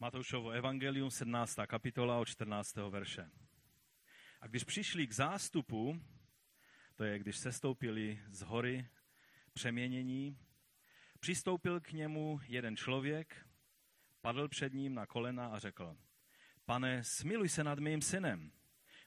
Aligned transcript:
Matoušovo 0.00 0.50
evangelium, 0.50 1.10
17. 1.10 1.56
kapitola 1.66 2.18
od 2.18 2.24
14. 2.24 2.76
verše. 2.76 3.30
A 4.40 4.46
když 4.46 4.64
přišli 4.64 5.06
k 5.06 5.12
zástupu, 5.12 6.02
to 6.96 7.04
je, 7.04 7.18
když 7.18 7.36
sestoupili 7.36 8.20
z 8.28 8.42
hory 8.42 8.88
přeměnění, 9.52 10.38
přistoupil 11.20 11.80
k 11.80 11.92
němu 11.92 12.40
jeden 12.46 12.76
člověk, 12.76 13.46
padl 14.20 14.48
před 14.48 14.72
ním 14.72 14.94
na 14.94 15.06
kolena 15.06 15.46
a 15.46 15.58
řekl, 15.58 15.96
pane, 16.64 17.04
smiluj 17.04 17.48
se 17.48 17.64
nad 17.64 17.78
mým 17.78 18.02
synem. 18.02 18.52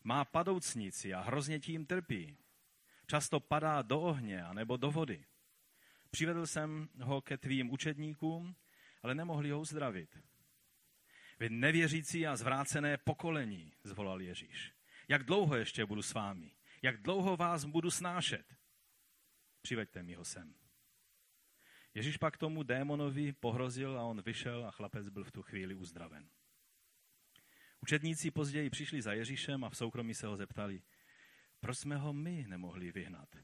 Má 0.03 0.25
padoucnici 0.25 1.13
a 1.13 1.21
hrozně 1.21 1.59
tím 1.59 1.85
trpí. 1.85 2.37
Často 3.07 3.39
padá 3.39 3.81
do 3.81 4.01
ohně 4.01 4.43
a 4.43 4.53
nebo 4.53 4.77
do 4.77 4.91
vody. 4.91 5.25
Přivedl 6.09 6.47
jsem 6.47 6.89
ho 7.01 7.21
ke 7.21 7.37
tvým 7.37 7.71
učedníkům, 7.71 8.55
ale 9.03 9.15
nemohli 9.15 9.49
ho 9.49 9.59
uzdravit. 9.59 10.30
Vy 11.41 11.49
nevěřící 11.49 12.27
a 12.27 12.35
zvrácené 12.35 12.97
pokolení, 12.97 13.73
zvolal 13.83 14.21
Ježíš. 14.21 14.73
Jak 15.07 15.23
dlouho 15.23 15.55
ještě 15.55 15.85
budu 15.85 16.01
s 16.01 16.13
vámi? 16.13 16.51
Jak 16.81 17.01
dlouho 17.01 17.37
vás 17.37 17.65
budu 17.65 17.91
snášet? 17.91 18.55
Přiveďte 19.61 20.03
mi 20.03 20.13
ho 20.13 20.25
sem. 20.25 20.53
Ježíš 21.93 22.17
pak 22.17 22.37
tomu 22.37 22.63
démonovi 22.63 23.33
pohrozil 23.33 23.99
a 23.99 24.03
on 24.03 24.21
vyšel 24.21 24.65
a 24.65 24.71
chlapec 24.71 25.09
byl 25.09 25.23
v 25.23 25.31
tu 25.31 25.41
chvíli 25.41 25.75
uzdraven. 25.75 26.29
Učedníci 27.79 28.31
později 28.31 28.69
přišli 28.69 29.01
za 29.01 29.13
Ježíšem 29.13 29.63
a 29.63 29.69
v 29.69 29.77
soukromí 29.77 30.13
se 30.13 30.27
ho 30.27 30.37
zeptali, 30.37 30.81
proč 31.59 31.77
jsme 31.77 31.97
ho 31.97 32.13
my 32.13 32.45
nemohli 32.47 32.91
vyhnat? 32.91 33.35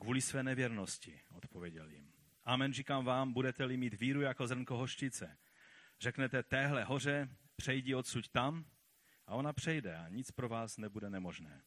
Kvůli 0.00 0.20
své 0.20 0.42
nevěrnosti, 0.42 1.20
odpověděl 1.30 1.90
jim. 1.90 2.12
Amen, 2.44 2.72
říkám 2.72 3.04
vám, 3.04 3.32
budete-li 3.32 3.76
mít 3.76 4.00
víru 4.00 4.20
jako 4.20 4.46
zrnko 4.46 4.76
hoštice. 4.76 5.38
Řeknete 6.00 6.42
téhle 6.42 6.84
hoře, 6.84 7.28
přejdi 7.56 7.94
odsud 7.94 8.28
tam 8.28 8.64
a 9.26 9.34
ona 9.34 9.52
přejde 9.52 9.96
a 9.96 10.08
nic 10.08 10.30
pro 10.30 10.48
vás 10.48 10.76
nebude 10.76 11.10
nemožné. 11.10 11.62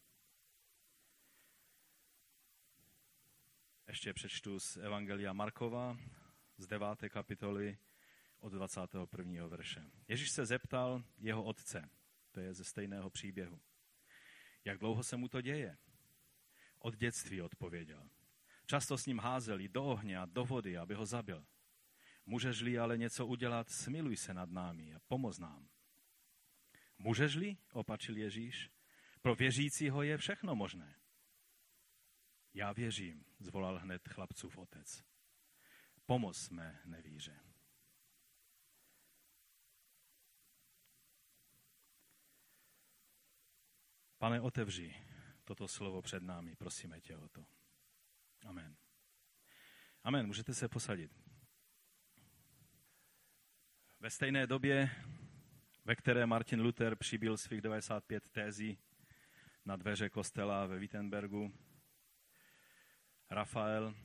Ještě 3.88 4.14
přečtu 4.14 4.60
z 4.60 4.78
Evangelia 4.78 5.34
Markova 5.34 5.98
z 6.58 6.68
9. 6.68 6.88
kapitoly 7.10 7.78
od 8.40 8.54
21. 8.54 9.48
verše. 9.48 9.92
Ježíš 10.08 10.32
se 10.32 10.46
zeptal 10.46 11.04
jeho 11.18 11.44
otce, 11.44 11.90
to 12.32 12.40
je 12.40 12.54
ze 12.54 12.64
stejného 12.64 13.10
příběhu. 13.10 13.62
Jak 14.66 14.78
dlouho 14.78 15.04
se 15.04 15.18
mu 15.18 15.28
to 15.28 15.42
děje? 15.42 15.78
Od 16.80 16.96
dětství 16.96 17.42
odpověděl. 17.42 18.10
Často 18.66 18.98
s 18.98 19.06
ním 19.06 19.20
házeli 19.20 19.68
do 19.68 19.84
ohně 19.84 20.20
a 20.20 20.26
do 20.26 20.46
vody, 20.46 20.78
aby 20.78 20.94
ho 20.94 21.06
zabil. 21.06 21.46
Můžeš-li 22.26 22.80
ale 22.80 22.98
něco 22.98 23.28
udělat, 23.28 23.70
smiluj 23.70 24.18
se 24.18 24.34
nad 24.34 24.50
námi 24.50 24.94
a 24.94 25.00
pomoz 25.00 25.40
nám. 25.40 25.70
Můžeš-li, 26.98 27.58
opačil 27.74 28.18
Ježíš, 28.18 28.70
pro 29.22 29.36
věřícího 29.36 30.04
je 30.04 30.18
všechno 30.18 30.56
možné. 30.56 30.96
Já 32.54 32.74
věřím, 32.74 33.26
zvolal 33.40 33.80
hned 33.80 34.08
chlapcův 34.08 34.58
otec. 34.58 35.04
Pomoz 36.06 36.50
mé 36.50 36.82
nevíře. 36.86 37.40
Pane, 44.18 44.42
otevři 44.42 44.96
toto 45.44 45.68
slovo 45.68 46.02
před 46.02 46.24
námi, 46.24 46.56
prosíme 46.56 47.02
tě 47.02 47.18
o 47.18 47.30
to. 47.30 47.46
Amen. 48.46 48.78
Amen, 50.04 50.28
můžete 50.28 50.54
se 50.54 50.70
posadit. 50.70 51.31
Ve 54.02 54.10
stejné 54.10 54.48
době, 54.48 54.90
ve 55.86 55.96
které 55.96 56.26
Martin 56.26 56.62
Luther 56.62 56.96
přibyl 56.96 57.38
svých 57.38 57.62
95 57.62 58.30
tézí 58.30 58.78
na 59.66 59.76
dveře 59.76 60.10
kostela 60.10 60.66
ve 60.66 60.80
Wittenbergu, 60.80 61.54
Rafael, 63.30 63.96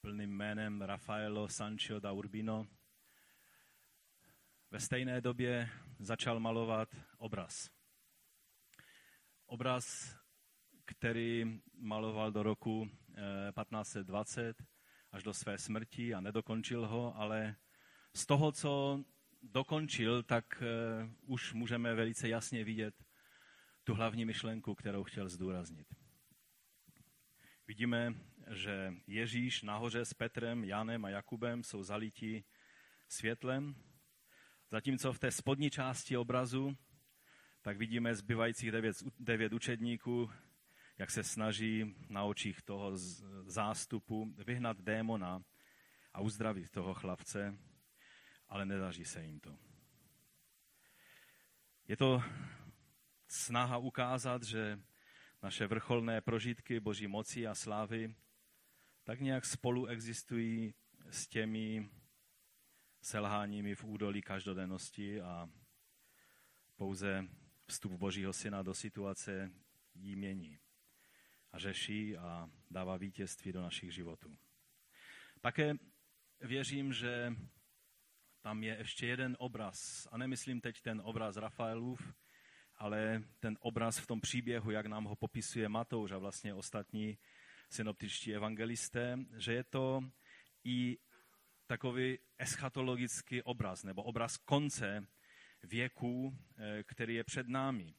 plným 0.00 0.30
jménem 0.30 0.82
Rafaelo 0.82 1.48
Sancho 1.48 2.00
da 2.00 2.12
Urbino, 2.12 2.66
ve 4.70 4.80
stejné 4.80 5.20
době 5.20 5.68
začal 5.98 6.40
malovat 6.40 6.96
obraz. 7.18 7.70
Obraz, 9.46 10.16
který 10.84 11.60
maloval 11.74 12.32
do 12.32 12.42
roku 12.42 12.84
1520 12.84 14.60
eh, 14.60 14.64
až 15.12 15.22
do 15.22 15.34
své 15.34 15.58
smrti 15.58 16.14
a 16.14 16.20
nedokončil 16.20 16.86
ho, 16.86 17.16
ale 17.16 17.56
z 18.14 18.26
toho, 18.26 18.52
co 18.52 19.04
dokončil, 19.42 20.22
tak 20.22 20.62
eh, 20.62 21.08
už 21.26 21.52
můžeme 21.52 21.94
velice 21.94 22.28
jasně 22.28 22.64
vidět 22.64 22.94
tu 23.84 23.94
hlavní 23.94 24.24
myšlenku, 24.24 24.74
kterou 24.74 25.04
chtěl 25.04 25.28
zdůraznit. 25.28 25.86
Vidíme, 27.66 28.14
že 28.50 28.94
Ježíš 29.06 29.62
nahoře 29.62 30.04
s 30.04 30.14
Petrem, 30.14 30.64
Janem 30.64 31.04
a 31.04 31.10
Jakubem 31.10 31.62
jsou 31.62 31.82
zalití 31.82 32.44
světlem, 33.08 33.74
zatímco 34.70 35.12
v 35.12 35.18
té 35.18 35.30
spodní 35.30 35.70
části 35.70 36.16
obrazu 36.16 36.76
tak 37.64 37.78
vidíme 37.78 38.14
zbývajících 38.14 38.72
devět, 38.72 38.96
devět 39.18 39.52
učedníků, 39.52 40.30
jak 40.98 41.10
se 41.10 41.22
snaží 41.22 41.94
na 42.08 42.24
očích 42.24 42.62
toho 42.62 42.90
zástupu 43.46 44.34
vyhnat 44.46 44.76
démona 44.80 45.42
a 46.12 46.20
uzdravit 46.20 46.70
toho 46.70 46.94
chlapce, 46.94 47.58
ale 48.54 48.66
nedaří 48.66 49.04
se 49.04 49.22
jim 49.22 49.40
to. 49.40 49.58
Je 51.88 51.96
to 51.96 52.22
snaha 53.28 53.76
ukázat, 53.76 54.42
že 54.42 54.80
naše 55.42 55.66
vrcholné 55.66 56.20
prožitky 56.20 56.80
Boží 56.80 57.06
moci 57.06 57.46
a 57.46 57.54
slávy 57.54 58.14
tak 59.04 59.20
nějak 59.20 59.44
spolu 59.44 59.86
existují 59.86 60.74
s 61.10 61.26
těmi 61.26 61.90
selháními 63.02 63.74
v 63.74 63.84
údolí 63.84 64.22
každodennosti 64.22 65.20
a 65.20 65.48
pouze 66.76 67.28
vstup 67.66 67.92
Božího 67.92 68.32
syna 68.32 68.62
do 68.62 68.74
situace 68.74 69.50
jí 69.94 70.16
mění 70.16 70.58
a 71.52 71.58
řeší 71.58 72.16
a 72.16 72.50
dává 72.70 72.96
vítězství 72.96 73.52
do 73.52 73.62
našich 73.62 73.94
životů. 73.94 74.38
Také 75.40 75.74
věřím, 76.40 76.92
že 76.92 77.36
tam 78.44 78.62
je 78.62 78.76
ještě 78.78 79.06
jeden 79.06 79.36
obraz, 79.38 80.08
a 80.10 80.18
nemyslím 80.18 80.60
teď 80.60 80.80
ten 80.80 81.00
obraz 81.04 81.36
Rafaelův, 81.36 82.14
ale 82.76 83.22
ten 83.40 83.58
obraz 83.60 83.98
v 83.98 84.06
tom 84.06 84.20
příběhu, 84.20 84.70
jak 84.70 84.86
nám 84.86 85.04
ho 85.04 85.16
popisuje 85.16 85.68
Matouš 85.68 86.12
a 86.12 86.18
vlastně 86.18 86.54
ostatní 86.54 87.18
synoptičtí 87.70 88.34
evangelisté, 88.34 89.18
že 89.36 89.52
je 89.52 89.64
to 89.64 90.00
i 90.64 90.98
takový 91.66 92.18
eschatologický 92.38 93.42
obraz, 93.42 93.82
nebo 93.82 94.02
obraz 94.02 94.36
konce 94.36 95.06
věku, 95.62 96.38
eh, 96.58 96.82
který 96.82 97.14
je 97.14 97.24
před 97.24 97.48
námi, 97.48 97.94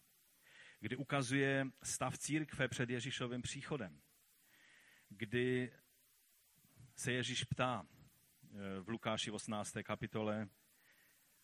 kdy 0.79 0.95
ukazuje 0.95 1.67
stav 1.83 2.17
církve 2.17 2.67
před 2.67 2.89
Ježíšovým 2.89 3.41
příchodem, 3.41 4.01
kdy 5.09 5.71
se 6.95 7.11
Ježíš 7.11 7.43
ptá 7.43 7.87
v 8.81 8.89
Lukáši 8.89 9.31
18. 9.31 9.73
kapitole, 9.83 10.49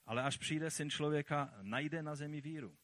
ale 0.05 0.23
až 0.23 0.37
přijde 0.37 0.71
syn 0.71 0.89
člověka, 0.89 1.53
najde 1.61 2.03
na 2.03 2.15
zemi 2.15 2.41
víru. 2.41 2.77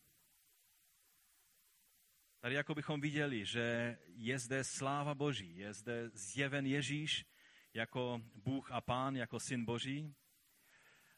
Tady 2.40 2.56
jako 2.56 2.76
bychom 2.76 3.02
viděli, 3.02 3.46
že 3.46 3.98
je 4.08 4.40
zde 4.40 4.64
sláva 4.64 5.16
Boží, 5.16 5.58
je 5.58 5.74
zde 5.74 6.10
zjeven 6.14 6.66
Ježíš 6.66 7.26
jako 7.74 8.22
Bůh 8.36 8.72
a 8.72 8.82
Pán, 8.82 9.16
jako 9.16 9.40
syn 9.40 9.66
Boží, 9.66 10.16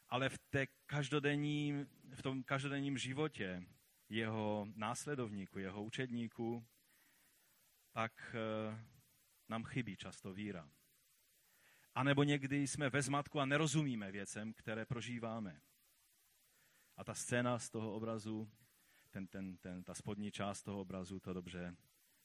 ale 0.08 0.28
v, 0.28 0.38
té 0.38 0.66
každodenním, 0.86 1.88
v 2.14 2.22
tom 2.22 2.42
každodenním 2.42 2.98
životě 2.98 3.66
jeho 4.08 4.66
následovníků, 4.74 5.58
jeho 5.58 5.84
učedníků, 5.84 6.66
tak 7.92 8.34
eh, 8.34 8.84
nám 9.48 9.64
chybí 9.64 9.96
často 9.96 10.32
víra. 10.32 10.70
A 11.94 12.02
nebo 12.04 12.22
někdy 12.22 12.66
jsme 12.66 12.90
ve 12.90 13.02
zmatku 13.02 13.40
a 13.40 13.46
nerozumíme 13.46 14.12
věcem, 14.12 14.52
které 14.52 14.86
prožíváme. 14.86 15.60
A 16.96 17.04
ta 17.04 17.14
scéna 17.14 17.58
z 17.58 17.70
toho 17.70 17.94
obrazu 17.94 18.50
ten, 19.10 19.26
ten, 19.26 19.56
ten, 19.56 19.84
ta 19.84 19.94
spodní 19.94 20.30
část 20.30 20.62
toho 20.62 20.80
obrazu 20.80 21.20
to 21.20 21.32
dobře 21.32 21.76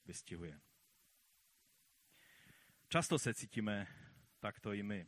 vystihuje. 0.05 0.61
Často 2.89 3.19
se 3.19 3.33
cítíme 3.33 3.87
takto 4.39 4.73
i 4.73 4.83
my. 4.83 5.07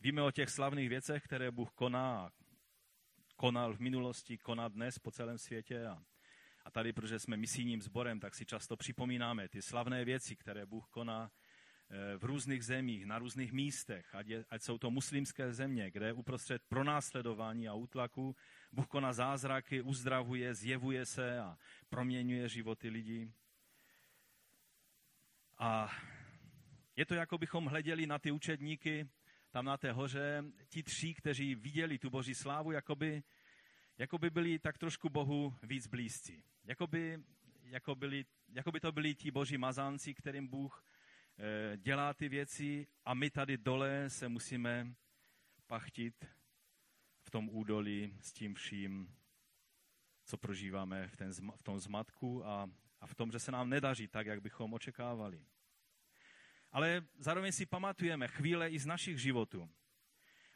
Víme 0.00 0.22
o 0.22 0.30
těch 0.30 0.50
slavných 0.50 0.88
věcech, 0.88 1.22
které 1.22 1.50
Bůh 1.50 1.70
koná, 1.72 2.30
konal 3.36 3.74
v 3.74 3.80
minulosti, 3.80 4.38
koná 4.38 4.68
dnes 4.68 4.98
po 4.98 5.10
celém 5.10 5.38
světě. 5.38 5.86
A, 5.86 6.02
a 6.64 6.70
tady, 6.70 6.92
protože 6.92 7.18
jsme 7.18 7.36
misijním 7.36 7.82
sborem, 7.82 8.20
tak 8.20 8.34
si 8.34 8.46
často 8.46 8.76
připomínáme 8.76 9.48
ty 9.48 9.62
slavné 9.62 10.04
věci, 10.04 10.36
které 10.36 10.66
Bůh 10.66 10.88
koná 10.90 11.30
v 12.18 12.24
různých 12.24 12.64
zemích, 12.64 13.06
na 13.06 13.18
různých 13.18 13.52
místech, 13.52 14.14
ať, 14.14 14.26
je, 14.26 14.44
ať 14.50 14.62
jsou 14.62 14.78
to 14.78 14.90
muslimské 14.90 15.52
země, 15.52 15.90
kde 15.90 16.12
uprostřed 16.12 16.62
pronásledování 16.68 17.68
a 17.68 17.74
útlaku 17.74 18.36
Bůh 18.72 18.86
koná 18.86 19.12
zázraky, 19.12 19.82
uzdravuje, 19.82 20.54
zjevuje 20.54 21.06
se 21.06 21.38
a 21.38 21.58
proměňuje 21.88 22.48
životy 22.48 22.88
lidí. 22.88 23.32
A 25.58 25.92
je 26.96 27.06
to, 27.06 27.14
jako 27.14 27.38
bychom 27.38 27.66
hleděli 27.66 28.06
na 28.06 28.18
ty 28.18 28.30
učedníky 28.30 29.08
tam 29.50 29.64
na 29.64 29.76
té 29.76 29.92
hoře, 29.92 30.44
ti 30.68 30.82
tři, 30.82 31.14
kteří 31.14 31.54
viděli 31.54 31.98
tu 31.98 32.10
boží 32.10 32.34
slávu, 32.34 32.72
jakoby, 32.72 33.22
jakoby 33.98 34.30
byli 34.30 34.58
tak 34.58 34.78
trošku 34.78 35.08
Bohu 35.08 35.54
víc 35.62 35.86
blízcí. 35.86 36.44
Jakoby, 36.64 37.18
jako, 37.62 37.94
byli, 37.94 38.24
jakoby 38.48 38.80
to 38.80 38.92
byli 38.92 39.14
ti 39.14 39.30
boží 39.30 39.58
mazánci, 39.58 40.14
kterým 40.14 40.48
Bůh 40.48 40.84
dělá 41.76 42.14
ty 42.14 42.28
věci 42.28 42.86
a 43.04 43.14
my 43.14 43.30
tady 43.30 43.56
dole 43.58 44.10
se 44.10 44.28
musíme 44.28 44.94
pachtit 45.66 46.24
v 47.22 47.30
tom 47.30 47.48
údolí 47.48 48.14
s 48.20 48.32
tím 48.32 48.54
vším, 48.54 49.16
co 50.24 50.36
prožíváme 50.36 51.08
v, 51.08 51.16
ten, 51.16 51.32
v 51.32 51.62
tom 51.62 51.78
zmatku 51.78 52.46
a, 52.46 52.70
a 53.00 53.06
v 53.06 53.14
tom, 53.14 53.32
že 53.32 53.38
se 53.38 53.52
nám 53.52 53.68
nedaří 53.68 54.08
tak, 54.08 54.26
jak 54.26 54.40
bychom 54.40 54.74
očekávali. 54.74 55.44
Ale 56.72 57.02
zároveň 57.18 57.52
si 57.52 57.66
pamatujeme 57.66 58.28
chvíle 58.28 58.70
i 58.70 58.78
z 58.78 58.86
našich 58.86 59.18
životů. 59.18 59.70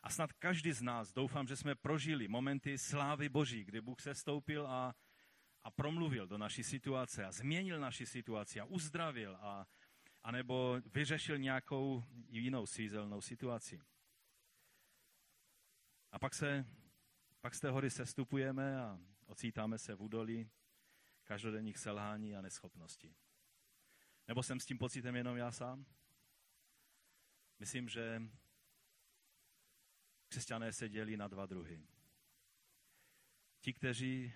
A 0.02 0.10
snad 0.10 0.32
každý 0.32 0.72
z 0.72 0.82
nás, 0.82 1.12
doufám, 1.12 1.46
že 1.46 1.56
jsme 1.56 1.74
prožili 1.74 2.28
momenty 2.28 2.78
slávy 2.78 3.28
Boží, 3.28 3.64
kdy 3.64 3.80
Bůh 3.80 4.00
se 4.00 4.14
stoupil 4.14 4.66
a, 4.66 4.94
a 5.62 5.70
promluvil 5.70 6.26
do 6.26 6.38
naší 6.38 6.64
situace 6.64 7.24
a 7.24 7.32
změnil 7.32 7.80
naši 7.80 8.06
situaci 8.06 8.60
a 8.60 8.64
uzdravil 8.64 9.36
a, 9.40 9.66
a 10.22 10.30
nebo 10.30 10.80
vyřešil 10.86 11.38
nějakou 11.38 12.04
jinou 12.28 12.66
svízelnou 12.66 13.20
situaci. 13.20 13.80
A 16.12 16.18
pak, 16.18 16.34
se, 16.34 16.66
pak 17.40 17.54
z 17.54 17.60
té 17.60 17.70
hory 17.70 17.90
sestupujeme 17.90 18.80
a 18.80 18.98
ocítáme 19.26 19.78
se 19.78 19.94
v 19.94 20.02
údolí 20.02 20.50
každodenních 21.24 21.78
selhání 21.78 22.36
a 22.36 22.40
neschopností. 22.40 23.16
Nebo 24.28 24.42
jsem 24.42 24.60
s 24.60 24.66
tím 24.66 24.78
pocitem 24.78 25.16
jenom 25.16 25.36
já 25.36 25.52
sám? 25.52 25.86
Myslím, 27.58 27.88
že 27.88 28.22
křesťané 30.28 30.72
se 30.72 30.88
dělí 30.88 31.16
na 31.16 31.28
dva 31.28 31.46
druhy. 31.46 31.86
Ti, 33.60 33.72
kteří 33.72 34.32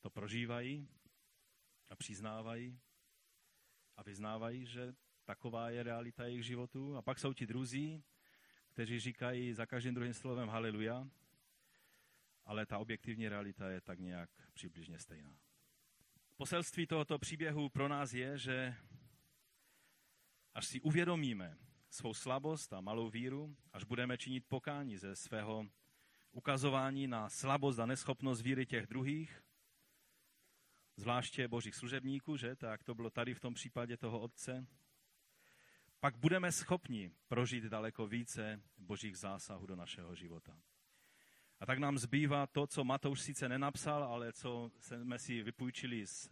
to 0.00 0.10
prožívají 0.10 0.88
a 1.88 1.96
přiznávají 1.96 2.80
a 4.00 4.02
vyznávají, 4.02 4.66
že 4.66 4.94
taková 5.24 5.70
je 5.70 5.82
realita 5.82 6.24
jejich 6.24 6.44
životu. 6.44 6.96
A 6.96 7.02
pak 7.02 7.18
jsou 7.18 7.32
ti 7.32 7.46
druzí, 7.46 8.02
kteří 8.68 9.00
říkají 9.00 9.52
za 9.52 9.66
každým 9.66 9.94
druhým 9.94 10.14
slovem 10.14 10.48
haleluja, 10.48 11.08
ale 12.44 12.66
ta 12.66 12.78
objektivní 12.78 13.28
realita 13.28 13.70
je 13.70 13.80
tak 13.80 13.98
nějak 13.98 14.30
přibližně 14.54 14.98
stejná. 14.98 15.36
Poselství 16.36 16.86
tohoto 16.86 17.18
příběhu 17.18 17.68
pro 17.68 17.88
nás 17.88 18.12
je, 18.12 18.38
že 18.38 18.74
až 20.54 20.66
si 20.66 20.80
uvědomíme 20.80 21.56
svou 21.90 22.14
slabost 22.14 22.72
a 22.72 22.80
malou 22.80 23.10
víru, 23.10 23.56
až 23.72 23.84
budeme 23.84 24.18
činit 24.18 24.46
pokání 24.48 24.96
ze 24.96 25.16
svého 25.16 25.66
ukazování 26.32 27.06
na 27.06 27.28
slabost 27.28 27.78
a 27.78 27.86
neschopnost 27.86 28.42
víry 28.42 28.66
těch 28.66 28.86
druhých, 28.86 29.42
zvláště 31.00 31.48
božích 31.48 31.74
služebníků, 31.74 32.36
že? 32.36 32.56
Tak 32.56 32.84
to 32.84 32.94
bylo 32.94 33.10
tady 33.10 33.34
v 33.34 33.40
tom 33.40 33.54
případě 33.54 33.96
toho 33.96 34.20
otce, 34.20 34.66
pak 36.00 36.16
budeme 36.16 36.52
schopni 36.52 37.10
prožít 37.28 37.64
daleko 37.64 38.06
více 38.06 38.60
božích 38.78 39.18
zásahů 39.18 39.66
do 39.66 39.76
našeho 39.76 40.14
života. 40.14 40.56
A 41.60 41.66
tak 41.66 41.78
nám 41.78 41.98
zbývá 41.98 42.46
to, 42.46 42.66
co 42.66 42.84
Matouš 42.84 43.20
sice 43.20 43.48
nenapsal, 43.48 44.04
ale 44.04 44.32
co 44.32 44.70
jsme 44.80 45.18
si 45.18 45.42
vypůjčili 45.42 46.06
z, 46.06 46.28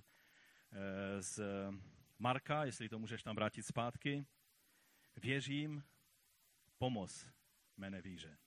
eh, 0.73 1.23
z 1.23 1.41
Marka, 2.19 2.65
jestli 2.65 2.89
to 2.89 2.99
můžeš 2.99 3.23
tam 3.23 3.37
vrátit 3.37 3.63
zpátky. 3.63 4.27
Věřím, 5.17 5.85
pomoz 6.79 7.27
mé 7.77 8.03
víře. 8.03 8.39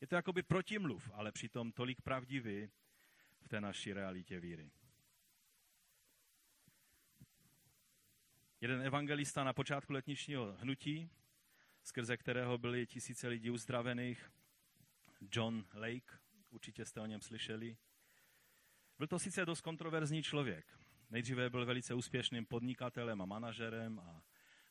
Je 0.00 0.06
to 0.06 0.14
jakoby 0.14 0.42
protimluv, 0.42 1.10
ale 1.12 1.32
přitom 1.32 1.72
tolik 1.72 2.02
pravdivý 2.02 2.70
v 3.40 3.48
té 3.48 3.60
naší 3.60 3.92
realitě 3.92 4.40
víry. 4.40 4.70
Jeden 8.64 8.82
evangelista 8.82 9.44
na 9.44 9.52
počátku 9.52 9.92
letničního 9.92 10.56
hnutí, 10.60 11.10
skrze 11.82 12.16
kterého 12.16 12.58
byly 12.58 12.86
tisíce 12.86 13.28
lidí 13.28 13.50
uzdravených, 13.50 14.30
John 15.32 15.64
Lake, 15.74 16.18
určitě 16.50 16.84
jste 16.84 17.00
o 17.00 17.06
něm 17.06 17.20
slyšeli. 17.20 17.76
Byl 18.98 19.06
to 19.06 19.18
sice 19.18 19.46
dost 19.46 19.60
kontroverzní 19.60 20.22
člověk. 20.22 20.78
Nejdříve 21.10 21.50
byl 21.50 21.66
velice 21.66 21.94
úspěšným 21.94 22.46
podnikatelem 22.46 23.22
a 23.22 23.24
manažerem 23.24 23.98
a, 23.98 24.22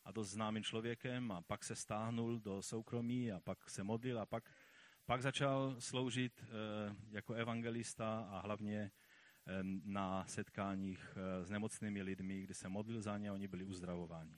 a 0.04 0.12
dost 0.12 0.30
známým 0.30 0.64
člověkem 0.64 1.32
a 1.32 1.42
pak 1.42 1.64
se 1.64 1.76
stáhnul 1.76 2.40
do 2.40 2.62
soukromí 2.62 3.32
a 3.32 3.40
pak 3.40 3.70
se 3.70 3.84
modlil 3.84 4.20
a 4.20 4.26
pak, 4.26 4.50
pak 5.06 5.22
začal 5.22 5.76
sloužit 5.80 6.44
e, 6.44 6.46
jako 7.12 7.34
evangelista 7.34 8.28
a 8.32 8.40
hlavně 8.40 8.92
na 9.84 10.26
setkáních 10.28 11.18
eh, 11.18 11.46
s 11.46 11.50
nemocnými 11.50 12.02
lidmi, 12.02 12.42
kdy 12.42 12.54
se 12.54 12.70
modlil 12.70 13.02
za 13.02 13.18
ně 13.18 13.30
a 13.30 13.34
oni 13.34 13.48
byli 13.48 13.64
uzdravováni. 13.64 14.38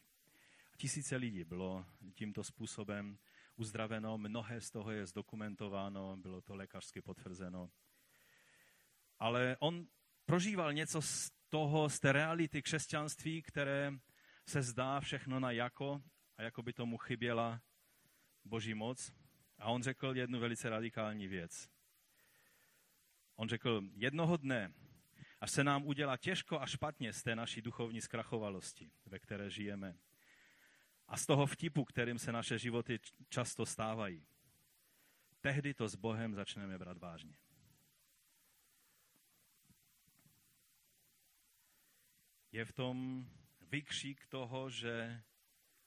Tisíce 0.77 1.15
lidí 1.15 1.43
bylo 1.43 1.85
tímto 2.13 2.43
způsobem 2.43 3.17
uzdraveno, 3.55 4.17
mnohé 4.17 4.61
z 4.61 4.71
toho 4.71 4.91
je 4.91 5.05
zdokumentováno, 5.05 6.17
bylo 6.17 6.41
to 6.41 6.55
lékařsky 6.55 7.01
potvrzeno. 7.01 7.69
Ale 9.19 9.57
on 9.59 9.87
prožíval 10.25 10.73
něco 10.73 11.01
z 11.01 11.31
toho, 11.49 11.89
z 11.89 11.99
té 11.99 12.11
reality 12.11 12.61
křesťanství, 12.61 13.41
které 13.41 13.91
se 14.47 14.61
zdá 14.61 14.99
všechno 14.99 15.39
na 15.39 15.51
jako 15.51 16.01
a 16.37 16.41
jako 16.41 16.63
by 16.63 16.73
tomu 16.73 16.97
chyběla 16.97 17.61
boží 18.45 18.73
moc. 18.73 19.13
A 19.57 19.65
on 19.65 19.83
řekl 19.83 20.15
jednu 20.15 20.39
velice 20.39 20.69
radikální 20.69 21.27
věc. 21.27 21.69
On 23.35 23.49
řekl, 23.49 23.81
jednoho 23.95 24.37
dne 24.37 24.73
až 25.45 25.51
se 25.51 25.63
nám 25.63 25.85
udělá 25.85 26.17
těžko 26.17 26.61
a 26.61 26.65
špatně 26.65 27.13
z 27.13 27.23
té 27.23 27.35
naší 27.35 27.61
duchovní 27.61 28.01
zkrachovalosti, 28.01 28.91
ve 29.05 29.19
které 29.19 29.49
žijeme. 29.49 29.97
A 31.07 31.17
z 31.17 31.25
toho 31.25 31.45
vtipu, 31.45 31.85
kterým 31.85 32.19
se 32.19 32.31
naše 32.31 32.57
životy 32.57 32.99
často 33.29 33.65
stávají. 33.65 34.27
Tehdy 35.41 35.73
to 35.73 35.87
s 35.87 35.95
Bohem 35.95 36.35
začneme 36.35 36.77
brát 36.77 36.97
vážně. 36.97 37.37
Je 42.51 42.65
v 42.65 42.73
tom 42.73 43.29
vykřík 43.61 44.27
toho, 44.27 44.69
že 44.69 45.23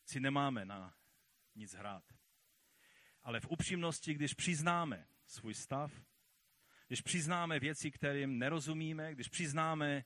si 0.04 0.20
nemáme 0.20 0.64
na 0.64 0.94
nic 1.54 1.74
hrát. 1.74 2.04
Ale 3.22 3.40
v 3.40 3.48
upřímnosti, 3.48 4.14
když 4.14 4.34
přiznáme 4.34 5.08
svůj 5.26 5.54
stav, 5.54 5.92
když 6.88 7.00
přiznáme 7.00 7.60
věci, 7.60 7.90
kterým 7.90 8.38
nerozumíme, 8.38 9.14
když 9.14 9.28
přiznáme, 9.28 10.04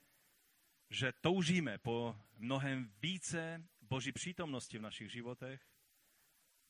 že 0.91 1.13
toužíme 1.21 1.79
po 1.79 2.17
mnohem 2.37 2.93
více 2.99 3.69
Boží 3.81 4.13
přítomnosti 4.13 4.79
v 4.79 4.83
našich 4.83 5.13
životech, 5.13 5.69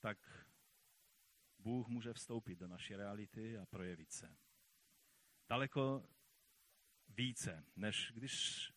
tak 0.00 0.19
Bůh 1.59 1.88
může 1.88 2.12
vstoupit 2.12 2.59
do 2.59 2.69
naší 2.69 2.97
reality 2.97 3.59
a 3.59 3.66
projevit 3.66 4.12
se. 4.12 4.37
Daleko 5.49 6.09
více, 7.09 7.64
než 7.76 8.12
když 8.14 8.69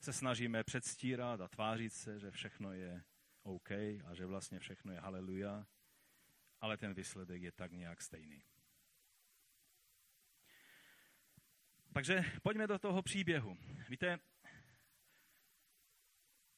se 0.00 0.12
snažíme 0.12 0.64
předstírat 0.64 1.40
a 1.40 1.48
tvářit 1.48 1.92
se, 1.92 2.18
že 2.18 2.30
všechno 2.30 2.72
je 2.72 3.04
OK 3.42 3.70
a 3.70 4.14
že 4.14 4.26
vlastně 4.26 4.58
všechno 4.58 4.92
je 4.92 5.00
haleluja, 5.00 5.66
ale 6.60 6.76
ten 6.76 6.94
výsledek 6.94 7.42
je 7.42 7.52
tak 7.52 7.72
nějak 7.72 8.02
stejný. 8.02 8.44
Takže 11.92 12.24
pojďme 12.42 12.66
do 12.66 12.78
toho 12.78 13.02
příběhu. 13.02 13.56
Víte, 13.88 14.18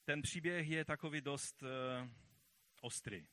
ten 0.04 0.22
příběh 0.22 0.68
je 0.68 0.84
takový 0.84 1.20
dost 1.20 1.62
uh, 1.62 1.68
ostrý. 2.80 3.26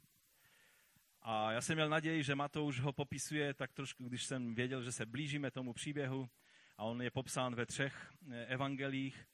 A 1.21 1.51
já 1.51 1.61
jsem 1.61 1.75
měl 1.75 1.89
naději, 1.89 2.23
že 2.23 2.35
Matouš 2.35 2.79
ho 2.79 2.93
popisuje 2.93 3.53
tak 3.53 3.73
trošku, 3.73 4.07
když 4.07 4.23
jsem 4.23 4.55
věděl, 4.55 4.83
že 4.83 4.91
se 4.91 5.05
blížíme 5.05 5.51
tomu 5.51 5.73
příběhu 5.73 6.29
a 6.77 6.83
on 6.83 7.01
je 7.01 7.11
popsán 7.11 7.55
ve 7.55 7.65
třech 7.65 8.13
eh, 8.31 8.45
evangelích. 8.45 9.25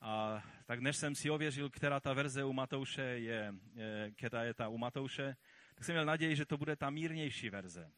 A 0.00 0.44
tak 0.66 0.80
než 0.80 0.96
jsem 0.96 1.14
si 1.14 1.30
ověřil, 1.30 1.70
která 1.70 2.00
ta 2.00 2.12
verze 2.12 2.44
u 2.44 2.52
Matouše 2.52 3.02
je, 3.02 3.54
je 3.74 4.12
která 4.16 4.44
je 4.44 4.54
ta 4.54 4.68
u 4.68 4.78
Matouše, 4.78 5.36
tak 5.74 5.84
jsem 5.84 5.94
měl 5.94 6.04
naději, 6.04 6.36
že 6.36 6.46
to 6.46 6.58
bude 6.58 6.76
ta 6.76 6.90
mírnější 6.90 7.50
verze 7.50 7.92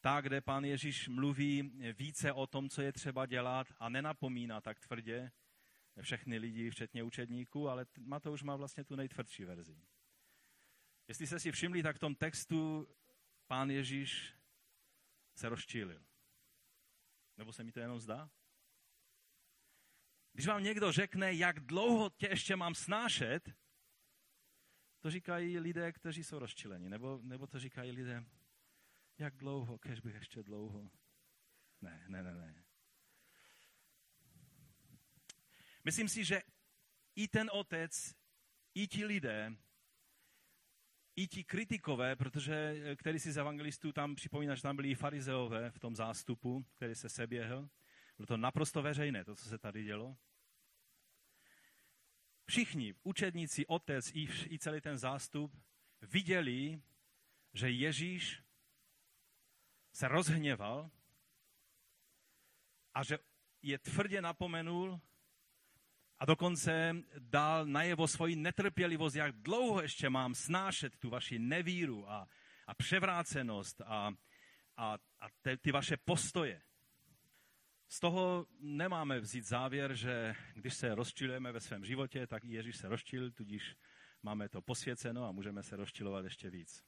ta, 0.00 0.20
kde 0.20 0.40
pán 0.40 0.64
Ježíš 0.64 1.08
mluví 1.08 1.62
více 1.92 2.32
o 2.32 2.46
tom, 2.46 2.68
co 2.68 2.82
je 2.82 2.92
třeba 2.92 3.26
dělat 3.26 3.66
a 3.78 3.88
nenapomíná 3.88 4.60
tak 4.60 4.80
tvrdě 4.80 5.30
všechny 6.02 6.38
lidi, 6.38 6.70
včetně 6.70 7.02
učedníků, 7.02 7.68
ale 7.68 7.86
Matouš 7.98 8.42
má 8.42 8.56
vlastně 8.56 8.84
tu 8.84 8.96
nejtvrdší 8.96 9.44
verzi. 9.44 9.80
Jestli 11.08 11.26
jste 11.26 11.40
si 11.40 11.52
všimli, 11.52 11.82
tak 11.82 11.96
v 11.96 11.98
tom 11.98 12.14
textu 12.14 12.88
pán 13.46 13.70
Ježíš 13.70 14.34
se 15.34 15.48
rozčílil. 15.48 16.04
Nebo 17.36 17.52
se 17.52 17.64
mi 17.64 17.72
to 17.72 17.80
jenom 17.80 18.00
zdá? 18.00 18.30
Když 20.32 20.46
vám 20.46 20.62
někdo 20.62 20.92
řekne, 20.92 21.34
jak 21.34 21.60
dlouho 21.60 22.10
tě 22.10 22.26
ještě 22.26 22.56
mám 22.56 22.74
snášet, 22.74 23.54
to 25.00 25.10
říkají 25.10 25.58
lidé, 25.58 25.92
kteří 25.92 26.24
jsou 26.24 26.38
rozčileni. 26.38 26.88
Nebo, 26.88 27.20
nebo 27.22 27.46
to 27.46 27.58
říkají 27.58 27.92
lidé, 27.92 28.24
jak 29.18 29.36
dlouho, 29.36 29.78
kež 29.78 30.00
bych 30.00 30.14
ještě 30.14 30.42
dlouho. 30.42 30.90
Ne, 31.80 32.04
ne, 32.08 32.22
ne, 32.22 32.34
ne. 32.34 32.64
Myslím 35.84 36.08
si, 36.08 36.24
že 36.24 36.42
i 37.16 37.28
ten 37.28 37.50
otec, 37.52 38.14
i 38.74 38.88
ti 38.88 39.04
lidé, 39.04 39.56
i 41.16 41.28
ti 41.28 41.44
kritikové, 41.44 42.16
protože 42.16 42.74
který 42.96 43.18
si 43.18 43.32
z 43.32 43.36
evangelistů 43.36 43.92
tam 43.92 44.14
připomíná, 44.14 44.54
že 44.54 44.62
tam 44.62 44.76
byli 44.76 44.90
i 44.90 44.94
farizeové 44.94 45.70
v 45.70 45.78
tom 45.78 45.96
zástupu, 45.96 46.66
který 46.76 46.94
se 46.94 47.08
seběhl. 47.08 47.68
Bylo 48.16 48.26
to 48.26 48.36
naprosto 48.36 48.82
veřejné, 48.82 49.24
to, 49.24 49.36
co 49.36 49.48
se 49.48 49.58
tady 49.58 49.84
dělo. 49.84 50.16
Všichni, 52.46 52.94
učedníci, 53.02 53.66
otec 53.66 54.10
i, 54.14 54.28
i 54.50 54.58
celý 54.58 54.80
ten 54.80 54.98
zástup, 54.98 55.56
viděli, 56.02 56.82
že 57.54 57.70
Ježíš 57.70 58.42
se 59.92 60.08
rozhněval 60.08 60.90
a 62.94 63.04
že 63.04 63.18
je 63.62 63.78
tvrdě 63.78 64.22
napomenul 64.22 65.00
a 66.18 66.24
dokonce 66.24 66.96
dal 67.18 67.66
najevo 67.66 68.08
svoji 68.08 68.36
netrpělivost, 68.36 69.16
jak 69.16 69.36
dlouho 69.36 69.82
ještě 69.82 70.10
mám 70.10 70.34
snášet 70.34 70.96
tu 70.96 71.10
vaši 71.10 71.38
nevíru 71.38 72.10
a, 72.10 72.28
a 72.66 72.74
převrácenost 72.74 73.80
a, 73.80 74.12
a, 74.76 74.98
a 75.20 75.26
te, 75.42 75.56
ty 75.56 75.72
vaše 75.72 75.96
postoje. 75.96 76.62
Z 77.88 78.00
toho 78.00 78.46
nemáme 78.60 79.20
vzít 79.20 79.46
závěr, 79.46 79.94
že 79.94 80.34
když 80.54 80.74
se 80.74 80.94
rozčilujeme 80.94 81.52
ve 81.52 81.60
svém 81.60 81.84
životě, 81.84 82.26
tak 82.26 82.44
i 82.44 82.52
Ježíš 82.52 82.76
se 82.76 82.88
rozčil, 82.88 83.30
tudíž 83.30 83.76
máme 84.22 84.48
to 84.48 84.62
posvěceno 84.62 85.24
a 85.24 85.32
můžeme 85.32 85.62
se 85.62 85.76
rozčilovat 85.76 86.24
ještě 86.24 86.50
víc. 86.50 86.84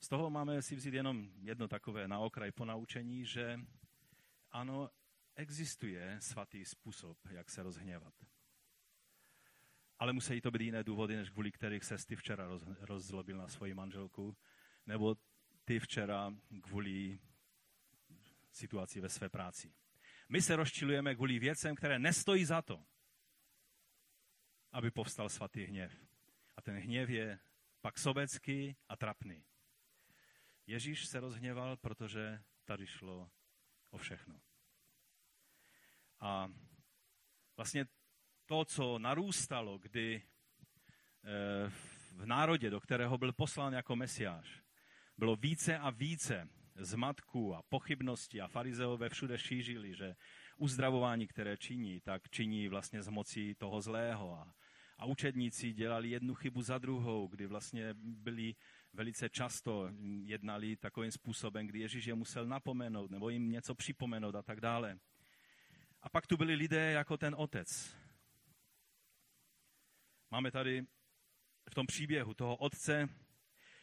Z 0.00 0.08
toho 0.08 0.30
máme 0.30 0.62
si 0.62 0.76
vzít 0.76 0.94
jenom 0.94 1.30
jedno 1.40 1.68
takové 1.68 2.08
na 2.08 2.18
okraj 2.18 2.52
ponaučení, 2.52 3.24
že 3.24 3.60
ano, 4.50 4.90
existuje 5.36 6.18
svatý 6.20 6.64
způsob, 6.64 7.18
jak 7.30 7.50
se 7.50 7.62
rozhněvat. 7.62 8.14
Ale 9.98 10.12
musí 10.12 10.40
to 10.40 10.50
být 10.50 10.62
jiné 10.62 10.84
důvody, 10.84 11.16
než 11.16 11.30
kvůli 11.30 11.52
kterých 11.52 11.84
se 11.84 11.96
ty 12.06 12.16
včera 12.16 12.46
roz, 12.46 12.62
rozzlobil 12.80 13.36
na 13.36 13.48
svoji 13.48 13.74
manželku, 13.74 14.36
nebo 14.86 15.16
ty 15.64 15.80
včera 15.80 16.34
kvůli 16.62 17.18
situaci 18.50 19.00
ve 19.00 19.08
své 19.08 19.28
práci. 19.28 19.74
My 20.28 20.42
se 20.42 20.56
rozčilujeme 20.56 21.14
kvůli 21.14 21.38
věcem, 21.38 21.74
které 21.74 21.98
nestojí 21.98 22.44
za 22.44 22.62
to, 22.62 22.84
aby 24.72 24.90
povstal 24.90 25.28
svatý 25.28 25.64
hněv. 25.64 26.06
A 26.56 26.62
ten 26.62 26.76
hněv 26.76 27.08
je 27.08 27.38
pak 27.80 27.98
sobecký 27.98 28.76
a 28.88 28.96
trapný. 28.96 29.44
Ježíš 30.68 31.06
se 31.06 31.20
rozhněval, 31.20 31.76
protože 31.76 32.42
tady 32.64 32.86
šlo 32.86 33.30
o 33.90 33.98
všechno. 33.98 34.40
A 36.20 36.48
vlastně 37.56 37.86
to, 38.46 38.64
co 38.64 38.98
narůstalo, 38.98 39.78
kdy 39.78 40.22
eh, 41.24 41.70
v 42.12 42.26
národě, 42.26 42.70
do 42.70 42.80
kterého 42.80 43.18
byl 43.18 43.32
poslán 43.32 43.72
jako 43.72 43.96
mesiáš, 43.96 44.62
bylo 45.18 45.36
více 45.36 45.78
a 45.78 45.90
více 45.90 46.48
zmatků 46.74 47.54
a 47.54 47.62
pochybností 47.62 48.40
a 48.40 48.48
farizeové 48.48 49.08
všude 49.08 49.38
šířili, 49.38 49.94
že 49.94 50.16
uzdravování, 50.56 51.26
které 51.26 51.56
činí, 51.56 52.00
tak 52.00 52.30
činí 52.30 52.68
vlastně 52.68 53.02
z 53.02 53.08
mocí 53.08 53.54
toho 53.54 53.80
zlého. 53.80 54.34
A, 54.34 54.54
a 54.98 55.06
učedníci 55.06 55.72
dělali 55.72 56.10
jednu 56.10 56.34
chybu 56.34 56.62
za 56.62 56.78
druhou, 56.78 57.28
kdy 57.28 57.46
vlastně 57.46 57.94
byli 57.94 58.54
velice 58.92 59.28
často 59.28 59.90
jednali 60.24 60.76
takovým 60.76 61.10
způsobem, 61.10 61.66
kdy 61.66 61.78
Ježíš 61.78 62.04
je 62.04 62.14
musel 62.14 62.46
napomenout 62.46 63.10
nebo 63.10 63.28
jim 63.28 63.50
něco 63.50 63.74
připomenout 63.74 64.34
a 64.34 64.42
tak 64.42 64.60
dále. 64.60 64.98
A 66.02 66.08
pak 66.08 66.26
tu 66.26 66.36
byli 66.36 66.54
lidé 66.54 66.92
jako 66.92 67.16
ten 67.16 67.34
otec. 67.38 67.96
Máme 70.30 70.50
tady 70.50 70.86
v 71.70 71.74
tom 71.74 71.86
příběhu 71.86 72.34
toho 72.34 72.56
otce, 72.56 73.08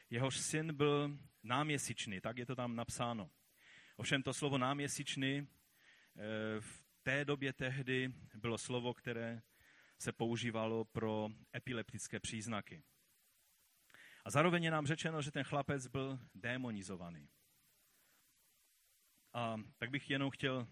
jehož 0.09 0.38
syn 0.38 0.74
byl 0.74 1.17
náměsíčný, 1.43 2.21
tak 2.21 2.38
je 2.38 2.45
to 2.45 2.55
tam 2.55 2.75
napsáno. 2.75 3.29
Ovšem 3.97 4.24
to 4.24 4.33
slovo 4.33 4.57
náměsíčný 4.57 5.38
eh, 5.38 6.62
v 6.62 6.85
té 7.03 7.25
době 7.25 7.53
tehdy 7.53 8.13
bylo 8.35 8.57
slovo, 8.57 8.93
které 8.93 9.41
se 10.00 10.12
používalo 10.12 10.85
pro 10.85 11.29
epileptické 11.55 12.19
příznaky. 12.19 12.83
A 14.25 14.29
zároveň 14.29 14.63
je 14.63 14.72
nám 14.72 14.88
řečeno, 14.88 15.22
že 15.22 15.32
ten 15.32 15.44
chlapec 15.44 15.88
byl 15.88 16.20
démonizovaný. 16.36 17.29
A 19.34 19.58
tak 19.77 19.89
bych 19.89 20.10
jenom 20.10 20.29
chtěl 20.29 20.67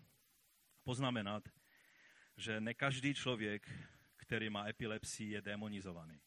poznamenat, 0.84 1.44
že 2.38 2.62
ne 2.62 2.74
každý 2.74 3.14
člověk, 3.14 3.70
který 4.16 4.50
má 4.50 4.68
epilepsii, 4.68 5.32
je 5.32 5.42
demonizovaný. 5.42 6.22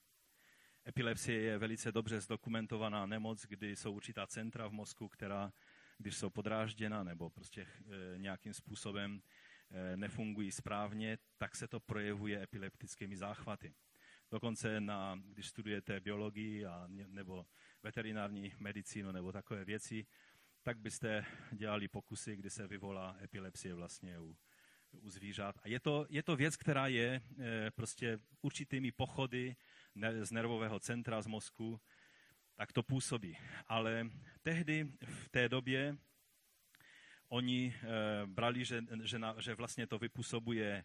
Epilepsie 0.88 1.40
je 1.40 1.58
velice 1.58 1.92
dobře 1.92 2.20
zdokumentovaná 2.20 3.06
nemoc, 3.06 3.46
kdy 3.46 3.76
jsou 3.76 3.92
určitá 3.92 4.26
centra 4.26 4.68
v 4.68 4.72
mozku, 4.72 5.08
která, 5.08 5.52
když 5.98 6.16
jsou 6.16 6.30
podrážděna 6.30 7.04
nebo 7.04 7.30
prostě 7.30 7.62
e, 7.62 8.18
nějakým 8.18 8.54
způsobem 8.54 9.22
e, 9.70 9.96
nefungují 9.96 10.52
správně, 10.52 11.18
tak 11.38 11.56
se 11.56 11.68
to 11.68 11.80
projevuje 11.80 12.42
epileptickými 12.42 13.16
záchvaty. 13.16 13.74
Dokonce, 14.30 14.80
na, 14.80 15.20
když 15.24 15.48
studujete 15.48 16.00
biologii 16.00 16.66
a, 16.66 16.86
nebo 16.88 17.46
veterinární 17.82 18.52
medicínu 18.58 19.12
nebo 19.12 19.32
takové 19.32 19.64
věci, 19.64 20.06
tak 20.62 20.78
byste 20.78 21.24
dělali 21.52 21.88
pokusy, 21.88 22.36
kdy 22.36 22.50
se 22.50 22.66
vyvolá 22.66 23.16
epilepsie 23.22 23.74
vlastně 23.74 24.18
u, 24.18 24.36
u 24.92 25.10
zvířat. 25.10 25.56
A 25.62 25.68
je 25.68 25.80
to, 25.80 26.06
je 26.08 26.22
to 26.22 26.36
věc, 26.36 26.56
která 26.56 26.86
je 26.86 27.20
e, 27.38 27.70
prostě 27.70 28.18
určitými 28.42 28.92
pochody 28.92 29.56
ne, 29.94 30.24
z 30.24 30.32
nervového 30.32 30.80
centra, 30.80 31.22
z 31.22 31.26
mozku, 31.26 31.80
tak 32.56 32.72
to 32.72 32.82
působí. 32.82 33.38
Ale 33.66 34.10
tehdy, 34.42 34.92
v 35.04 35.28
té 35.28 35.48
době, 35.48 35.96
oni 37.28 37.74
e, 37.74 38.26
brali, 38.26 38.64
že, 38.64 38.82
že, 39.02 39.18
na, 39.18 39.36
že 39.40 39.54
vlastně 39.54 39.86
to 39.86 39.98
vypůsobuje 39.98 40.84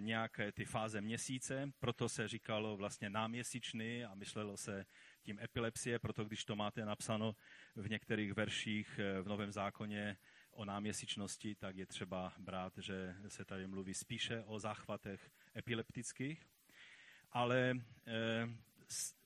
nějaké 0.00 0.52
ty 0.52 0.64
fáze 0.64 1.00
měsíce, 1.00 1.72
proto 1.80 2.08
se 2.08 2.28
říkalo 2.28 2.76
vlastně 2.76 3.10
náměsíčný 3.10 4.04
a 4.04 4.14
myslelo 4.14 4.56
se 4.56 4.86
tím 5.22 5.38
epilepsie, 5.40 5.98
proto 5.98 6.24
když 6.24 6.44
to 6.44 6.56
máte 6.56 6.84
napsáno 6.84 7.36
v 7.76 7.90
některých 7.90 8.32
verších 8.32 9.00
v 9.22 9.28
Novém 9.28 9.52
zákoně, 9.52 10.16
o 10.52 10.64
náměsíčnosti, 10.64 11.54
tak 11.54 11.76
je 11.76 11.86
třeba 11.86 12.32
brát, 12.38 12.78
že 12.78 13.16
se 13.28 13.44
tady 13.44 13.66
mluví 13.66 13.94
spíše 13.94 14.42
o 14.46 14.58
záchvatech 14.58 15.30
epileptických, 15.56 16.46
ale 17.32 17.74
eh, 18.06 18.48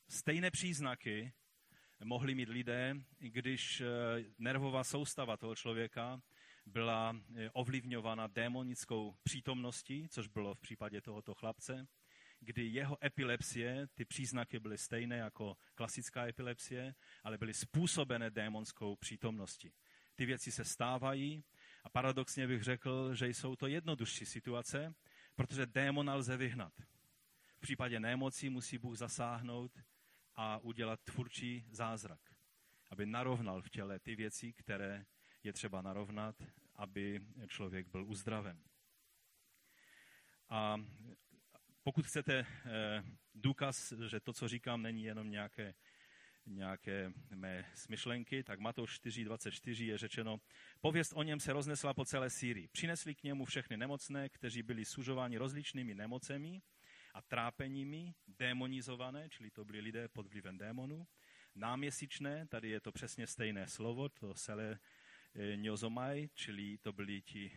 stejné 0.08 0.50
příznaky 0.50 1.32
mohli 2.04 2.34
mít 2.34 2.48
lidé, 2.48 2.94
když 3.18 3.80
eh, 3.80 3.84
nervová 4.38 4.84
soustava 4.84 5.36
toho 5.36 5.54
člověka 5.54 6.20
byla 6.66 7.16
eh, 7.36 7.50
ovlivňována 7.50 8.26
démonickou 8.26 9.16
přítomností, 9.22 10.08
což 10.08 10.26
bylo 10.26 10.54
v 10.54 10.60
případě 10.60 11.00
tohoto 11.00 11.34
chlapce, 11.34 11.86
kdy 12.40 12.66
jeho 12.66 13.04
epilepsie, 13.04 13.86
ty 13.94 14.04
příznaky 14.04 14.58
byly 14.58 14.78
stejné 14.78 15.16
jako 15.16 15.56
klasická 15.74 16.26
epilepsie, 16.26 16.94
ale 17.24 17.38
byly 17.38 17.54
způsobené 17.54 18.30
démonskou 18.30 18.96
přítomností 18.96 19.72
ty 20.16 20.26
věci 20.26 20.52
se 20.52 20.64
stávají 20.64 21.44
a 21.84 21.88
paradoxně 21.88 22.46
bych 22.46 22.62
řekl, 22.62 23.14
že 23.14 23.28
jsou 23.28 23.56
to 23.56 23.66
jednodušší 23.66 24.26
situace, 24.26 24.94
protože 25.34 25.66
démona 25.66 26.14
lze 26.14 26.36
vyhnat. 26.36 26.72
V 27.56 27.60
případě 27.60 28.00
nemocí 28.00 28.48
musí 28.48 28.78
Bůh 28.78 28.96
zasáhnout 28.96 29.78
a 30.34 30.58
udělat 30.58 31.00
tvůrčí 31.04 31.66
zázrak, 31.70 32.20
aby 32.90 33.06
narovnal 33.06 33.62
v 33.62 33.70
těle 33.70 33.98
ty 33.98 34.16
věci, 34.16 34.52
které 34.52 35.04
je 35.46 35.52
třeba 35.52 35.82
narovnat, 35.82 36.36
aby 36.74 37.20
člověk 37.46 37.88
byl 37.88 38.04
uzdraven. 38.04 38.62
A 40.48 40.76
pokud 41.82 42.06
chcete 42.06 42.38
eh, 42.38 43.02
důkaz, 43.34 43.92
že 43.92 44.20
to, 44.20 44.32
co 44.32 44.48
říkám, 44.48 44.82
není 44.82 45.02
jenom 45.04 45.30
nějaké 45.30 45.74
nějaké 46.46 47.12
mé 47.34 47.64
smyšlenky, 47.74 48.42
tak 48.42 48.60
Matouš 48.60 49.00
4.24 49.00 49.84
je 49.84 49.98
řečeno, 49.98 50.40
pověst 50.80 51.12
o 51.16 51.22
něm 51.22 51.40
se 51.40 51.52
roznesla 51.52 51.94
po 51.94 52.04
celé 52.04 52.30
Sýrii. 52.30 52.68
Přinesli 52.68 53.14
k 53.14 53.22
němu 53.22 53.44
všechny 53.44 53.76
nemocné, 53.76 54.28
kteří 54.28 54.62
byli 54.62 54.84
sužováni 54.84 55.38
rozličnými 55.38 55.94
nemocemi 55.94 56.62
a 57.14 57.22
trápeními, 57.22 58.14
demonizované, 58.28 59.28
čili 59.28 59.50
to 59.50 59.64
byli 59.64 59.80
lidé 59.80 60.08
pod 60.08 60.26
vlivem 60.26 60.58
démonů, 60.58 61.06
náměsíčné, 61.54 62.46
tady 62.46 62.68
je 62.68 62.80
to 62.80 62.92
přesně 62.92 63.26
stejné 63.26 63.68
slovo, 63.68 64.08
to 64.08 64.34
sele 64.34 64.78
niozomaj, 65.56 66.28
čili 66.34 66.78
to 66.78 66.92
byli 66.92 67.22
ti 67.22 67.52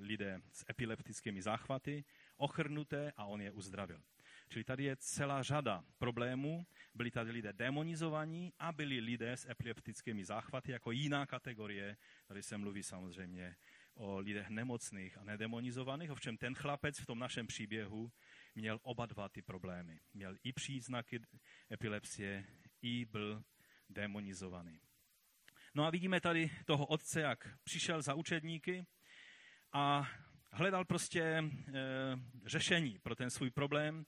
lidé 0.00 0.40
s 0.52 0.64
epileptickými 0.70 1.42
záchvaty, 1.42 2.04
ochrnuté 2.36 3.12
a 3.16 3.24
on 3.24 3.40
je 3.42 3.50
uzdravil. 3.50 4.02
Čili 4.48 4.64
tady 4.64 4.84
je 4.84 4.96
celá 4.96 5.42
řada 5.42 5.84
problémů. 5.98 6.66
Byli 6.94 7.10
tady 7.10 7.30
lidé 7.30 7.52
demonizovaní 7.52 8.52
a 8.58 8.72
byli 8.72 9.00
lidé 9.00 9.32
s 9.32 9.48
epileptickými 9.50 10.24
záchvaty 10.24 10.72
jako 10.72 10.92
jiná 10.92 11.26
kategorie. 11.26 11.96
Tady 12.26 12.42
se 12.42 12.58
mluví 12.58 12.82
samozřejmě 12.82 13.56
o 13.94 14.18
lidech 14.18 14.48
nemocných 14.48 15.18
a 15.18 15.24
nedemonizovaných. 15.24 16.10
Ovšem 16.10 16.36
ten 16.36 16.54
chlapec 16.54 16.98
v 16.98 17.06
tom 17.06 17.18
našem 17.18 17.46
příběhu 17.46 18.12
měl 18.54 18.80
oba 18.82 19.06
dva 19.06 19.28
ty 19.28 19.42
problémy. 19.42 20.00
Měl 20.14 20.36
i 20.44 20.52
příznaky 20.52 21.20
epilepsie, 21.72 22.46
i 22.82 23.04
byl 23.04 23.44
demonizovaný. 23.88 24.80
No 25.74 25.84
a 25.84 25.90
vidíme 25.90 26.20
tady 26.20 26.50
toho 26.64 26.86
otce, 26.86 27.20
jak 27.20 27.48
přišel 27.64 28.02
za 28.02 28.14
učedníky 28.14 28.86
a 29.72 30.08
hledal 30.52 30.84
prostě 30.84 31.22
e, 31.22 31.44
řešení 32.46 32.98
pro 33.02 33.14
ten 33.14 33.30
svůj 33.30 33.50
problém. 33.50 34.04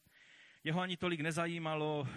Jeho 0.65 0.81
ani 0.81 0.97
tolik 0.97 1.21
nezajímalo, 1.21 2.09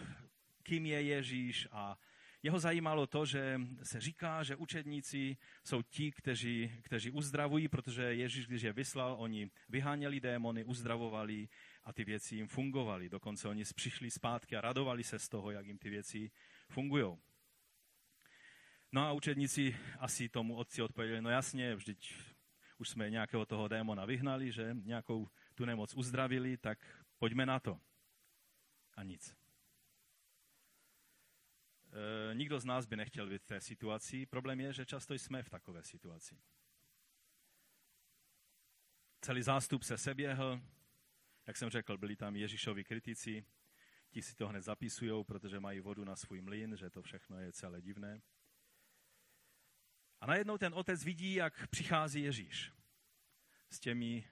kým 0.63 0.85
je 0.85 1.01
Ježíš 1.01 1.67
a 1.71 1.97
jeho 2.43 2.59
zajímalo 2.59 3.07
to, 3.07 3.25
že 3.25 3.61
se 3.83 4.01
říká, 4.01 4.43
že 4.43 4.55
učedníci 4.55 5.37
jsou 5.63 5.81
ti, 5.81 6.11
kteří, 6.11 6.71
kteří 6.81 7.11
uzdravují, 7.11 7.67
protože 7.67 8.03
Ježíš, 8.03 8.47
když 8.47 8.61
je 8.61 8.73
vyslal, 8.73 9.15
oni 9.19 9.49
vyháněli 9.69 10.19
démony, 10.19 10.63
uzdravovali 10.63 11.47
a 11.83 11.93
ty 11.93 12.03
věci 12.03 12.35
jim 12.35 12.47
fungovaly. 12.47 13.09
Dokonce 13.09 13.47
oni 13.47 13.63
přišli 13.75 14.11
zpátky 14.11 14.55
a 14.55 14.61
radovali 14.61 15.03
se 15.03 15.19
z 15.19 15.29
toho, 15.29 15.51
jak 15.51 15.65
jim 15.65 15.77
ty 15.77 15.89
věci 15.89 16.31
fungují. 16.69 17.17
No 18.93 19.01
a 19.01 19.11
učedníci 19.11 19.77
asi 19.99 20.29
tomu 20.29 20.55
otci 20.55 20.81
odpověděli, 20.81 21.21
no 21.21 21.29
jasně, 21.29 21.75
vždyť 21.75 22.13
už 22.77 22.89
jsme 22.89 23.09
nějakého 23.09 23.45
toho 23.45 23.67
démona 23.67 24.05
vyhnali, 24.05 24.51
že 24.51 24.75
nějakou 24.83 25.29
tu 25.55 25.65
nemoc 25.65 25.93
uzdravili, 25.93 26.57
tak 26.57 27.03
pojďme 27.17 27.45
na 27.45 27.59
to. 27.59 27.79
A 28.93 29.03
nic. 29.03 29.35
E, 31.91 32.35
nikdo 32.35 32.59
z 32.59 32.65
nás 32.65 32.85
by 32.85 32.95
nechtěl 32.95 33.29
být 33.29 33.41
v 33.41 33.45
té 33.45 33.61
situaci. 33.61 34.25
Problém 34.25 34.59
je, 34.59 34.73
že 34.73 34.85
často 34.85 35.13
jsme 35.13 35.43
v 35.43 35.49
takové 35.49 35.83
situaci. 35.83 36.37
Celý 39.21 39.41
zástup 39.41 39.83
se 39.83 39.97
seběhl, 39.97 40.61
jak 41.47 41.57
jsem 41.57 41.69
řekl, 41.69 41.97
byli 41.97 42.15
tam 42.15 42.35
Ježíšovi 42.35 42.83
kritici, 42.83 43.45
ti 44.09 44.21
si 44.21 44.35
to 44.35 44.47
hned 44.47 44.61
zapisují, 44.61 45.25
protože 45.25 45.59
mají 45.59 45.79
vodu 45.79 46.03
na 46.03 46.15
svůj 46.15 46.41
mlyn, 46.41 46.77
že 46.77 46.89
to 46.89 47.01
všechno 47.01 47.39
je 47.39 47.53
celé 47.53 47.81
divné. 47.81 48.21
A 50.23 50.25
najednou 50.25 50.57
ten 50.57 50.73
otec 50.73 51.03
vidí, 51.03 51.33
jak 51.33 51.67
přichází 51.67 52.21
Ježíš 52.21 52.71
s 53.69 53.79
těmi 53.79 54.27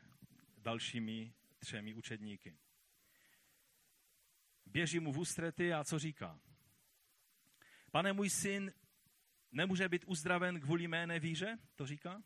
dalšími 0.58 1.34
třemi 1.60 1.94
učedníky. 1.94 2.58
Běží 4.66 5.00
mu 5.00 5.12
v 5.12 5.18
ústrety 5.18 5.74
a 5.74 5.84
co 5.84 6.00
říká? 6.00 6.40
Pane, 7.92 8.14
můj 8.14 8.30
syn 8.30 8.74
nemůže 9.52 9.90
být 9.90 10.04
uzdraven 10.08 10.62
kvůli 10.62 10.88
mé 10.88 11.08
nevíře, 11.08 11.58
to 11.76 11.88
říká? 11.88 12.24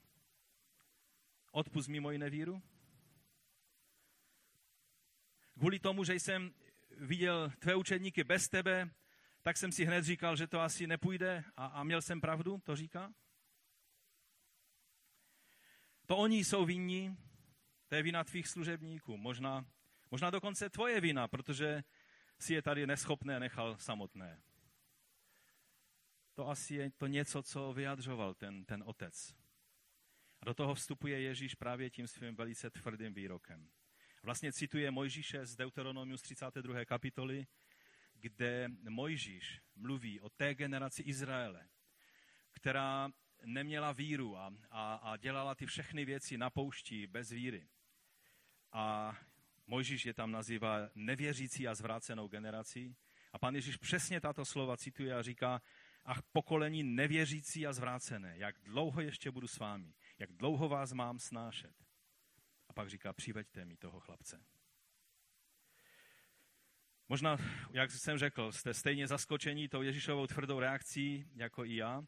Odpust 1.51 1.89
mi 1.89 1.99
moji 1.99 2.17
nevíru? 2.17 2.61
Kvůli 5.57 5.79
tomu, 5.79 6.03
že 6.03 6.13
jsem 6.13 6.53
viděl 6.97 7.49
tvé 7.59 7.75
učedníky 7.75 8.23
bez 8.23 8.49
tebe, 8.49 8.89
tak 9.41 9.57
jsem 9.57 9.71
si 9.71 9.85
hned 9.85 10.03
říkal, 10.03 10.35
že 10.35 10.47
to 10.47 10.61
asi 10.61 10.87
nepůjde 10.87 11.43
a, 11.57 11.65
a 11.65 11.83
měl 11.83 12.01
jsem 12.01 12.21
pravdu, 12.21 12.61
to 12.63 12.75
říká? 12.75 13.13
To 16.05 16.17
oni 16.17 16.43
jsou 16.43 16.65
vinní, 16.65 17.17
to 17.87 17.95
je 17.95 18.03
vina 18.03 18.23
tvých 18.23 18.47
služebníků, 18.47 19.17
možná, 19.17 19.65
možná 20.11 20.29
dokonce 20.29 20.69
tvoje 20.69 21.01
vina, 21.01 21.27
protože 21.27 21.83
si 22.39 22.53
je 22.53 22.61
tady 22.61 22.87
neschopné 22.87 23.39
nechal 23.39 23.77
samotné. 23.77 24.41
To 26.33 26.49
asi 26.49 26.75
je 26.75 26.91
to 26.91 27.07
něco, 27.07 27.43
co 27.43 27.73
vyjadřoval 27.73 28.33
ten, 28.33 28.65
ten 28.65 28.83
otec. 28.85 29.35
A 30.41 30.45
do 30.45 30.53
toho 30.53 30.75
vstupuje 30.75 31.21
Ježíš 31.21 31.55
právě 31.55 31.89
tím 31.89 32.07
svým 32.07 32.35
velice 32.35 32.69
tvrdým 32.69 33.13
výrokem. 33.13 33.69
Vlastně 34.23 34.53
cituje 34.53 34.91
Mojžíše 34.91 35.45
z 35.45 35.55
Deuteronomiu 35.55 36.17
z 36.17 36.21
32. 36.21 36.85
kapitoly, 36.85 37.47
kde 38.13 38.67
Mojžíš 38.89 39.61
mluví 39.75 40.19
o 40.21 40.29
té 40.29 40.55
generaci 40.55 41.03
Izraele, 41.03 41.67
která 42.51 43.09
neměla 43.45 43.91
víru 43.91 44.37
a, 44.37 44.53
a, 44.71 44.95
a 44.95 45.17
dělala 45.17 45.55
ty 45.55 45.65
všechny 45.65 46.05
věci 46.05 46.37
na 46.37 46.49
poušti 46.49 47.07
bez 47.07 47.29
víry. 47.29 47.67
A 48.71 49.15
Mojžíš 49.67 50.05
je 50.05 50.13
tam 50.13 50.31
nazývá 50.31 50.89
nevěřící 50.95 51.67
a 51.67 51.75
zvrácenou 51.75 52.27
generací. 52.27 52.95
A 53.33 53.39
pan 53.39 53.55
Ježíš 53.55 53.77
přesně 53.77 54.21
tato 54.21 54.45
slova 54.45 54.77
cituje 54.77 55.15
a 55.15 55.21
říká, 55.21 55.61
ach 56.05 56.21
pokolení 56.31 56.83
nevěřící 56.83 57.67
a 57.67 57.73
zvrácené, 57.73 58.37
jak 58.37 58.55
dlouho 58.63 59.01
ještě 59.01 59.31
budu 59.31 59.47
s 59.47 59.57
vámi, 59.57 59.93
jak 60.19 60.31
dlouho 60.31 60.69
vás 60.69 60.93
mám 60.93 61.19
snášet. 61.19 61.75
A 62.69 62.73
pak 62.73 62.89
říká, 62.89 63.13
přiveďte 63.13 63.65
mi 63.65 63.77
toho 63.77 63.99
chlapce. 63.99 64.43
Možná, 67.09 67.37
jak 67.71 67.91
jsem 67.91 68.17
řekl, 68.17 68.51
jste 68.51 68.73
stejně 68.73 69.07
zaskočení 69.07 69.69
tou 69.69 69.81
Ježíšovou 69.81 70.27
tvrdou 70.27 70.59
reakcí, 70.59 71.29
jako 71.35 71.65
i 71.65 71.75
já. 71.75 72.03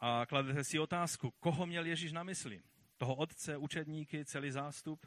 A 0.00 0.26
kladete 0.26 0.64
si 0.64 0.78
otázku, 0.78 1.30
koho 1.30 1.66
měl 1.66 1.86
Ježíš 1.86 2.12
na 2.12 2.22
mysli? 2.22 2.62
toho 3.00 3.14
otce, 3.14 3.56
učedníky, 3.56 4.24
celý 4.24 4.50
zástup. 4.50 5.06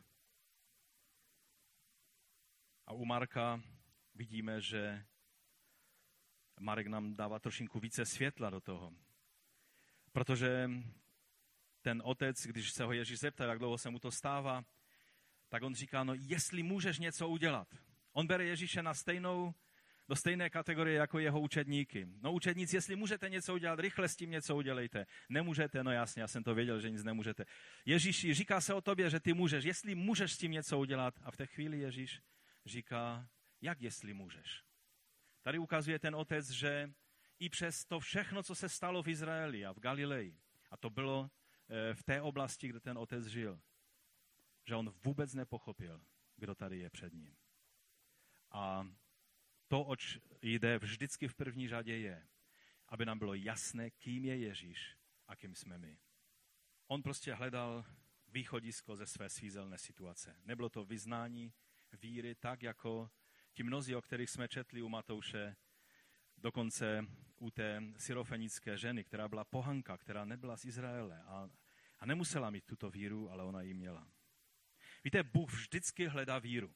A 2.88 2.94
u 2.94 3.06
Marka 3.06 3.62
vidíme, 4.16 4.62
že 4.62 5.06
Marek 6.60 6.88
nám 6.88 7.14
dává 7.14 7.40
trošinku 7.40 7.80
více 7.80 8.06
světla 8.06 8.50
do 8.50 8.62
toho. 8.62 8.94
Protože 10.12 10.70
ten 11.82 12.02
otec, 12.06 12.46
když 12.46 12.72
se 12.72 12.84
ho 12.84 12.94
Ježíš 12.94 13.20
zeptá, 13.20 13.46
jak 13.46 13.60
dlouho 13.60 13.78
se 13.78 13.90
mu 13.90 14.00
to 14.00 14.12
stává, 14.12 14.66
tak 15.50 15.64
on 15.64 15.76
říká, 15.76 16.04
no 16.04 16.14
jestli 16.14 16.64
můžeš 16.64 17.00
něco 17.00 17.30
udělat. 17.30 17.76
On 18.12 18.28
bere 18.28 18.46
Ježíše 18.46 18.84
na 18.84 18.94
stejnou 18.94 19.54
do 20.08 20.16
stejné 20.16 20.50
kategorie 20.50 20.98
jako 20.98 21.20
jeho 21.20 21.40
učedníky. 21.40 22.08
No 22.22 22.34
učedníci, 22.34 22.76
jestli 22.76 22.96
můžete 22.96 23.30
něco 23.30 23.54
udělat, 23.54 23.80
rychle 23.80 24.10
s 24.10 24.16
tím 24.16 24.32
něco 24.32 24.56
udělejte. 24.56 25.06
Nemůžete, 25.30 25.84
no 25.84 25.92
jasně, 25.92 26.22
já 26.22 26.28
jsem 26.28 26.44
to 26.44 26.56
věděl, 26.56 26.80
že 26.80 26.90
nic 26.90 27.04
nemůžete. 27.04 27.46
Ježíši, 27.86 28.34
říká 28.34 28.62
se 28.62 28.74
o 28.74 28.82
tobě, 28.82 29.10
že 29.10 29.20
ty 29.20 29.34
můžeš. 29.34 29.66
Jestli 29.66 29.96
můžeš 29.96 30.34
s 30.34 30.38
tím 30.38 30.52
něco 30.52 30.80
udělat. 30.80 31.20
A 31.24 31.32
v 31.32 31.38
té 31.38 31.46
chvíli 31.46 31.80
Ježíš 31.80 32.22
říká, 32.66 33.30
jak 33.62 33.82
jestli 33.82 34.14
můžeš. 34.14 34.64
Tady 35.42 35.60
ukazuje 35.60 36.00
ten 36.00 36.16
otec, 36.16 36.50
že 36.50 36.94
i 37.40 37.50
přes 37.50 37.86
to 37.86 38.00
všechno, 38.00 38.44
co 38.44 38.56
se 38.56 38.70
stalo 38.70 39.04
v 39.04 39.08
Izraeli 39.08 39.66
a 39.66 39.72
v 39.72 39.80
Galileji, 39.80 40.38
a 40.72 40.78
to 40.78 40.90
bylo 40.90 41.32
eh, 41.70 41.94
v 41.94 42.04
té 42.04 42.22
oblasti, 42.22 42.68
kde 42.68 42.80
ten 42.80 42.98
otec 42.98 43.26
žil, 43.26 43.62
že 44.68 44.76
on 44.76 44.94
vůbec 45.04 45.34
nepochopil, 45.34 46.02
kdo 46.36 46.56
tady 46.56 46.80
je 46.80 46.90
před 46.90 47.14
ním. 47.14 47.36
A 48.52 48.88
to, 49.74 49.84
oč 49.84 50.20
jde 50.42 50.80
vždycky 50.80 51.28
v 51.28 51.36
první 51.36 51.68
řadě 51.68 51.98
je, 51.98 52.28
aby 52.88 53.06
nám 53.06 53.20
bylo 53.20 53.34
jasné, 53.34 53.92
kým 53.92 54.26
je 54.26 54.38
Ježíš 54.38 54.98
a 55.28 55.36
kým 55.36 55.56
jsme 55.56 55.78
my. 55.78 55.98
On 56.88 57.04
prostě 57.04 57.34
hledal 57.34 57.86
východisko 58.28 58.96
ze 58.96 59.06
své 59.06 59.30
svízelné 59.30 59.78
situace. 59.78 60.36
Nebylo 60.46 60.70
to 60.70 60.86
vyznání 60.86 61.54
víry 61.92 62.36
tak, 62.36 62.64
jako 62.64 63.12
ti 63.54 63.64
mnozí, 63.64 63.96
o 63.96 64.02
kterých 64.02 64.30
jsme 64.30 64.48
četli 64.48 64.82
u 64.82 64.90
Matouše, 64.90 65.56
dokonce 66.38 67.06
u 67.38 67.52
té 67.52 67.82
syrofenické 67.98 68.78
ženy, 68.78 69.04
která 69.04 69.28
byla 69.28 69.44
pohanka, 69.44 69.98
která 69.98 70.26
nebyla 70.26 70.58
z 70.58 70.66
Izraele 70.66 71.24
a, 71.24 71.50
a 72.00 72.06
nemusela 72.06 72.50
mít 72.50 72.66
tuto 72.66 72.90
víru, 72.90 73.30
ale 73.32 73.44
ona 73.44 73.62
ji 73.62 73.74
měla. 73.74 74.08
Víte, 75.04 75.24
Bůh 75.24 75.54
vždycky 75.54 76.08
hledá 76.08 76.40
víru. 76.40 76.76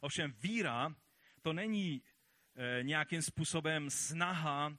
Ovšem 0.00 0.32
víra 0.32 0.94
to 1.42 1.52
není 1.52 2.02
nějakým 2.82 3.22
způsobem 3.22 3.90
snaha 3.90 4.76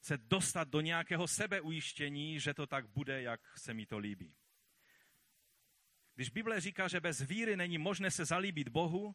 se 0.00 0.18
dostat 0.18 0.68
do 0.68 0.80
nějakého 0.80 1.28
sebeujištění, 1.28 2.40
že 2.40 2.54
to 2.54 2.66
tak 2.66 2.86
bude, 2.86 3.22
jak 3.22 3.40
se 3.58 3.74
mi 3.74 3.86
to 3.86 3.98
líbí. 3.98 4.34
Když 6.14 6.30
Bible 6.30 6.60
říká, 6.60 6.88
že 6.88 7.00
bez 7.00 7.20
víry 7.20 7.56
není 7.56 7.78
možné 7.78 8.10
se 8.10 8.24
zalíbit 8.24 8.68
Bohu, 8.68 9.14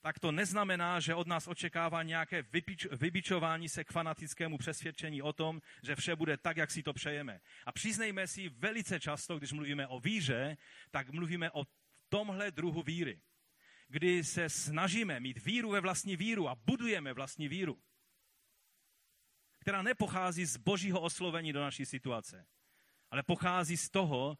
tak 0.00 0.18
to 0.18 0.32
neznamená, 0.32 1.00
že 1.00 1.14
od 1.14 1.26
nás 1.26 1.48
očekává 1.48 2.02
nějaké 2.02 2.44
vybičování 2.92 3.68
se 3.68 3.84
k 3.84 3.92
fanatickému 3.92 4.58
přesvědčení 4.58 5.22
o 5.22 5.32
tom, 5.32 5.60
že 5.82 5.96
vše 5.96 6.16
bude 6.16 6.36
tak, 6.36 6.56
jak 6.56 6.70
si 6.70 6.82
to 6.82 6.92
přejeme. 6.92 7.40
A 7.66 7.72
přiznejme 7.72 8.26
si, 8.26 8.48
velice 8.48 9.00
často, 9.00 9.38
když 9.38 9.52
mluvíme 9.52 9.86
o 9.86 10.00
víře, 10.00 10.56
tak 10.90 11.10
mluvíme 11.10 11.50
o 11.50 11.64
tomhle 12.08 12.50
druhu 12.50 12.82
víry 12.82 13.20
kdy 13.90 14.24
se 14.24 14.48
snažíme 14.48 15.20
mít 15.20 15.44
víru 15.44 15.70
ve 15.70 15.80
vlastní 15.80 16.16
víru 16.16 16.48
a 16.48 16.54
budujeme 16.54 17.12
vlastní 17.12 17.48
víru. 17.48 17.82
která 19.60 19.82
nepochází 19.82 20.44
z 20.44 20.56
božího 20.56 21.00
oslovení 21.00 21.52
do 21.52 21.60
naší 21.60 21.86
situace, 21.86 22.46
ale 23.10 23.22
pochází 23.22 23.76
z 23.76 23.90
toho, 23.90 24.38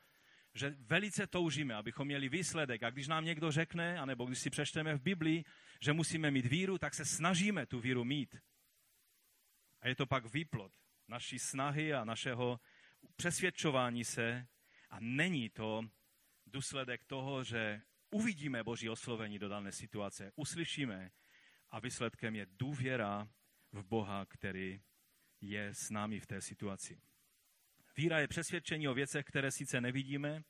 že 0.55 0.71
velice 0.71 1.27
toužíme, 1.27 1.75
abychom 1.75 2.07
měli 2.07 2.29
výsledek. 2.29 2.83
A 2.83 2.91
když 2.91 3.09
nám 3.09 3.25
někdo 3.25 3.53
řekne, 3.53 3.99
anebo 3.99 4.25
když 4.25 4.39
si 4.39 4.51
přečteme 4.51 4.95
v 4.95 5.03
Biblii, 5.03 5.45
že 5.81 5.93
musíme 5.93 6.31
mít 6.31 6.47
víru, 6.47 6.79
tak 6.79 6.95
se 6.95 7.05
snažíme 7.05 7.67
tu 7.67 7.81
víru 7.81 8.05
mít. 8.05 8.37
A 9.81 9.89
je 9.89 9.95
to 9.95 10.07
pak 10.07 10.33
výplod 10.33 10.73
naší 11.09 11.39
snahy 11.39 11.95
a 11.95 12.05
našeho 12.05 12.61
přesvědčování 13.17 14.05
se. 14.05 14.47
A 14.91 14.97
není 15.01 15.51
to 15.51 15.83
důsledek 16.47 17.05
toho, 17.05 17.45
že 17.45 17.83
uvidíme 18.11 18.65
Boží 18.65 18.89
oslovení 18.89 19.39
do 19.39 19.49
dané 19.49 19.73
situace, 19.73 20.33
uslyšíme 20.37 21.11
a 21.71 21.81
výsledkem 21.81 22.35
je 22.35 22.47
důvěra 22.51 23.29
v 23.73 23.85
Boha, 23.85 24.27
který 24.27 24.81
je 25.41 25.75
s 25.75 25.91
námi 25.91 26.21
v 26.21 26.27
té 26.27 26.41
situaci. 26.41 27.01
Víra 27.97 28.19
je 28.19 28.29
přesvědčení 28.29 28.89
o 28.89 28.95
věcech, 28.95 29.25
které 29.25 29.51
sice 29.51 29.81
nevidíme, 29.81 30.43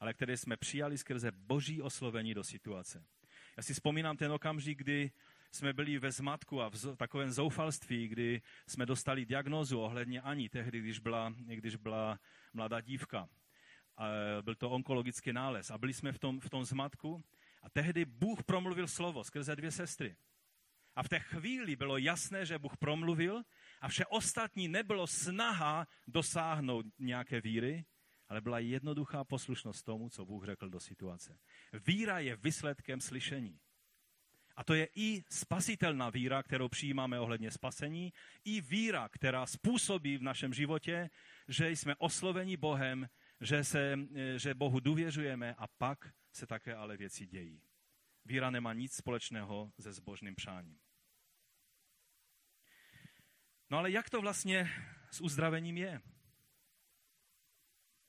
ale 0.00 0.14
které 0.14 0.36
jsme 0.36 0.56
přijali 0.56 0.98
skrze 0.98 1.30
boží 1.32 1.82
oslovení 1.82 2.34
do 2.34 2.44
situace. 2.44 3.04
Já 3.56 3.62
si 3.62 3.74
vzpomínám 3.74 4.16
ten 4.16 4.32
okamžik, 4.32 4.78
kdy 4.78 5.10
jsme 5.52 5.72
byli 5.72 5.98
ve 5.98 6.12
zmatku 6.12 6.62
a 6.62 6.70
v 6.70 6.96
takovém 6.96 7.30
zoufalství, 7.30 8.08
kdy 8.08 8.42
jsme 8.66 8.86
dostali 8.86 9.26
diagnózu 9.26 9.80
ohledně 9.80 10.20
Ani, 10.20 10.48
tehdy, 10.48 10.80
když 10.80 10.98
byla, 10.98 11.34
když 11.38 11.76
byla 11.76 12.20
mladá 12.52 12.80
dívka. 12.80 13.28
Byl 14.42 14.54
to 14.54 14.70
onkologický 14.70 15.32
nález 15.32 15.70
a 15.70 15.78
byli 15.78 15.92
jsme 15.92 16.12
v 16.12 16.18
tom, 16.18 16.40
v 16.40 16.50
tom 16.50 16.64
zmatku 16.64 17.22
a 17.62 17.70
tehdy 17.70 18.04
Bůh 18.04 18.44
promluvil 18.44 18.88
slovo 18.88 19.24
skrze 19.24 19.56
dvě 19.56 19.70
sestry. 19.70 20.16
A 20.96 21.02
v 21.02 21.08
té 21.08 21.18
chvíli 21.18 21.76
bylo 21.76 21.98
jasné, 21.98 22.46
že 22.46 22.58
Bůh 22.58 22.76
promluvil 22.76 23.42
a 23.80 23.88
vše 23.88 24.06
ostatní 24.06 24.68
nebylo 24.68 25.06
snaha 25.06 25.86
dosáhnout 26.06 26.86
nějaké 26.98 27.40
víry, 27.40 27.84
ale 28.28 28.40
byla 28.40 28.58
jednoduchá 28.58 29.24
poslušnost 29.24 29.82
tomu, 29.82 30.10
co 30.10 30.24
Bůh 30.24 30.44
řekl 30.44 30.68
do 30.70 30.80
situace. 30.80 31.38
Víra 31.86 32.18
je 32.18 32.36
výsledkem 32.36 33.00
slyšení. 33.00 33.60
A 34.56 34.64
to 34.64 34.74
je 34.74 34.88
i 34.94 35.24
spasitelná 35.30 36.10
víra, 36.10 36.42
kterou 36.42 36.68
přijímáme 36.68 37.20
ohledně 37.20 37.50
spasení, 37.50 38.12
i 38.44 38.60
víra, 38.60 39.08
která 39.08 39.46
způsobí 39.46 40.18
v 40.18 40.22
našem 40.22 40.54
životě, 40.54 41.10
že 41.48 41.70
jsme 41.70 41.96
osloveni 41.96 42.56
Bohem, 42.56 43.08
že, 43.40 43.64
se, 43.64 43.96
že 44.36 44.54
Bohu 44.54 44.80
důvěřujeme 44.80 45.54
a 45.54 45.66
pak 45.66 46.14
se 46.32 46.46
také 46.46 46.74
ale 46.74 46.96
věci 46.96 47.26
dějí. 47.26 47.62
Víra 48.24 48.50
nemá 48.50 48.72
nic 48.72 48.94
společného 48.94 49.72
se 49.80 49.92
zbožným 49.92 50.34
přáním. 50.34 50.80
No 53.70 53.78
ale 53.78 53.90
jak 53.90 54.10
to 54.10 54.20
vlastně 54.20 54.70
s 55.10 55.20
uzdravením 55.20 55.76
je? 55.76 56.00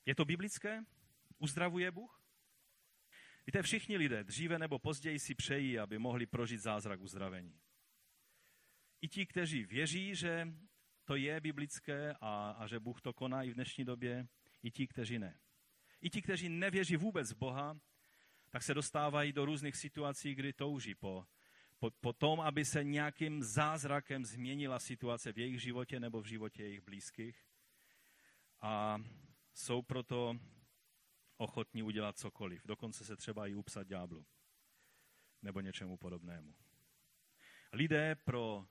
Je 0.06 0.14
to 0.14 0.24
biblické? 0.24 0.84
Uzdravuje 1.38 1.90
Bůh? 1.90 2.22
Víte, 3.46 3.62
všichni 3.62 3.96
lidé 3.96 4.24
dříve 4.24 4.58
nebo 4.58 4.78
později 4.78 5.18
si 5.18 5.34
přejí, 5.34 5.78
aby 5.78 5.98
mohli 5.98 6.26
prožít 6.26 6.60
zázrak 6.60 7.00
uzdravení. 7.00 7.60
I 9.00 9.08
ti, 9.08 9.26
kteří 9.26 9.64
věří, 9.64 10.14
že 10.14 10.48
to 11.04 11.16
je 11.16 11.40
biblické 11.40 12.14
a, 12.20 12.50
a 12.50 12.66
že 12.66 12.80
Bůh 12.80 13.00
to 13.00 13.12
koná 13.12 13.42
i 13.42 13.50
v 13.50 13.54
dnešní 13.54 13.84
době, 13.84 14.28
i 14.62 14.70
ti, 14.70 14.86
kteří 14.86 15.18
ne. 15.18 15.40
I 16.00 16.10
ti, 16.10 16.22
kteří 16.22 16.48
nevěří 16.48 16.96
vůbec 16.96 17.32
v 17.32 17.36
Boha, 17.36 17.80
tak 18.50 18.62
se 18.62 18.74
dostávají 18.74 19.32
do 19.32 19.44
různých 19.44 19.76
situací, 19.76 20.34
kdy 20.34 20.52
touží 20.52 20.94
po 20.94 21.26
po, 21.80 21.90
po 21.90 22.12
tom, 22.12 22.40
aby 22.40 22.64
se 22.64 22.84
nějakým 22.84 23.42
zázrakem 23.42 24.24
změnila 24.24 24.78
situace 24.78 25.32
v 25.32 25.38
jejich 25.38 25.62
životě 25.62 26.00
nebo 26.00 26.20
v 26.20 26.26
životě 26.26 26.62
jejich 26.62 26.80
blízkých. 26.80 27.44
A 28.60 28.98
jsou 29.54 29.82
proto 29.82 30.36
ochotní 31.36 31.82
udělat 31.82 32.18
cokoliv. 32.18 32.66
Dokonce 32.66 33.04
se 33.04 33.16
třeba 33.16 33.46
i 33.46 33.54
upsat 33.54 33.86
ďáblu 33.86 34.26
nebo 35.42 35.60
něčemu 35.60 35.96
podobnému. 35.96 36.54
Lidé 37.72 38.14
pro 38.14 38.66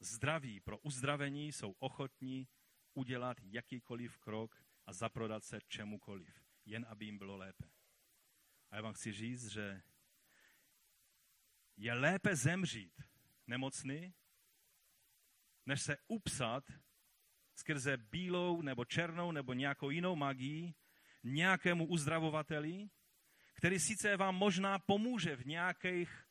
zdraví, 0.00 0.60
pro 0.60 0.78
uzdravení 0.78 1.52
jsou 1.52 1.74
ochotní 1.78 2.48
udělat 2.94 3.36
jakýkoliv 3.42 4.18
krok 4.18 4.64
a 4.86 4.92
zaprodat 4.92 5.44
se 5.44 5.60
čemukoliv, 5.68 6.44
jen 6.64 6.86
aby 6.88 7.04
jim 7.04 7.18
bylo 7.18 7.36
lépe. 7.36 7.70
A 8.70 8.76
já 8.76 8.82
vám 8.82 8.92
chci 8.92 9.12
říct, 9.12 9.46
že 9.48 9.82
je 11.76 11.94
lépe 11.94 12.36
zemřít 12.36 13.02
nemocný, 13.46 14.14
než 15.66 15.82
se 15.82 15.96
upsat 16.08 16.64
skrze 17.54 17.96
bílou 17.96 18.62
nebo 18.62 18.84
černou 18.84 19.32
nebo 19.32 19.52
nějakou 19.52 19.90
jinou 19.90 20.16
magii 20.16 20.74
nějakému 21.24 21.86
uzdravovateli, 21.86 22.88
který 23.54 23.78
sice 23.78 24.16
vám 24.16 24.34
možná 24.34 24.78
pomůže 24.78 25.36
v 25.36 25.46
nějakých 25.46 26.24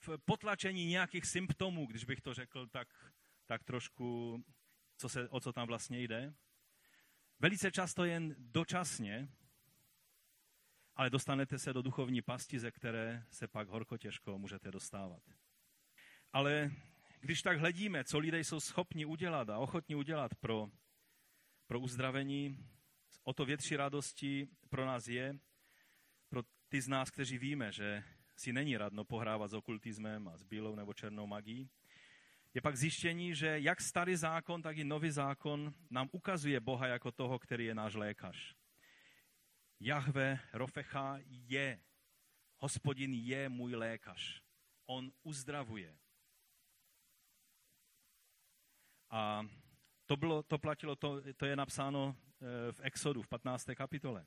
v 0.00 0.18
potlačení 0.18 0.86
nějakých 0.86 1.26
symptomů, 1.26 1.86
když 1.86 2.04
bych 2.04 2.20
to 2.20 2.34
řekl 2.34 2.66
tak, 2.66 2.88
tak 3.46 3.64
trošku, 3.64 4.38
co 4.96 5.08
se, 5.08 5.28
o 5.28 5.40
co 5.40 5.52
tam 5.52 5.66
vlastně 5.66 6.02
jde. 6.02 6.34
Velice 7.40 7.72
často 7.72 8.04
jen 8.04 8.34
dočasně, 8.38 9.28
ale 10.96 11.10
dostanete 11.10 11.58
se 11.58 11.72
do 11.72 11.82
duchovní 11.82 12.22
pasti, 12.22 12.58
ze 12.58 12.70
které 12.70 13.24
se 13.30 13.48
pak 13.48 13.68
horko 13.68 13.98
těžko 13.98 14.38
můžete 14.38 14.70
dostávat. 14.70 15.22
Ale 16.32 16.70
když 17.20 17.42
tak 17.42 17.58
hledíme, 17.58 18.04
co 18.04 18.18
lidé 18.18 18.40
jsou 18.40 18.60
schopni 18.60 19.04
udělat 19.04 19.50
a 19.50 19.58
ochotni 19.58 19.94
udělat 19.94 20.34
pro, 20.34 20.70
pro 21.66 21.80
uzdravení, 21.80 22.58
o 23.24 23.32
to 23.32 23.44
větší 23.44 23.76
radosti 23.76 24.48
pro 24.68 24.86
nás 24.86 25.08
je, 25.08 25.38
pro 26.28 26.42
ty 26.68 26.80
z 26.80 26.88
nás, 26.88 27.10
kteří 27.10 27.38
víme, 27.38 27.72
že 27.72 28.04
si 28.36 28.52
není 28.52 28.76
radno 28.76 29.04
pohrávat 29.04 29.50
s 29.50 29.54
okultismem 29.54 30.28
a 30.28 30.36
s 30.36 30.42
bílou 30.42 30.74
nebo 30.74 30.94
černou 30.94 31.26
magií, 31.26 31.70
je 32.54 32.60
pak 32.60 32.76
zjištění, 32.76 33.34
že 33.34 33.60
jak 33.60 33.80
starý 33.80 34.16
zákon, 34.16 34.62
tak 34.62 34.76
i 34.76 34.84
nový 34.84 35.10
zákon 35.10 35.74
nám 35.90 36.08
ukazuje 36.12 36.60
Boha 36.60 36.86
jako 36.86 37.12
toho, 37.12 37.38
který 37.38 37.64
je 37.64 37.74
náš 37.74 37.94
lékař. 37.94 38.54
Jahve 39.80 40.40
Rofecha 40.52 41.18
je, 41.26 41.80
hospodin 42.56 43.14
je 43.14 43.48
můj 43.48 43.74
lékař. 43.74 44.42
On 44.86 45.12
uzdravuje. 45.22 45.98
A 49.10 49.46
to, 50.06 50.16
bylo, 50.16 50.42
to 50.42 50.58
platilo, 50.58 50.96
to, 50.96 51.22
to 51.36 51.46
je 51.46 51.56
napsáno 51.56 52.16
eh, 52.18 52.72
v 52.72 52.80
Exodu, 52.80 53.22
v 53.22 53.28
15. 53.28 53.66
kapitole. 53.74 54.26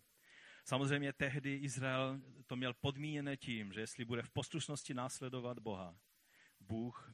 Samozřejmě 0.66 1.14
tehdy 1.14 1.56
Izrael 1.56 2.22
to 2.48 2.56
měl 2.56 2.74
podmíněné 2.74 3.38
tím, 3.38 3.74
že 3.74 3.80
jestli 3.80 4.06
bude 4.06 4.22
v 4.22 4.30
poslušnosti 4.30 4.94
následovat 4.94 5.60
Boha, 5.60 5.96
Bůh 6.60 7.14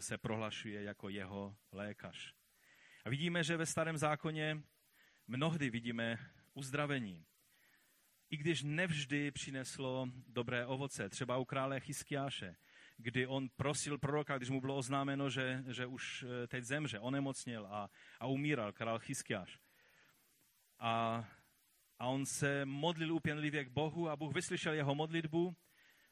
se 0.00 0.18
prohlašuje 0.18 0.82
jako 0.82 1.08
jeho 1.08 1.56
lékař. 1.72 2.34
A 3.04 3.10
vidíme, 3.10 3.44
že 3.44 3.56
ve 3.56 3.66
starém 3.66 3.96
zákoně 3.96 4.62
mnohdy 5.26 5.70
vidíme 5.70 6.18
uzdravení 6.54 7.26
i 8.30 8.36
když 8.36 8.62
nevždy 8.62 9.30
přineslo 9.30 10.08
dobré 10.26 10.66
ovoce. 10.66 11.08
Třeba 11.08 11.36
u 11.36 11.44
krále 11.44 11.80
Chyskiáše, 11.80 12.56
kdy 12.96 13.26
on 13.26 13.48
prosil 13.56 13.98
proroka, 13.98 14.36
když 14.36 14.50
mu 14.50 14.60
bylo 14.60 14.76
oznámeno, 14.76 15.30
že, 15.30 15.64
že 15.68 15.86
už 15.86 16.22
eh, 16.22 16.46
teď 16.46 16.64
zemře, 16.64 17.00
onemocněl 17.00 17.66
a, 17.66 17.90
a 18.20 18.26
umíral, 18.26 18.72
král 18.72 18.98
Chyskiáš. 18.98 19.58
A, 20.78 21.24
a 21.98 22.06
on 22.06 22.26
se 22.26 22.64
modlil 22.64 23.12
upěnlivě 23.12 23.64
k 23.64 23.68
Bohu 23.68 24.08
a 24.08 24.16
Bůh 24.16 24.34
vyslyšel 24.34 24.72
jeho 24.72 24.94
modlitbu 24.94 25.56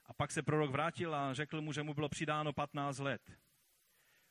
a 0.07 0.15
pak 0.15 0.31
se 0.31 0.43
prorok 0.43 0.71
vrátil 0.71 1.15
a 1.15 1.35
řekl 1.35 1.61
mu, 1.61 1.73
že 1.73 1.83
mu 1.83 1.95
bylo 1.95 2.09
přidáno 2.09 2.53
15 2.53 2.99
let. 2.99 3.33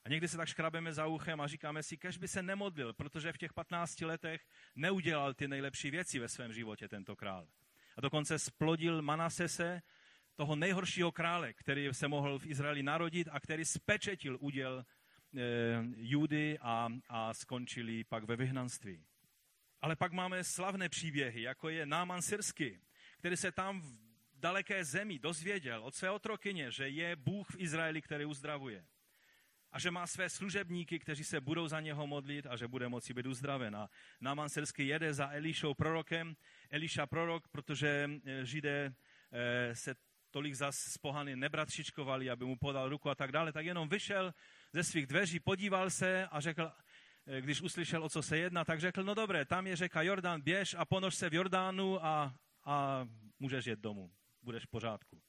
A 0.06 0.10
někdy 0.10 0.28
se 0.28 0.38
tak 0.38 0.48
škrabeme 0.48 0.94
za 0.94 1.06
uchem 1.06 1.41
a 1.41 1.48
říkáme 1.48 1.84
si, 1.84 1.98
kež 1.98 2.18
by 2.18 2.28
se 2.28 2.44
nemodlil, 2.44 2.94
protože 2.94 3.34
v 3.34 3.38
těch 3.38 3.54
15 3.54 4.02
letech 4.02 4.48
neudělal 4.76 5.34
ty 5.34 5.48
nejlepší 5.48 5.91
věci 5.91 6.20
ve 6.20 6.30
svém 6.30 6.54
životě 6.54 6.88
tento 6.88 7.15
král 7.15 7.48
a 7.98 8.02
dokonce 8.02 8.39
splodil 8.39 9.02
Manasese, 9.02 9.82
toho 10.36 10.56
nejhoršího 10.56 11.12
krále, 11.12 11.54
který 11.54 11.89
se 11.91 12.08
mohl 12.08 12.39
v 12.39 12.46
Izraeli 12.46 12.84
narodit 12.84 13.28
a 13.32 13.39
který 13.39 13.65
spečetil 13.65 14.38
úděl 14.41 14.86
e, 14.86 15.44
Judy 15.96 16.60
a, 16.62 16.89
a 17.10 17.34
skončili 17.34 18.04
pak 18.04 18.24
ve 18.24 18.36
vyhnanství. 18.36 19.06
Ale 19.82 19.96
pak 19.96 20.12
máme 20.12 20.44
slavné 20.44 20.89
příběhy, 20.89 21.41
jako 21.41 21.70
je 21.70 21.86
Náman 21.86 22.22
Syrsky, 22.22 22.82
který 23.18 23.38
se 23.38 23.52
tam 23.52 23.82
v 23.82 23.98
daleké 24.34 24.86
zemi 24.86 25.20
dozvěděl 25.20 25.84
od 25.84 25.96
své 25.96 26.12
otrokyně, 26.12 26.72
že 26.72 26.89
je 26.89 27.15
Bůh 27.15 27.48
v 27.50 27.60
Izraeli, 27.60 28.02
který 28.02 28.26
uzdravuje 28.26 28.86
a 29.76 29.80
že 29.80 29.92
má 29.92 30.08
své 30.08 30.30
služebníky, 30.30 31.00
kteří 31.00 31.24
se 31.24 31.42
budou 31.42 31.68
za 31.68 31.80
něho 31.80 32.08
modlit 32.08 32.48
a 32.48 32.56
že 32.56 32.68
bude 32.68 32.90
moci 32.90 33.14
být 33.14 33.26
uzdraven. 33.26 33.76
A 33.76 33.90
Náman 34.22 34.48
jede 34.78 35.14
za 35.14 35.32
Elišou 35.32 35.74
prorokem. 35.74 36.36
Eliša 36.70 37.06
prorok, 37.06 37.48
protože 37.48 38.10
eh, 38.26 38.46
židé 38.46 38.94
eh, 39.32 39.76
se 39.76 39.96
tolik 40.32 40.54
zas 40.54 40.76
z 40.76 40.98
pohany 40.98 41.36
nebratřičkovali, 41.36 42.30
aby 42.30 42.46
mu 42.46 42.56
podal 42.56 42.90
ruku 42.90 43.10
a 43.10 43.16
tak 43.16 43.32
dále, 43.32 43.52
tak 43.52 43.66
jenom 43.66 43.90
vyšel 43.90 44.34
ze 44.74 44.84
svých 44.84 45.08
dveří, 45.08 45.40
podíval 45.40 45.90
se 45.90 46.28
a 46.28 46.40
řekl, 46.40 46.72
eh, 47.28 47.42
když 47.42 47.62
uslyšel, 47.62 48.04
o 48.04 48.10
co 48.10 48.22
se 48.22 48.38
jedná, 48.38 48.66
tak 48.66 48.80
řekl, 48.80 49.04
no 49.04 49.14
dobré, 49.14 49.46
tam 49.46 49.68
je 49.68 49.76
řeka 49.76 50.02
Jordán, 50.02 50.42
běž 50.42 50.76
a 50.78 50.86
ponož 50.86 51.16
se 51.16 51.30
v 51.30 51.34
Jordánu 51.34 52.06
a, 52.06 52.36
a 52.66 53.08
můžeš 53.40 53.66
jet 53.66 53.80
domů, 53.80 54.12
budeš 54.42 54.64
v 54.64 54.70
pořádku. 54.70 55.25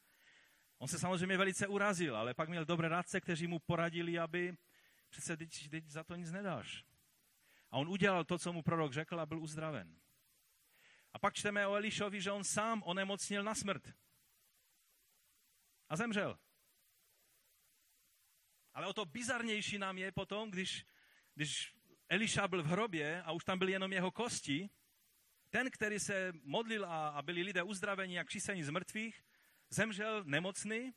On 0.78 0.88
se 0.88 0.98
samozřejmě 0.98 1.36
velice 1.36 1.66
urazil, 1.66 2.16
ale 2.16 2.34
pak 2.34 2.48
měl 2.48 2.64
dobré 2.64 2.88
rádce, 2.88 3.20
kteří 3.20 3.46
mu 3.46 3.58
poradili, 3.58 4.18
aby 4.18 4.56
přece 5.08 5.36
teď, 5.36 5.70
teď 5.70 5.86
za 5.86 6.04
to 6.04 6.14
nic 6.14 6.32
nedáš. 6.32 6.84
A 7.70 7.76
on 7.76 7.88
udělal 7.88 8.24
to, 8.24 8.38
co 8.38 8.52
mu 8.52 8.62
prorok 8.62 8.92
řekl 8.92 9.20
a 9.20 9.26
byl 9.26 9.42
uzdraven. 9.42 10.00
A 11.12 11.18
pak 11.18 11.34
čteme 11.34 11.66
o 11.66 11.74
Elišovi, 11.74 12.20
že 12.20 12.30
on 12.30 12.44
sám 12.44 12.82
onemocnil 12.86 13.42
na 13.42 13.54
smrt. 13.54 13.82
A 15.88 15.96
zemřel. 15.96 16.38
Ale 18.74 18.86
o 18.86 18.92
to 18.92 19.04
bizarnější 19.04 19.78
nám 19.78 19.98
je 19.98 20.12
potom, 20.12 20.50
když, 20.50 20.84
když 21.34 21.74
Eliša 22.08 22.48
byl 22.48 22.62
v 22.62 22.66
hrobě 22.66 23.22
a 23.22 23.32
už 23.32 23.44
tam 23.44 23.58
byly 23.58 23.72
jenom 23.72 23.92
jeho 23.92 24.10
kosti, 24.10 24.70
ten, 25.50 25.70
který 25.70 26.00
se 26.00 26.32
modlil 26.42 26.84
a, 26.84 27.08
a 27.08 27.22
byli 27.22 27.42
lidé 27.42 27.62
uzdraveni 27.62 28.16
jak 28.16 28.26
křísení 28.26 28.62
z 28.62 28.70
mrtvých, 28.70 29.24
zemřel 29.70 30.24
nemocný 30.24 30.94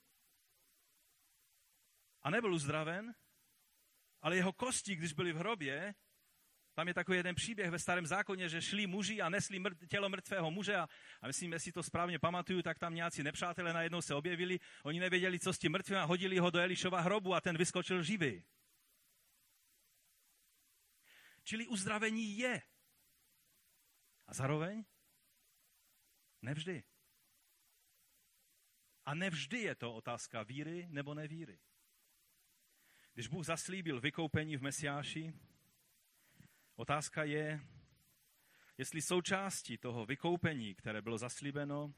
a 2.21 2.29
nebyl 2.29 2.53
uzdraven, 2.53 3.15
ale 4.21 4.35
jeho 4.35 4.53
kosti, 4.53 4.95
když 4.95 5.13
byly 5.13 5.33
v 5.33 5.37
hrobě, 5.37 5.95
tam 6.73 6.87
je 6.87 6.93
takový 6.93 7.17
jeden 7.17 7.35
příběh 7.35 7.71
ve 7.71 7.79
starém 7.79 8.05
zákoně, 8.05 8.49
že 8.49 8.61
šli 8.61 8.87
muži 8.87 9.21
a 9.21 9.29
nesli 9.29 9.63
tělo 9.89 10.09
mrtvého 10.09 10.51
muže 10.51 10.75
a, 10.75 10.87
a 11.21 11.27
myslím, 11.27 11.53
jestli 11.53 11.71
to 11.71 11.83
správně 11.83 12.19
pamatuju, 12.19 12.61
tak 12.61 12.79
tam 12.79 12.95
nějací 12.95 13.23
nepřátelé 13.23 13.73
najednou 13.73 14.01
se 14.01 14.15
objevili, 14.15 14.59
oni 14.83 14.99
nevěděli, 14.99 15.39
co 15.39 15.53
s 15.53 15.59
tím 15.59 15.71
mrtvým 15.71 15.97
a 15.97 16.03
hodili 16.03 16.39
ho 16.39 16.49
do 16.49 16.59
Elišova 16.59 17.01
hrobu 17.01 17.33
a 17.33 17.41
ten 17.41 17.57
vyskočil 17.57 18.03
živý. 18.03 18.43
Čili 21.43 21.67
uzdravení 21.67 22.37
je. 22.37 22.61
A 24.27 24.33
zároveň 24.33 24.85
nevždy. 26.41 26.83
A 29.09 29.13
nevždy 29.13 29.59
je 29.59 29.75
to 29.75 29.93
otázka 29.93 30.43
víry 30.43 30.87
nebo 30.89 31.13
nevíry. 31.13 31.59
Když 33.13 33.27
Bůh 33.27 33.45
zaslíbil 33.45 34.01
vykoupení 34.01 34.57
v 34.57 34.61
Mesiáši, 34.61 35.33
otázka 36.75 37.23
je, 37.23 37.59
jestli 38.77 39.01
součástí 39.01 39.77
toho 39.77 40.05
vykoupení, 40.05 40.75
které 40.75 41.01
bylo 41.01 41.17
zaslíbeno, 41.17 41.93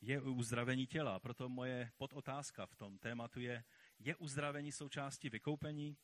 je 0.00 0.20
uzdravení 0.20 0.86
těla. 0.86 1.20
Proto 1.20 1.48
moje 1.48 1.90
podotázka 1.96 2.66
v 2.66 2.76
tom 2.76 2.98
tématu 2.98 3.40
je, 3.40 3.64
je 3.98 4.16
uzdravení 4.16 4.72
součástí 4.72 5.28
vykoupení? 5.28 5.96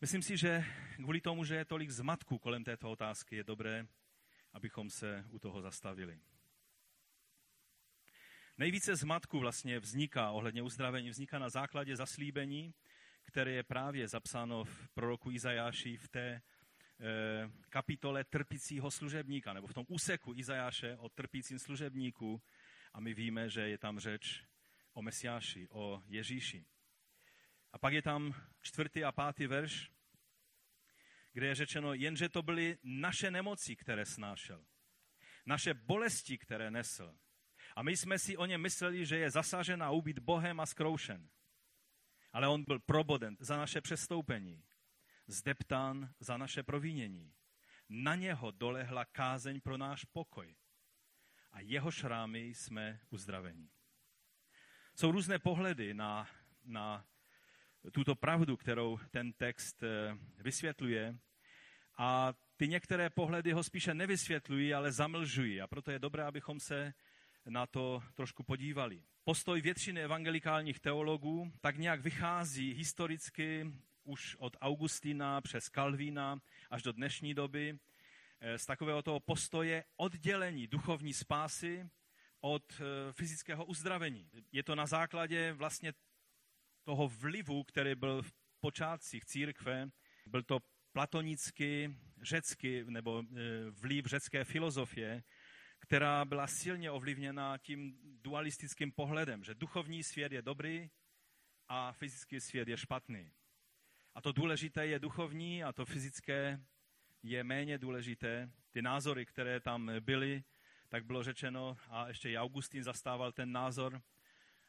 Myslím 0.00 0.22
si, 0.22 0.36
že 0.36 0.64
kvůli 0.96 1.20
tomu, 1.20 1.44
že 1.44 1.54
je 1.54 1.64
tolik 1.64 1.90
zmatku 1.90 2.38
kolem 2.38 2.64
této 2.64 2.90
otázky, 2.90 3.36
je 3.36 3.44
dobré, 3.44 3.86
abychom 4.52 4.90
se 4.90 5.24
u 5.28 5.38
toho 5.38 5.62
zastavili. 5.62 6.20
Nejvíce 8.60 8.96
zmatku 8.96 9.38
vlastně 9.38 9.80
vzniká 9.80 10.30
ohledně 10.30 10.62
uzdravení, 10.62 11.10
vzniká 11.10 11.38
na 11.38 11.48
základě 11.48 11.96
zaslíbení, 11.96 12.74
které 13.24 13.52
je 13.52 13.62
právě 13.62 14.08
zapsáno 14.08 14.64
v 14.64 14.88
proroku 14.88 15.30
Izajáši 15.30 15.96
v 15.96 16.08
té 16.08 16.20
e, 16.20 16.42
kapitole 17.70 18.24
trpícího 18.24 18.90
služebníka, 18.90 19.52
nebo 19.52 19.66
v 19.66 19.74
tom 19.74 19.84
úseku 19.88 20.34
Izajáše 20.36 20.96
o 20.96 21.08
trpícím 21.08 21.58
služebníku. 21.58 22.42
A 22.92 23.00
my 23.00 23.14
víme, 23.14 23.48
že 23.48 23.68
je 23.68 23.78
tam 23.78 23.98
řeč 23.98 24.44
o 24.92 25.02
Mesiáši, 25.02 25.68
o 25.70 26.02
Ježíši. 26.06 26.64
A 27.72 27.78
pak 27.78 27.92
je 27.92 28.02
tam 28.02 28.34
čtvrtý 28.60 29.04
a 29.04 29.12
pátý 29.12 29.46
verš, 29.46 29.90
kde 31.32 31.46
je 31.46 31.54
řečeno, 31.54 31.94
jenže 31.94 32.28
to 32.28 32.42
byly 32.42 32.78
naše 32.82 33.30
nemoci, 33.30 33.76
které 33.76 34.06
snášel. 34.06 34.64
Naše 35.46 35.74
bolesti, 35.74 36.38
které 36.38 36.70
nesl. 36.70 37.16
A 37.80 37.82
my 37.82 37.96
jsme 37.96 38.18
si 38.18 38.36
o 38.36 38.46
něm 38.46 38.62
mysleli, 38.62 39.06
že 39.06 39.18
je 39.18 39.30
zasažen 39.30 39.82
a 39.82 39.90
ubít 39.90 40.18
Bohem 40.18 40.60
a 40.60 40.66
zkroušen. 40.66 41.28
Ale 42.32 42.48
on 42.48 42.64
byl 42.64 42.78
proboden 42.78 43.36
za 43.40 43.56
naše 43.56 43.80
přestoupení, 43.80 44.64
zdeptán 45.26 46.14
za 46.20 46.36
naše 46.36 46.62
provinění. 46.62 47.32
Na 47.88 48.14
něho 48.14 48.50
dolehla 48.50 49.04
kázeň 49.04 49.60
pro 49.60 49.76
náš 49.76 50.04
pokoj. 50.04 50.56
A 51.52 51.60
jeho 51.60 51.90
šrámy 51.90 52.40
jsme 52.40 53.00
uzdraveni. 53.10 53.70
Jsou 54.94 55.12
různé 55.12 55.38
pohledy 55.38 55.94
na, 55.94 56.28
na 56.64 57.04
tuto 57.92 58.14
pravdu, 58.14 58.56
kterou 58.56 58.98
ten 59.10 59.32
text 59.32 59.82
eh, 59.82 60.18
vysvětluje. 60.36 61.18
A 61.98 62.32
ty 62.56 62.68
některé 62.68 63.10
pohledy 63.10 63.52
ho 63.52 63.64
spíše 63.64 63.94
nevysvětlují, 63.94 64.74
ale 64.74 64.92
zamlžují. 64.92 65.60
A 65.60 65.66
proto 65.66 65.90
je 65.90 65.98
dobré, 65.98 66.24
abychom 66.24 66.60
se 66.60 66.92
na 67.50 67.66
to 67.66 68.02
trošku 68.14 68.42
podívali. 68.42 69.02
Postoj 69.24 69.60
většiny 69.60 70.02
evangelikálních 70.02 70.80
teologů 70.80 71.52
tak 71.60 71.78
nějak 71.78 72.00
vychází 72.00 72.74
historicky 72.74 73.72
už 74.04 74.36
od 74.38 74.56
Augustina 74.60 75.40
přes 75.40 75.68
Kalvína 75.68 76.38
až 76.70 76.82
do 76.82 76.92
dnešní 76.92 77.34
doby 77.34 77.78
eh, 78.40 78.58
z 78.58 78.66
takového 78.66 79.02
toho 79.02 79.20
postoje 79.20 79.84
oddělení 79.96 80.66
duchovní 80.66 81.14
spásy 81.14 81.88
od 82.40 82.62
eh, 82.80 83.12
fyzického 83.12 83.64
uzdravení. 83.64 84.30
Je 84.52 84.62
to 84.62 84.74
na 84.74 84.86
základě 84.86 85.52
vlastně 85.52 85.92
toho 86.84 87.08
vlivu, 87.08 87.64
který 87.64 87.94
byl 87.94 88.22
v 88.22 88.32
počátcích 88.60 89.24
církve, 89.24 89.90
byl 90.26 90.42
to 90.42 90.58
platonický, 90.92 91.96
řecký, 92.22 92.84
nebo 92.84 93.22
eh, 93.22 93.70
vliv 93.70 94.06
řecké 94.06 94.44
filozofie, 94.44 95.22
která 95.80 96.24
byla 96.24 96.46
silně 96.46 96.90
ovlivněna 96.90 97.58
tím 97.58 97.98
dualistickým 98.02 98.92
pohledem, 98.92 99.44
že 99.44 99.54
duchovní 99.54 100.02
svět 100.02 100.32
je 100.32 100.42
dobrý 100.42 100.90
a 101.68 101.92
fyzický 101.92 102.40
svět 102.40 102.68
je 102.68 102.76
špatný. 102.76 103.30
A 104.14 104.20
to 104.20 104.32
důležité 104.32 104.86
je 104.86 104.98
duchovní 104.98 105.64
a 105.64 105.72
to 105.72 105.84
fyzické 105.84 106.60
je 107.22 107.44
méně 107.44 107.78
důležité. 107.78 108.50
Ty 108.70 108.82
názory, 108.82 109.26
které 109.26 109.60
tam 109.60 109.90
byly, 110.00 110.44
tak 110.88 111.04
bylo 111.04 111.22
řečeno, 111.22 111.76
a 111.88 112.08
ještě 112.08 112.30
i 112.30 112.38
Augustín 112.38 112.82
zastával 112.82 113.32
ten 113.32 113.52
názor, 113.52 114.02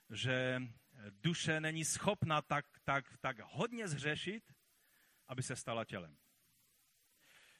že 0.10 0.62
duše 1.10 1.60
není 1.60 1.86
schopna 1.86 2.42
tak, 2.42 2.66
tak, 2.84 3.18
tak 3.18 3.40
hodně 3.40 3.88
zřešit, 3.88 4.54
aby 5.28 5.44
se 5.44 5.56
stala 5.56 5.86
tělem. 5.86 6.18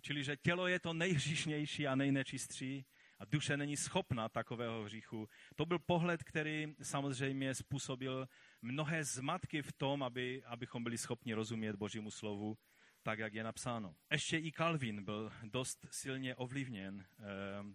Čili, 0.02 0.24
že 0.24 0.38
tělo 0.38 0.68
je 0.68 0.80
to 0.80 0.94
nejhříšnější 0.94 1.88
a 1.88 1.96
nejnečistší 1.96 2.86
a 3.22 3.26
duše 3.26 3.58
není 3.58 3.78
schopna 3.78 4.30
takového 4.30 4.84
hříchu. 4.84 5.30
To 5.56 5.66
byl 5.66 5.80
pohled, 5.80 6.24
který 6.24 6.76
samozřejmě 6.82 7.56
způsobil 7.56 8.28
mnohé 8.62 9.04
zmatky 9.04 9.62
v 9.62 9.74
tom, 9.74 10.04
aby, 10.04 10.44
abychom 10.44 10.84
byli 10.84 10.98
schopni 10.98 11.34
rozumět 11.34 11.76
Božímu 11.76 12.12
slovu 12.12 12.58
tak, 13.04 13.20
jak 13.20 13.34
je 13.34 13.44
napsáno. 13.44 13.96
Ještě 14.12 14.38
i 14.38 14.52
Calvin 14.52 15.04
byl 15.04 15.32
dost 15.44 15.86
silně 15.92 16.36
ovlivněn 16.36 17.00
e, 17.00 17.06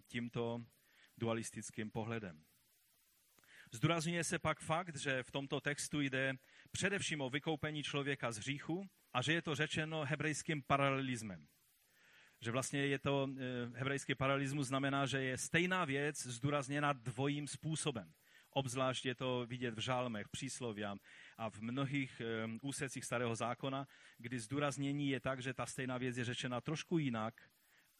tímto 0.07 0.65
dualistickým 1.17 1.91
pohledem. 1.91 2.43
Zdůrazňuje 3.71 4.23
se 4.23 4.39
pak 4.39 4.59
fakt, 4.59 4.95
že 4.95 5.23
v 5.23 5.31
tomto 5.31 5.61
textu 5.61 6.01
jde 6.01 6.33
především 6.71 7.21
o 7.21 7.29
vykoupení 7.29 7.83
člověka 7.83 8.31
z 8.31 8.37
hříchu 8.37 8.89
a 9.13 9.21
že 9.21 9.33
je 9.33 9.41
to 9.41 9.55
řečeno 9.55 10.05
hebrejským 10.05 10.63
paralelismem 10.63 11.47
že 12.41 12.51
vlastně 12.51 12.85
je 12.85 12.99
to, 12.99 13.29
eh, 13.29 13.79
hebrejský 13.79 14.15
paralelismus 14.15 14.67
znamená, 14.67 15.05
že 15.05 15.21
je 15.21 15.37
stejná 15.37 15.85
věc 15.85 16.27
zdůrazněna 16.27 16.93
dvojím 16.93 17.47
způsobem. 17.47 18.13
Obzvlášť 18.49 19.05
je 19.05 19.15
to 19.15 19.45
vidět 19.45 19.73
v 19.73 19.79
žálmech, 19.79 20.27
přísloviam 20.29 20.99
a 21.37 21.49
v 21.49 21.59
mnohých 21.61 22.21
eh, 22.21 22.47
úsecích 22.61 23.05
starého 23.05 23.35
zákona, 23.35 23.87
kdy 24.17 24.39
zdůraznění 24.39 25.09
je 25.09 25.19
tak, 25.19 25.41
že 25.41 25.53
ta 25.53 25.65
stejná 25.65 25.97
věc 25.97 26.17
je 26.17 26.25
řečena 26.25 26.61
trošku 26.61 26.97
jinak, 26.97 27.33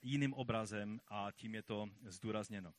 jiným 0.01 0.33
obrazem 0.33 0.99
a 1.07 1.31
tím 1.31 1.55
je 1.55 1.63
to 1.63 1.89
zdůrazněno. 2.05 2.73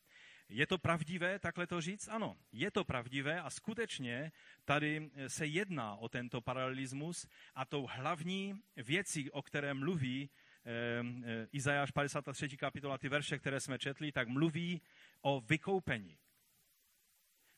Je 0.49 0.67
to 0.67 0.79
pravdivé 0.79 1.39
takhle 1.39 1.67
to 1.67 1.81
říct? 1.81 2.09
Ano, 2.09 2.37
je 2.53 2.71
to 2.71 2.85
pravdivé 2.85 3.41
a 3.41 3.51
skutečně 3.51 4.33
tady 4.65 5.11
eh, 5.15 5.29
se 5.29 5.47
jedná 5.47 5.97
o 5.97 6.09
tento 6.09 6.41
paralelismus 6.41 7.27
a 7.55 7.65
tou 7.65 7.87
hlavní 7.91 8.55
věcí, 8.77 9.31
o 9.31 9.43
které 9.43 9.75
mluví 9.75 10.31
Izajáš 11.53 11.91
53. 11.91 12.57
kapitola, 12.57 12.99
ty 12.99 13.09
verše, 13.09 13.39
které 13.39 13.61
jsme 13.61 13.79
četli, 13.79 14.13
tak 14.13 14.29
mluví 14.29 14.81
o 15.21 15.41
vykoupení. 15.41 16.19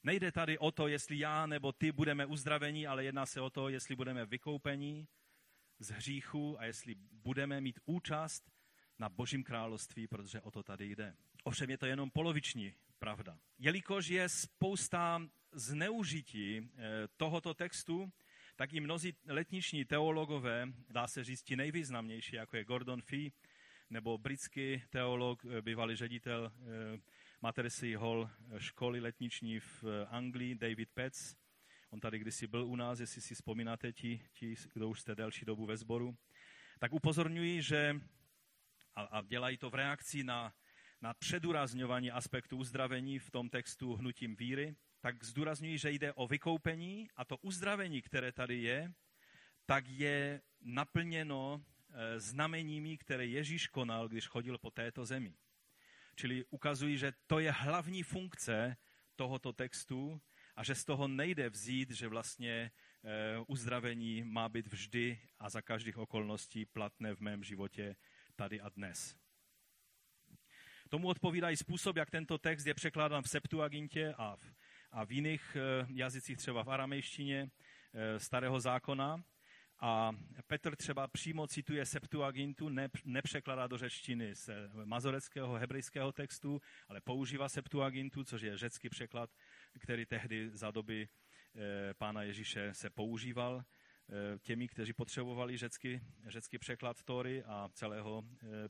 Nejde 0.03 0.33
tady 0.33 0.59
o 0.59 0.71
to, 0.71 0.89
jestli 0.89 1.19
já 1.19 1.47
nebo 1.47 1.73
ty 1.73 1.93
budeme 1.93 2.27
uzdraveni, 2.27 2.87
ale 2.87 3.05
jedná 3.05 3.27
se 3.27 3.41
o 3.41 3.51
to, 3.51 3.69
jestli 3.69 3.97
budeme 3.97 4.27
vykoupeni 4.27 5.07
z 5.79 5.91
hříchu 5.91 6.61
a 6.61 6.65
jestli 6.65 6.95
budeme 7.13 7.61
mít 7.61 7.81
účast 7.85 8.53
na 8.99 9.09
Božím 9.09 9.45
království, 9.45 10.07
protože 10.07 10.41
o 10.41 10.51
to 10.51 10.63
tady 10.63 10.91
jde. 10.91 11.17
Ovšem 11.45 11.71
je 11.71 11.79
to 11.79 11.87
jenom 11.87 12.11
poloviční 12.11 12.75
pravda. 12.99 13.39
Jelikož 13.59 14.09
je 14.09 14.29
spousta 14.29 15.23
zneužití 15.53 16.59
eh, 16.59 17.09
tohoto 17.17 17.55
textu, 17.55 18.13
tak 18.61 18.73
i 18.73 18.81
mnozí 18.81 19.15
letniční 19.27 19.85
teologové, 19.85 20.73
dá 20.89 21.07
se 21.07 21.25
říct 21.25 21.43
ti 21.43 21.57
nejvýznamnější, 21.57 22.37
jako 22.37 22.57
je 22.57 22.65
Gordon 22.65 23.03
Fee, 23.03 23.31
nebo 23.91 24.19
britský 24.19 24.83
teolog, 24.91 25.45
bývalý 25.61 25.97
ředitel 25.97 26.53
Matersey 27.43 27.95
Hall 27.95 28.31
školy 28.59 29.01
letniční 29.01 29.61
v 29.61 29.85
Anglii, 30.09 30.55
David 30.55 30.91
Petz. 30.95 31.37
On 31.91 32.01
tady 32.01 32.19
kdysi 32.19 32.47
byl 32.47 32.67
u 32.67 32.77
nás, 32.77 33.01
jestli 33.01 33.21
si 33.21 33.35
vzpomínáte 33.35 33.93
ti, 33.93 34.23
ti 34.33 34.55
kdo 34.73 34.89
už 34.89 35.01
jste 35.01 35.15
delší 35.15 35.45
dobu 35.45 35.67
ve 35.67 35.77
sboru. 35.77 36.17
Tak 36.79 36.93
upozorňuji, 36.93 37.63
že 37.63 38.01
a, 38.95 39.03
a 39.03 39.23
dělají 39.23 39.59
to 39.59 39.71
v 39.71 39.75
reakci 39.75 40.25
na, 40.25 40.55
na 41.01 41.15
předurazňování 41.15 42.11
aspektu 42.11 42.57
uzdravení 42.57 43.19
v 43.19 43.31
tom 43.31 43.49
textu 43.49 43.95
hnutím 43.95 44.37
víry, 44.37 44.77
tak 45.01 45.25
zdůrazňuji, 45.25 45.79
že 45.79 45.91
jde 45.91 46.13
o 46.13 46.27
vykoupení 46.27 47.09
a 47.17 47.25
to 47.25 47.37
uzdravení, 47.37 48.03
které 48.03 48.33
tady 48.33 48.57
je, 48.63 48.93
tak 49.67 49.89
je 49.89 50.41
naplněno 50.61 51.65
eh, 51.91 52.21
znameními, 52.21 52.99
které 52.99 53.27
Ježíš 53.27 53.67
konal, 53.67 54.09
když 54.09 54.27
chodil 54.27 54.59
po 54.59 54.71
této 54.71 55.07
zemi. 55.07 55.35
Čili 56.17 56.45
ukazují, 56.51 56.99
že 56.99 57.13
to 57.27 57.39
je 57.39 57.51
hlavní 57.51 58.03
funkce 58.03 58.77
tohoto 59.17 59.53
textu 59.53 60.21
a 60.57 60.65
že 60.65 60.75
z 60.75 60.85
toho 60.85 61.09
nejde 61.09 61.51
vzít, 61.51 61.91
že 61.91 62.09
vlastně 62.09 62.53
e, 62.53 62.71
uzdravení 63.47 64.25
má 64.25 64.49
být 64.49 64.67
vždy 64.67 65.21
a 65.39 65.51
za 65.51 65.63
každých 65.63 65.99
okolností 65.99 66.67
platné 66.67 67.15
v 67.15 67.21
mém 67.21 67.45
životě 67.45 67.97
tady 68.37 68.61
a 68.61 68.69
dnes. 68.69 69.17
Tomu 70.89 71.09
odpovídá 71.09 71.51
i 71.51 71.57
způsob, 71.57 71.97
jak 71.97 72.11
tento 72.11 72.39
text 72.39 72.67
je 72.67 72.75
překládán 72.75 73.23
v 73.23 73.29
Septuagintě 73.29 74.15
a 74.19 74.37
v, 74.37 74.43
a 74.93 75.05
v 75.05 75.13
jiných 75.13 75.57
e, 75.57 75.87
jazycích, 75.89 76.37
třeba 76.37 76.65
v 76.65 76.71
aramejštině 76.71 77.51
e, 77.95 78.21
starého 78.21 78.61
zákona. 78.61 79.23
A 79.83 80.13
Petr 80.47 80.77
třeba 80.77 81.09
přímo 81.09 81.47
cituje 81.47 81.87
Septuagintu, 81.87 82.69
ne, 82.69 82.89
nepřekládá 83.05 83.67
do 83.67 83.79
řečtiny 83.79 84.35
z 84.35 84.51
mazoreckého, 84.85 85.55
hebrejského 85.55 86.13
textu, 86.13 86.61
ale 86.89 87.01
používá 87.01 87.49
Septuagintu, 87.49 88.25
což 88.25 88.43
je 88.43 88.59
řecký 88.59 88.89
překlad, 88.89 89.31
který 89.79 90.07
tehdy 90.07 90.51
za 90.51 90.71
doby 90.71 91.09
pána 91.99 92.23
Ježíše 92.23 92.75
se 92.75 92.91
používal 92.91 93.63
těmi, 94.43 94.69
kteří 94.69 94.93
potřebovali 94.93 95.57
řecký, 95.57 96.01
řecký 96.27 96.59
překlad 96.59 97.03
Tory 97.03 97.45
a 97.45 97.69
celého 97.73 98.23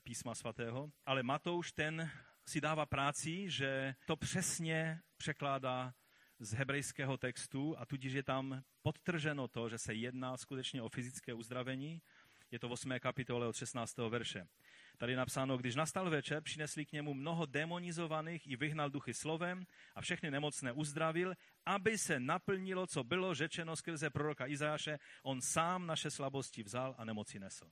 písma 0.03 0.35
svatého. 0.35 0.91
Ale 1.07 1.23
Matouš 1.23 1.73
ten 1.73 2.11
si 2.47 2.61
dává 2.61 2.87
práci, 2.87 3.51
že 3.51 3.95
to 4.07 4.17
přesně 4.17 5.01
překládá 5.17 5.95
z 6.41 6.53
hebrejského 6.53 7.17
textu 7.17 7.75
a 7.79 7.87
tudíž 7.87 8.13
je 8.13 8.23
tam 8.23 8.63
podtrženo 8.83 9.49
to, 9.49 9.69
že 9.69 9.79
se 9.79 9.95
jedná 9.95 10.37
skutečně 10.37 10.83
o 10.83 10.89
fyzické 10.89 11.35
uzdravení. 11.35 12.03
Je 12.51 12.59
to 12.59 12.69
v 12.69 12.73
8. 12.73 12.93
kapitole 13.01 13.47
od 13.47 13.57
16. 13.57 13.97
verše. 13.99 14.47
Tady 14.99 15.13
je 15.13 15.17
napsáno, 15.17 15.59
když 15.59 15.75
nastal 15.75 16.11
večer, 16.11 16.43
přinesli 16.43 16.87
k 16.87 16.93
němu 16.93 17.15
mnoho 17.15 17.47
demonizovaných 17.47 18.47
i 18.47 18.57
vyhnal 18.57 18.91
duchy 18.91 19.15
slovem 19.15 19.67
a 19.95 20.01
všechny 20.01 20.31
nemocné 20.31 20.73
uzdravil, 20.73 21.35
aby 21.67 21.99
se 21.99 22.21
naplnilo, 22.21 22.87
co 22.87 23.05
bylo 23.05 23.35
řečeno 23.35 23.77
skrze 23.77 24.11
proroka 24.11 24.47
Izáše, 24.47 24.99
on 25.23 25.41
sám 25.41 25.87
naše 25.87 26.11
slabosti 26.11 26.63
vzal 26.63 26.95
a 26.99 27.05
nemoci 27.05 27.39
nesl. 27.39 27.71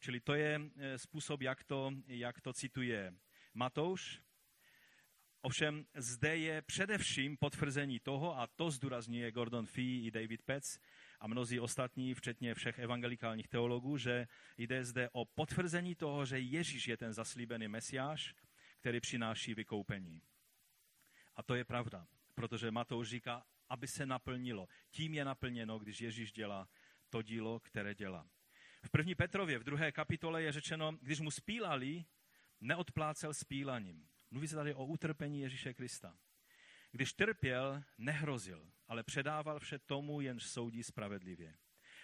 Čili 0.00 0.20
to 0.20 0.34
je 0.34 0.60
eh, 0.76 0.98
způsob, 0.98 1.42
jak 1.42 1.64
to, 1.64 1.92
jak 2.06 2.40
to 2.40 2.52
cituje 2.52 3.14
Matouš. 3.54 4.20
Ovšem 5.40 5.86
zde 5.94 6.36
je 6.36 6.62
především 6.62 7.36
potvrzení 7.36 8.00
toho, 8.00 8.38
a 8.38 8.46
to 8.46 8.70
zdůrazňuje 8.70 9.32
Gordon 9.32 9.66
Fee 9.66 10.06
i 10.06 10.10
David 10.10 10.42
Petz 10.42 10.78
a 11.20 11.26
mnozí 11.26 11.60
ostatní, 11.60 12.14
včetně 12.14 12.54
všech 12.54 12.78
evangelikálních 12.78 13.48
teologů, 13.48 13.98
že 13.98 14.26
jde 14.56 14.84
zde 14.84 15.08
o 15.12 15.24
potvrzení 15.24 15.94
toho, 15.94 16.26
že 16.26 16.38
Ježíš 16.38 16.88
je 16.88 16.96
ten 16.96 17.12
zaslíbený 17.12 17.68
mesiáš, 17.68 18.34
který 18.80 19.00
přináší 19.00 19.54
vykoupení. 19.54 20.22
A 21.36 21.42
to 21.42 21.54
je 21.54 21.64
pravda, 21.64 22.06
protože 22.34 22.70
Matouš 22.70 23.08
říká, 23.08 23.46
aby 23.68 23.86
se 23.86 24.06
naplnilo. 24.06 24.68
Tím 24.90 25.14
je 25.14 25.24
naplněno, 25.24 25.78
když 25.78 26.00
Ježíš 26.00 26.32
dělá 26.32 26.68
to 27.10 27.22
dílo, 27.22 27.60
které 27.60 27.94
dělá. 27.94 28.30
V 28.82 28.90
první 28.90 29.14
Petrově, 29.14 29.58
v 29.58 29.64
druhé 29.64 29.92
kapitole 29.92 30.42
je 30.42 30.52
řečeno, 30.52 30.92
když 31.00 31.20
mu 31.20 31.30
spílali, 31.30 32.04
neodplácel 32.60 33.34
spílaním. 33.34 34.07
Mluví 34.30 34.48
se 34.48 34.56
tady 34.56 34.74
o 34.74 34.86
utrpení 34.86 35.40
Ježíše 35.40 35.74
Krista. 35.74 36.18
Když 36.92 37.12
trpěl, 37.12 37.82
nehrozil, 37.98 38.72
ale 38.86 39.02
předával 39.02 39.58
vše 39.58 39.78
tomu, 39.78 40.20
jenž 40.20 40.46
soudí 40.46 40.82
spravedlivě. 40.82 41.56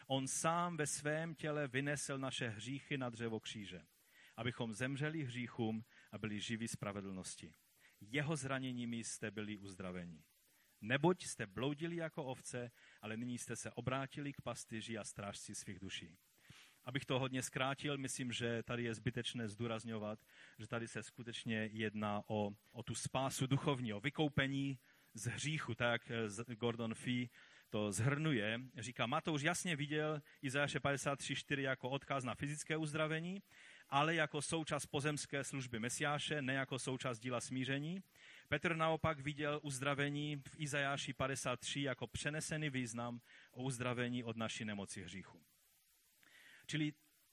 On 0.06 0.28
sám 0.28 0.76
ve 0.76 0.86
svém 0.86 1.34
těle 1.34 1.68
vynesl 1.68 2.18
naše 2.18 2.48
hříchy 2.48 2.98
na 2.98 3.10
dřevo 3.10 3.40
kříže, 3.40 3.82
abychom 4.36 4.72
zemřeli 4.72 5.24
hříchům 5.24 5.84
a 6.12 6.18
byli 6.18 6.40
živí 6.40 6.68
spravedlnosti. 6.68 7.54
Jeho 8.00 8.36
zraněními 8.36 8.96
jste 8.96 9.30
byli 9.30 9.58
uzdraveni. 9.58 10.24
Neboť 10.80 11.24
jste 11.24 11.46
bloudili 11.46 11.96
jako 11.96 12.24
ovce, 12.24 12.70
ale 13.00 13.16
nyní 13.16 13.38
jste 13.38 13.56
se 13.56 13.70
obrátili 13.70 14.32
k 14.32 14.42
pastyži 14.42 14.98
a 14.98 15.04
strážci 15.04 15.54
svých 15.54 15.78
duší. 15.78 16.18
Abych 16.84 17.04
to 17.04 17.18
hodně 17.18 17.42
zkrátil, 17.42 17.98
myslím, 17.98 18.32
že 18.32 18.62
tady 18.62 18.82
je 18.82 18.94
zbytečné 18.94 19.48
zdůrazňovat, 19.48 20.18
že 20.58 20.66
tady 20.66 20.88
se 20.88 21.02
skutečně 21.02 21.68
jedná 21.72 22.22
o, 22.26 22.50
o 22.72 22.82
tu 22.82 22.94
spásu 22.94 23.46
duchovní, 23.46 23.92
o 23.92 24.00
vykoupení 24.00 24.78
z 25.14 25.26
hříchu, 25.26 25.74
tak 25.74 26.10
jak 26.10 26.58
Gordon 26.58 26.94
Fee 26.94 27.28
to 27.70 27.92
zhrnuje. 27.92 28.60
Říká, 28.78 29.06
Matouš 29.06 29.42
jasně 29.42 29.76
viděl 29.76 30.22
Izajáše 30.42 30.78
53.4 30.78 31.60
jako 31.60 31.90
odkaz 31.90 32.24
na 32.24 32.34
fyzické 32.34 32.76
uzdravení, 32.76 33.42
ale 33.88 34.14
jako 34.14 34.42
součást 34.42 34.86
pozemské 34.86 35.44
služby 35.44 35.78
Mesiáše, 35.78 36.42
ne 36.42 36.54
jako 36.54 36.78
součást 36.78 37.18
díla 37.18 37.40
smíření. 37.40 38.02
Petr 38.48 38.76
naopak 38.76 39.20
viděl 39.20 39.60
uzdravení 39.62 40.36
v 40.36 40.60
Izajáši 40.60 41.12
53 41.12 41.82
jako 41.82 42.06
přenesený 42.06 42.70
význam 42.70 43.20
o 43.52 43.62
uzdravení 43.62 44.24
od 44.24 44.36
naší 44.36 44.64
nemoci 44.64 45.02
hříchu. 45.02 45.53
Čili 46.66 46.92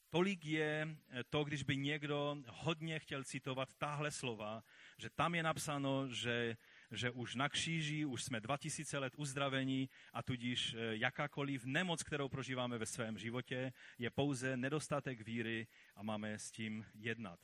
tolik 0.09 0.45
je 0.45 0.87
eh, 1.09 1.23
to, 1.23 1.43
když 1.43 1.63
by 1.63 1.77
někdo 1.77 2.37
hodně 2.47 2.99
chtěl 2.99 3.23
citovat 3.23 3.73
tahle 3.73 4.11
slova, 4.11 4.63
že 4.97 5.09
tam 5.09 5.35
je 5.35 5.43
napsáno, 5.43 6.07
že, 6.07 6.57
že 6.91 7.11
už 7.11 7.35
na 7.35 7.49
kříži, 7.49 8.05
už 8.05 8.23
jsme 8.23 8.39
2000 8.39 8.97
let 8.97 9.13
uzdravení 9.17 9.89
a 10.13 10.23
tudíž 10.23 10.73
eh, 10.73 10.77
jakákoliv 10.95 11.65
nemoc, 11.65 12.03
kterou 12.03 12.29
prožíváme 12.29 12.77
ve 12.77 12.85
svém 12.85 13.17
životě, 13.17 13.73
je 13.97 14.09
pouze 14.09 14.57
nedostatek 14.57 15.21
víry 15.21 15.67
a 15.95 16.03
máme 16.03 16.39
s 16.39 16.51
tím 16.51 16.85
jednat. 16.93 17.39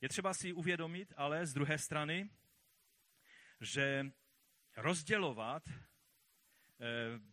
Je 0.00 0.08
třeba 0.08 0.34
si 0.34 0.52
uvědomit, 0.52 1.12
ale 1.16 1.46
z 1.46 1.54
druhé 1.54 1.78
strany, 1.78 2.30
že 3.60 4.06
rozdělovat 4.76 5.62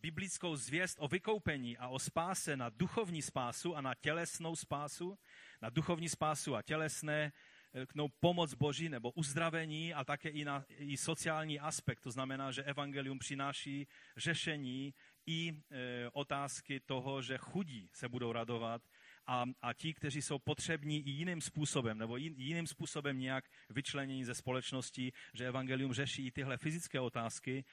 biblickou 0.01 0.55
zvěst 0.55 0.97
o 0.99 1.07
vykoupení 1.07 1.77
a 1.77 1.87
o 1.87 1.99
spáse 1.99 2.57
na 2.57 2.69
duchovní 2.69 3.21
spásu 3.21 3.75
a 3.75 3.81
na 3.81 3.95
tělesnou 3.95 4.55
spásu, 4.55 5.17
na 5.61 5.69
duchovní 5.69 6.09
spásu 6.09 6.55
a 6.55 6.61
tělesné 6.61 7.31
eh, 7.73 7.85
no, 7.95 8.07
pomoc 8.19 8.53
Boží 8.53 8.89
nebo 8.89 9.11
uzdravení 9.11 9.93
a 9.93 10.03
také 10.03 10.29
i, 10.29 10.45
na, 10.45 10.65
i 10.69 10.97
sociální 10.97 11.59
aspekt. 11.59 11.99
To 11.99 12.11
znamená, 12.11 12.51
že 12.51 12.63
evangelium 12.63 13.19
přináší 13.19 13.87
řešení 14.17 14.93
i 15.27 15.53
e, 15.71 16.09
otázky 16.13 16.79
toho, 16.79 17.21
že 17.21 17.37
chudí 17.37 17.89
se 17.93 18.09
budou 18.09 18.31
radovat 18.31 18.81
a, 19.27 19.45
a 19.61 19.73
ti, 19.73 19.93
kteří 19.93 20.21
jsou 20.21 20.39
potřební 20.39 21.07
i 21.07 21.09
jiným 21.09 21.41
způsobem 21.41 21.97
nebo 21.97 22.17
jiným 22.17 22.67
způsobem 22.67 23.19
nějak 23.19 23.45
vyčlenění 23.69 24.25
ze 24.25 24.35
společnosti, 24.35 25.11
že 25.33 25.47
evangelium 25.47 25.93
řeší 25.93 26.27
i 26.27 26.31
tyhle 26.31 26.57
fyzické 26.57 26.99
otázky, 26.99 27.65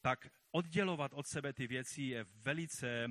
tak 0.00 0.28
oddělovat 0.52 1.12
od 1.14 1.26
sebe 1.26 1.52
ty 1.52 1.66
věci 1.66 2.02
je 2.02 2.26
velice 2.44 3.04
e, 3.04 3.10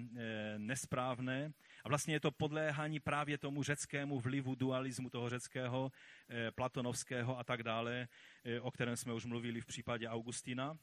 nesprávné. 0.57 1.53
A 1.83 1.89
vlastně 1.89 2.15
je 2.15 2.19
to 2.19 2.31
podléhání 2.31 2.99
právě 2.99 3.37
tomu 3.37 3.63
řeckému 3.63 4.19
vlivu 4.19 4.55
dualismu 4.55 5.09
toho 5.09 5.29
řeckého, 5.29 5.91
e, 6.29 6.51
platonovského 6.51 7.39
a 7.39 7.43
tak 7.43 7.63
dále, 7.63 8.07
e, 8.43 8.59
o 8.59 8.71
kterém 8.71 8.95
jsme 8.95 9.13
už 9.13 9.25
mluvili 9.25 9.61
v 9.61 9.65
případě 9.65 10.09
Augustina. 10.09 10.77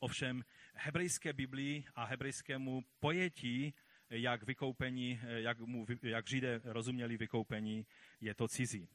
Ovšem 0.00 0.44
hebrejské 0.74 1.32
Biblii 1.32 1.84
a 1.94 2.04
hebrejskému 2.04 2.84
pojetí, 3.00 3.74
jak 4.10 4.42
vykoupení, 4.42 5.20
jak, 5.22 5.60
mu, 5.60 5.86
jak 6.02 6.28
Židé 6.28 6.60
rozuměli 6.64 7.16
vykoupení, 7.16 7.86
je 8.20 8.34
to 8.34 8.48
cizí. 8.48 8.88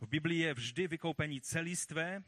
V 0.00 0.08
Biblii 0.08 0.40
je 0.40 0.54
vždy 0.54 0.88
vykoupení 0.88 1.40
celistvé 1.40 2.22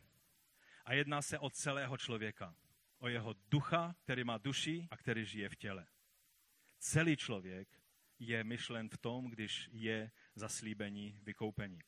a 0.85 0.95
jedná 0.95 1.23
se 1.23 1.39
o 1.39 1.51
celého 1.51 1.97
člověka 1.97 2.55
o 3.03 3.09
jeho 3.09 3.35
ducha, 3.51 3.95
který 4.05 4.25
má 4.25 4.39
duši 4.39 4.89
a 4.91 4.97
který 4.97 5.25
žije 5.25 5.49
v 5.49 5.57
těle. 5.57 5.87
Celý 6.79 7.17
člověk 7.17 7.69
je 8.19 8.45
myšlen 8.45 8.89
v 8.89 8.99
tom, 8.99 9.31
když 9.31 9.69
je 9.73 10.11
zaslíbení, 10.35 11.19
vykoupení. 11.23 11.79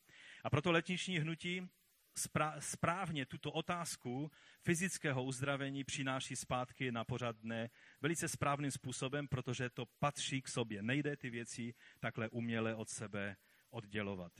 A 0.44 0.50
proto 0.50 0.72
letniční 0.72 1.18
hnutí 1.18 1.68
správně 2.58 3.26
tuto 3.26 3.52
otázku 3.52 4.30
fyzického 4.62 5.24
uzdravení 5.24 5.84
přináší 5.84 6.36
zpátky 6.36 6.92
na 6.92 7.04
pořad 7.04 7.36
dne 7.36 7.70
velice 8.00 8.28
správným 8.28 8.70
způsobem, 8.70 9.28
protože 9.28 9.70
to 9.70 9.86
patří 9.86 10.42
k 10.42 10.48
sobě. 10.48 10.82
Nejde 10.82 11.16
ty 11.16 11.30
věci 11.30 11.74
takhle 12.00 12.28
uměle 12.28 12.74
od 12.74 12.88
sebe 12.88 13.36
oddělovat. 13.70 14.32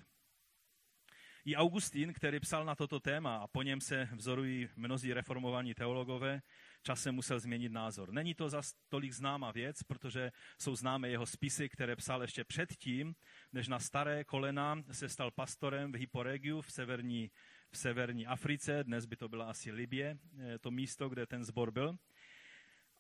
I 1.45 1.57
Augustín, 1.57 2.13
který 2.13 2.41
psal 2.41 2.65
na 2.65 2.75
toto 2.75 3.01
téma 3.01 3.37
a 3.37 3.47
po 3.47 3.63
něm 3.63 3.81
se 3.81 4.09
vzorují 4.13 4.69
mnozí 4.77 5.13
reformovaní 5.13 5.75
teologové, 5.75 6.43
časem 6.85 7.15
musel 7.15 7.41
změnit 7.41 7.73
názor. 7.73 8.13
Není 8.13 8.35
to 8.35 8.49
za 8.49 8.63
tolik 8.89 9.13
známá 9.13 9.53
věc, 9.53 9.83
protože 9.83 10.33
jsou 10.61 10.77
známé 10.77 11.09
jeho 11.09 11.27
spisy, 11.27 11.69
které 11.69 11.97
psal 11.97 12.23
ještě 12.23 12.45
předtím, 12.45 13.15
než 13.53 13.69
na 13.69 13.79
staré 13.79 14.25
kolena 14.25 14.83
se 14.93 15.09
stal 15.09 15.31
pastorem 15.31 15.93
v 15.93 15.97
Hyporegiu 15.97 16.61
v 16.61 16.73
severní, 16.73 17.31
v 17.71 17.79
severní 17.79 18.27
Africe. 18.27 18.85
Dnes 18.85 19.07
by 19.07 19.17
to 19.17 19.29
byla 19.29 19.51
asi 19.51 19.73
Libie, 19.73 20.19
eh, 20.39 20.59
to 20.59 20.71
místo, 20.71 21.09
kde 21.09 21.27
ten 21.27 21.45
zbor 21.45 21.71
byl. 21.71 21.97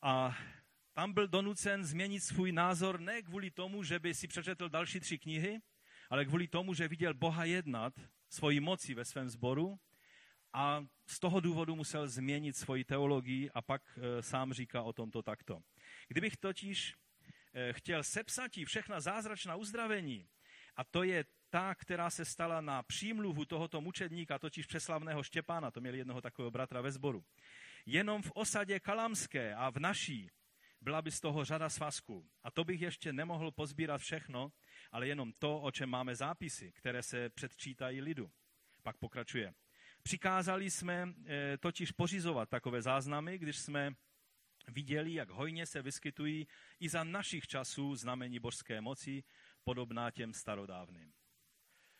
A 0.02 0.36
tam 0.92 1.12
byl 1.12 1.28
donucen 1.28 1.84
změnit 1.84 2.20
svůj 2.20 2.52
názor 2.52 3.00
ne 3.00 3.22
kvůli 3.22 3.50
tomu, 3.50 3.82
že 3.82 3.98
by 3.98 4.14
si 4.14 4.28
přečetl 4.28 4.68
další 4.68 5.00
tři 5.00 5.18
knihy, 5.18 5.60
ale 6.10 6.24
kvůli 6.24 6.48
tomu, 6.48 6.74
že 6.74 6.88
viděl 6.88 7.14
Boha 7.14 7.44
jednat 7.44 7.92
svoji 8.28 8.60
moci 8.60 8.94
ve 8.94 9.04
svém 9.04 9.28
sboru 9.28 9.76
a 10.52 10.84
z 11.06 11.20
toho 11.20 11.40
důvodu 11.40 11.76
musel 11.76 12.08
změnit 12.08 12.56
svoji 12.56 12.84
teologii 12.84 13.50
a 13.50 13.62
pak 13.62 13.82
e, 13.98 14.22
sám 14.22 14.52
říká 14.52 14.82
o 14.82 14.92
tomto 14.92 15.22
takto. 15.22 15.60
Kdybych 16.08 16.36
totiž 16.36 16.94
e, 17.54 17.72
chtěl 17.72 18.02
sepsat 18.02 18.50
všechna 18.66 19.00
zázračná 19.00 19.56
uzdravení, 19.56 20.28
a 20.76 20.84
to 20.84 21.02
je 21.02 21.24
ta, 21.50 21.74
která 21.74 22.10
se 22.10 22.24
stala 22.24 22.60
na 22.60 22.82
přímluvu 22.82 23.44
tohoto 23.44 23.80
mučedníka, 23.80 24.38
totiž 24.38 24.66
přeslavného 24.66 25.22
Štěpána, 25.22 25.70
to 25.70 25.80
měl 25.80 25.94
jednoho 25.94 26.20
takového 26.20 26.50
bratra 26.50 26.80
ve 26.80 26.92
sboru. 26.92 27.24
Jenom 27.86 28.22
v 28.22 28.32
osadě 28.34 28.80
Kalamské 28.80 29.54
a 29.54 29.70
v 29.70 29.76
naší 29.76 30.30
byla 30.80 31.02
by 31.02 31.10
z 31.10 31.20
toho 31.20 31.44
řada 31.44 31.68
svazků. 31.68 32.28
A 32.42 32.50
to 32.50 32.64
bych 32.64 32.80
ještě 32.80 33.12
nemohl 33.12 33.50
pozbírat 33.50 34.00
všechno, 34.00 34.52
ale 34.92 35.08
jenom 35.08 35.32
to, 35.38 35.60
o 35.60 35.70
čem 35.70 35.88
máme 35.88 36.16
zápisy, 36.16 36.72
které 36.72 37.02
se 37.02 37.28
předčítají 37.28 38.00
lidu. 38.00 38.30
Pak 38.82 38.96
pokračuje. 38.96 39.54
Přikázali 40.04 40.70
jsme 40.70 41.08
eh, 41.26 41.58
totiž 41.58 41.92
pořizovat 41.92 42.48
takové 42.48 42.82
záznamy, 42.82 43.38
když 43.38 43.56
jsme 43.56 43.94
viděli, 44.68 45.14
jak 45.14 45.30
hojně 45.30 45.66
se 45.66 45.82
vyskytují 45.82 46.46
i 46.80 46.88
za 46.88 47.04
našich 47.04 47.46
časů 47.46 47.96
znamení 47.96 48.38
božské 48.38 48.80
moci, 48.80 49.24
podobná 49.64 50.10
těm 50.10 50.32
starodávným. 50.32 51.12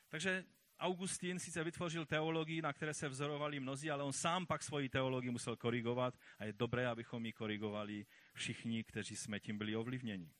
Takže 0.08 0.44
Augustín 0.78 1.38
sice 1.38 1.64
vytvořil 1.64 2.06
teologii, 2.06 2.62
na 2.62 2.72
které 2.72 2.94
se 2.94 3.08
vzorovali 3.08 3.60
mnozí, 3.60 3.90
ale 3.90 4.02
on 4.02 4.12
sám 4.12 4.46
pak 4.46 4.62
svoji 4.62 4.88
teologii 4.88 5.30
musel 5.30 5.56
korigovat 5.56 6.18
a 6.38 6.44
je 6.44 6.52
dobré, 6.52 6.88
abychom 6.88 7.26
ji 7.26 7.32
korigovali 7.32 8.06
všichni, 8.34 8.84
kteří 8.84 9.16
jsme 9.16 9.40
tím 9.40 9.58
byli 9.58 9.76
ovlivněni. 9.76 10.32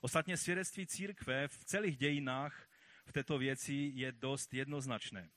Ostatně 0.00 0.36
svědectví 0.36 0.86
církve 0.86 1.48
v 1.48 1.64
celých 1.64 1.96
dějinách 1.96 2.68
v 3.06 3.12
této 3.12 3.38
věci 3.38 3.92
je 3.94 4.12
dost 4.12 4.54
jednoznačné. 4.54 5.30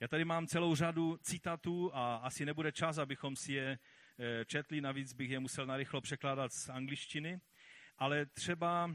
Já 0.00 0.08
tady 0.08 0.24
mám 0.24 0.46
celou 0.46 0.74
řadu 0.74 1.18
citatů 1.22 1.90
a 1.94 2.16
asi 2.16 2.46
nebude 2.46 2.72
čas, 2.72 2.98
abychom 2.98 3.36
si 3.36 3.52
je 3.52 3.78
eh, 4.18 4.44
četli, 4.44 4.80
navíc 4.80 5.12
bych 5.12 5.30
je 5.30 5.40
musel 5.40 5.66
narychlo 5.66 6.00
překládat 6.00 6.52
z 6.52 6.68
angličtiny, 6.68 7.40
ale 7.98 8.26
třeba 8.26 8.86
uh, 8.86 8.94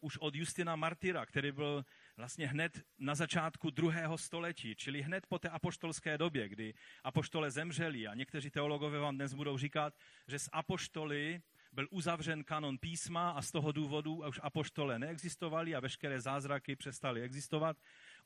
už 0.00 0.18
od 0.18 0.34
Justina 0.34 0.76
Martyra, 0.76 1.26
který 1.26 1.52
byl 1.52 1.84
vlastně 2.16 2.48
hned 2.48 2.82
na 2.98 3.14
začátku 3.14 3.70
druhého 3.70 4.18
století, 4.18 4.74
čili 4.76 5.02
hned 5.02 5.26
po 5.26 5.38
té 5.38 5.48
apoštolské 5.48 6.18
době, 6.18 6.48
kdy 6.48 6.74
apoštole 7.04 7.50
zemřeli. 7.50 8.06
A 8.06 8.14
někteří 8.14 8.50
teologové 8.50 8.98
vám 8.98 9.16
dnes 9.16 9.34
budou 9.34 9.58
říkat, 9.58 9.94
že 10.28 10.38
z 10.38 10.48
apoštoly 10.52 11.40
byl 11.72 11.88
uzavřen 11.90 12.44
kanon 12.44 12.78
písma 12.78 13.30
a 13.30 13.42
z 13.42 13.52
toho 13.52 13.72
důvodu 13.72 14.14
už 14.28 14.40
apoštole 14.42 14.98
neexistovali 14.98 15.74
a 15.74 15.80
veškeré 15.80 16.20
zázraky 16.20 16.76
přestaly 16.76 17.22
existovat. 17.22 17.76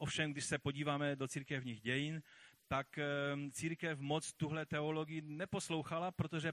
Ovšem, 0.01 0.33
když 0.33 0.45
se 0.45 0.59
podíváme 0.59 1.17
do 1.17 1.29
církevních 1.29 1.81
dějin, 1.81 2.23
tak 2.69 2.99
ehm, 2.99 3.51
církev 3.53 3.99
moc 3.99 4.33
tuhle 4.33 4.67
teologii 4.67 5.21
neposlouchala, 5.21 6.11
protože 6.11 6.53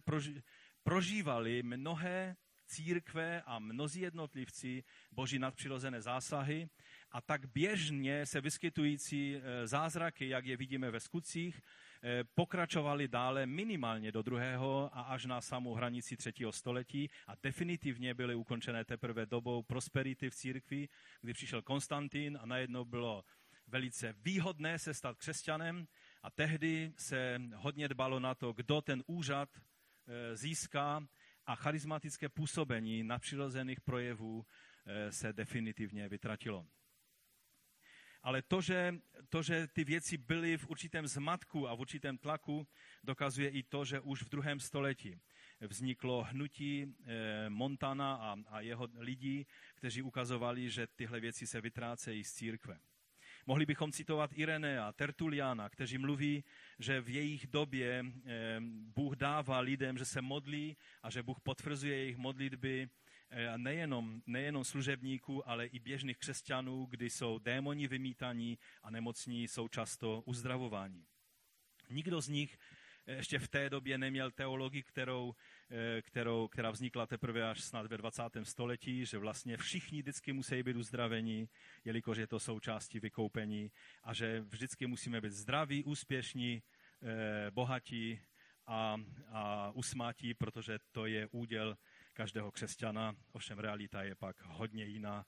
prožívali 0.84 1.64
mnohé 1.64 2.36
církve 2.68 3.42
a 3.46 3.60
mnozí 3.60 4.02
jednotlivci 4.02 4.84
boží 5.12 5.40
nadpřirozené 5.40 6.02
zásahy 6.02 6.70
a 7.12 7.22
tak 7.22 7.46
běžně 7.46 8.26
se 8.26 8.42
vyskytující 8.42 9.36
e, 9.36 9.68
zázraky, 9.68 10.30
jak 10.30 10.46
je 10.46 10.58
vidíme 10.58 10.92
ve 10.92 11.00
skutcích, 11.00 11.62
e, 12.04 12.24
pokračovaly 12.24 13.08
dále 13.08 13.46
minimálně 13.46 14.12
do 14.12 14.22
druhého 14.22 14.90
a 14.94 15.02
až 15.02 15.26
na 15.26 15.42
samou 15.42 15.74
hranici 15.74 16.18
třetího 16.18 16.52
století 16.52 17.10
a 17.28 17.34
definitivně 17.44 18.14
byly 18.14 18.36
ukončené 18.36 18.86
teprve 18.86 19.26
dobou 19.26 19.64
prosperity 19.64 20.30
v 20.30 20.36
církvi, 20.36 20.90
kdy 21.22 21.34
přišel 21.34 21.62
Konstantin 21.62 22.38
a 22.42 22.46
najednou 22.46 22.86
bylo 22.86 23.24
velice 23.68 24.14
výhodné 24.18 24.80
se 24.80 24.94
stát 24.94 25.18
křesťanem 25.18 25.88
a 26.24 26.32
tehdy 26.32 26.94
se 26.98 27.42
hodně 27.56 27.88
dbalo 27.88 28.20
na 28.20 28.36
to, 28.36 28.54
kdo 28.54 28.82
ten 28.82 29.04
úřad 29.08 29.50
e, 29.58 30.36
získá 30.36 31.08
a 31.46 31.56
charismatické 31.56 32.30
působení 32.30 33.04
nadpřirozených 33.04 33.82
projevů 33.82 34.46
se 35.10 35.34
definitivně 35.34 36.10
vytratilo. 36.10 36.68
Ale 38.24 38.42
to 38.42 38.62
že, 38.62 38.96
to, 39.30 39.44
že 39.44 39.68
ty 39.68 39.84
věci 39.84 40.18
byly 40.18 40.58
v 40.58 40.68
určitém 40.68 41.08
zmatku 41.08 41.68
a 41.68 41.76
v 41.76 41.80
určitém 41.80 42.18
tlaku, 42.18 42.68
dokazuje 43.04 43.50
i 43.50 43.64
to, 43.64 43.86
že 43.86 44.00
už 44.00 44.24
v 44.24 44.30
druhém 44.30 44.60
století 44.60 45.20
vzniklo 45.60 46.24
hnutí 46.24 46.86
eh, 46.86 47.50
Montana 47.50 48.16
a, 48.16 48.36
a 48.48 48.60
jeho 48.60 48.88
lidí, 48.98 49.48
kteří 49.76 50.02
ukazovali, 50.02 50.70
že 50.70 50.88
tyhle 50.88 51.20
věci 51.20 51.48
se 51.48 51.62
vytrácejí 51.62 52.24
z 52.24 52.34
církve. 52.34 52.80
Mohli 53.48 53.66
bychom 53.66 53.92
citovat 53.92 54.32
Irene 54.34 54.80
a 54.80 54.92
Tertuliana, 54.92 55.70
kteří 55.70 55.98
mluví, 55.98 56.44
že 56.80 57.02
v 57.02 57.10
jejich 57.10 57.48
době 57.48 58.06
eh, 58.26 58.58
Bůh 58.96 59.16
dává 59.16 59.60
lidem, 59.60 59.98
že 59.98 60.06
se 60.06 60.22
modlí 60.22 60.78
a 61.04 61.10
že 61.10 61.24
Bůh 61.24 61.40
potvrzuje 61.40 61.98
jejich 61.98 62.18
modlitby 62.18 62.90
Eh, 63.30 63.58
nejenom, 63.58 64.22
nejenom 64.26 64.64
služebníků, 64.64 65.50
ale 65.50 65.66
i 65.66 65.80
běžných 65.80 66.18
křesťanů, 66.18 66.86
kdy 66.86 67.10
jsou 67.10 67.40
démoni 67.40 67.88
vymítaní 67.88 68.58
a 68.84 68.92
nemocní 68.92 69.48
jsou 69.48 69.68
často 69.68 70.22
uzdravováni. 70.26 71.06
Nikdo 71.90 72.22
z 72.22 72.28
nich 72.28 72.58
eh, 73.08 73.16
ještě 73.16 73.40
v 73.40 73.48
té 73.48 73.70
době 73.70 73.98
neměl 73.98 74.32
teologii, 74.32 74.84
kterou, 74.84 75.36
kterou, 76.02 76.48
která 76.48 76.72
vznikla 76.72 77.06
teprve 77.06 77.50
až 77.50 77.62
snad 77.62 77.88
ve 77.88 77.98
20. 77.98 78.24
století, 78.44 79.06
že 79.06 79.18
vlastně 79.18 79.58
všichni 79.58 80.02
vždycky 80.02 80.34
musí 80.34 80.64
být 80.64 80.76
uzdraveni, 80.76 81.50
jelikož 81.86 82.18
je 82.18 82.28
to 82.28 82.40
součástí 82.40 83.00
vykoupení 83.00 83.72
a 84.04 84.14
že 84.14 84.40
vždycky 84.40 84.88
musíme 84.88 85.22
být 85.22 85.32
zdraví, 85.32 85.84
úspěšní, 85.84 86.62
bohatí 87.52 88.20
a, 88.68 88.98
a 89.32 89.72
usmátí, 89.72 90.34
protože 90.34 90.80
to 90.92 91.06
je 91.06 91.28
úděl 91.32 91.78
každého 92.14 92.52
křesťana, 92.52 93.16
ovšem 93.32 93.60
realita 93.60 94.04
je 94.04 94.16
pak 94.16 94.42
hodně 94.42 94.86
jiná, 94.86 95.26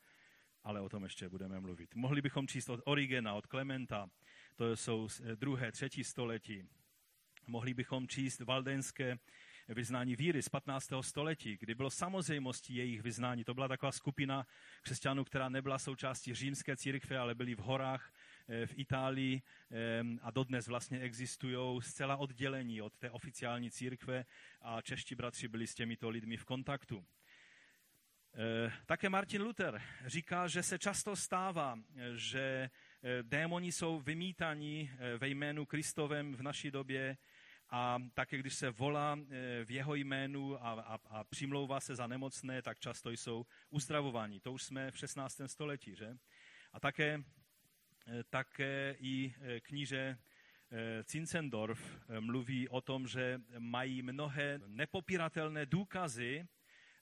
ale 0.63 0.81
o 0.81 0.89
tom 0.89 1.03
ještě 1.03 1.29
budeme 1.29 1.59
mluvit. 1.59 1.95
Mohli 1.95 2.21
bychom 2.21 2.47
číst 2.47 2.69
od 2.69 2.81
Origena, 2.85 3.33
od 3.33 3.47
Klementa, 3.47 4.09
to 4.55 4.75
jsou 4.75 5.07
druhé, 5.35 5.71
třetí 5.71 6.03
století. 6.03 6.63
Mohli 7.47 7.73
bychom 7.73 8.07
číst 8.07 8.39
valdenské 8.39 9.17
vyznání 9.73 10.15
víry 10.15 10.41
z 10.41 10.49
15. 10.49 10.89
století, 11.01 11.57
kdy 11.59 11.75
bylo 11.75 11.89
samozřejmostí 11.89 12.75
jejich 12.75 13.01
vyznání. 13.01 13.43
To 13.43 13.53
byla 13.53 13.67
taková 13.67 13.91
skupina 13.91 14.47
křesťanů, 14.81 15.23
která 15.23 15.49
nebyla 15.49 15.79
součástí 15.79 16.33
římské 16.33 16.77
církve, 16.77 17.17
ale 17.17 17.35
byli 17.35 17.55
v 17.55 17.59
horách 17.59 18.13
eh, 18.47 18.67
v 18.67 18.79
Itálii 18.79 19.41
a 20.21 20.31
dodnes 20.31 20.67
vlastně 20.67 20.99
existují 20.99 21.81
zcela 21.81 22.17
oddělení 22.17 22.81
od 22.81 22.93
té 22.97 23.11
oficiální 23.11 23.71
církve 23.71 24.25
a 24.61 24.81
čeští 24.81 25.15
bratři 25.15 25.47
byli 25.47 25.67
s 25.67 25.75
těmito 25.75 26.09
lidmi 26.09 26.37
v 26.37 26.45
kontaktu. 26.45 27.05
Eh, 28.33 28.71
také 28.85 29.09
Martin 29.09 29.41
Luther 29.41 29.81
říká, 30.05 30.47
že 30.47 30.63
se 30.63 30.79
často 30.79 31.15
stává, 31.15 31.79
že 32.15 32.69
eh, 33.03 33.23
démoni 33.23 33.71
jsou 33.71 33.99
vymítaní 33.99 34.91
ve 35.17 35.27
jménu 35.27 35.65
Kristovem 35.65 36.35
v 36.35 36.41
naší 36.41 36.71
době 36.71 37.17
a 37.69 37.99
také 38.13 38.37
když 38.37 38.53
se 38.53 38.69
volá 38.69 39.17
eh, 39.19 39.65
v 39.65 39.71
jeho 39.71 39.95
jménu 39.95 40.65
a, 40.65 40.71
a, 40.71 40.99
a 41.09 41.23
přimlouvá 41.23 41.79
se 41.79 41.95
za 41.95 42.07
nemocné, 42.07 42.61
tak 42.61 42.79
často 42.79 43.09
jsou 43.09 43.45
uzdravováni. 43.69 44.39
To 44.39 44.53
už 44.53 44.63
jsme 44.63 44.91
v 44.91 44.97
16. 44.97 45.41
století, 45.45 45.95
že? 45.95 46.17
A 46.73 46.79
také, 46.79 47.23
eh, 48.07 48.23
také 48.29 48.95
i 48.99 49.33
eh, 49.41 49.59
kníže 49.59 50.17
Zinzendorf 51.07 51.99
mluví 52.19 52.69
o 52.69 52.81
tom, 52.81 53.07
že 53.07 53.41
mají 53.59 54.01
mnohé 54.01 54.59
nepopiratelné 54.67 55.65
důkazy, 55.65 56.47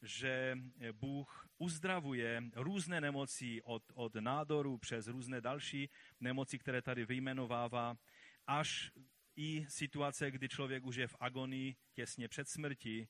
že 0.02 0.58
Bůh 0.92 1.48
uzdravuje 1.58 2.44
různé 2.56 3.02
nemoci 3.02 3.62
od, 3.62 3.84
od 3.94 4.16
nádoru 4.16 4.78
přes 4.78 5.08
různé 5.08 5.42
další 5.42 5.90
nemoci, 6.20 6.60
které 6.60 6.82
tady 6.82 7.06
vyjmenovává 7.06 7.98
až 8.48 8.92
i 9.38 9.66
situace, 9.70 10.32
kdy 10.32 10.50
člověk 10.50 10.86
už 10.86 10.96
je 10.96 11.08
v 11.08 11.16
agonii 11.20 11.76
těsně 11.94 12.28
před 12.28 12.50
smrtí 12.50 13.08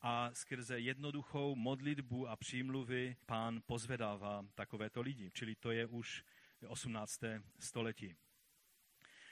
a 0.00 0.30
skrze 0.32 0.78
jednoduchou 0.78 1.54
modlitbu 1.54 2.28
a 2.28 2.36
přímluvy 2.36 3.16
pán 3.26 3.60
pozvedává 3.66 4.46
takovéto 4.54 5.00
lidi. 5.00 5.30
Čili 5.34 5.54
to 5.54 5.70
je 5.70 5.86
už 5.86 6.24
18. 6.68 7.20
století. 7.58 8.16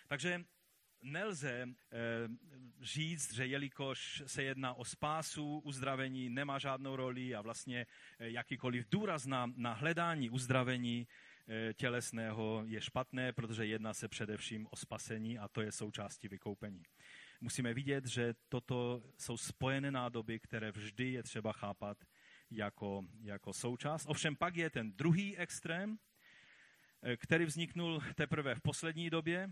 Takže 0.08 0.44
nelze 1.02 1.50
e, 1.50 1.66
říct, 2.80 3.34
že 3.34 3.46
jelikož 3.46 4.22
se 4.26 4.42
jedná 4.42 4.74
o 4.74 4.84
spásu, 4.84 5.58
uzdravení 5.58 6.30
nemá 6.30 6.58
žádnou 6.58 6.96
roli 6.96 7.34
a 7.34 7.40
vlastně 7.40 7.86
e, 8.18 8.30
jakýkoliv 8.30 8.86
důraz 8.90 9.26
na, 9.26 9.52
na 9.56 9.72
hledání 9.72 10.30
uzdravení 10.30 11.06
tělesného 11.74 12.62
je 12.66 12.80
špatné, 12.80 13.32
protože 13.32 13.66
jedná 13.66 13.94
se 13.94 14.08
především 14.08 14.66
o 14.70 14.76
spasení 14.76 15.38
a 15.38 15.48
to 15.48 15.60
je 15.60 15.72
součástí 15.72 16.28
vykoupení. 16.28 16.82
Musíme 17.40 17.74
vidět, 17.74 18.06
že 18.06 18.34
toto 18.48 19.02
jsou 19.18 19.36
spojené 19.36 19.90
nádoby, 19.90 20.40
které 20.40 20.72
vždy 20.72 21.12
je 21.12 21.22
třeba 21.22 21.52
chápat 21.52 22.04
jako, 22.50 23.04
jako 23.20 23.52
součást. 23.52 24.06
Ovšem 24.08 24.36
pak 24.36 24.56
je 24.56 24.70
ten 24.70 24.92
druhý 24.92 25.38
extrém, 25.38 25.98
který 27.16 27.44
vzniknul 27.44 28.00
teprve 28.14 28.54
v 28.54 28.60
poslední 28.60 29.10
době, 29.10 29.50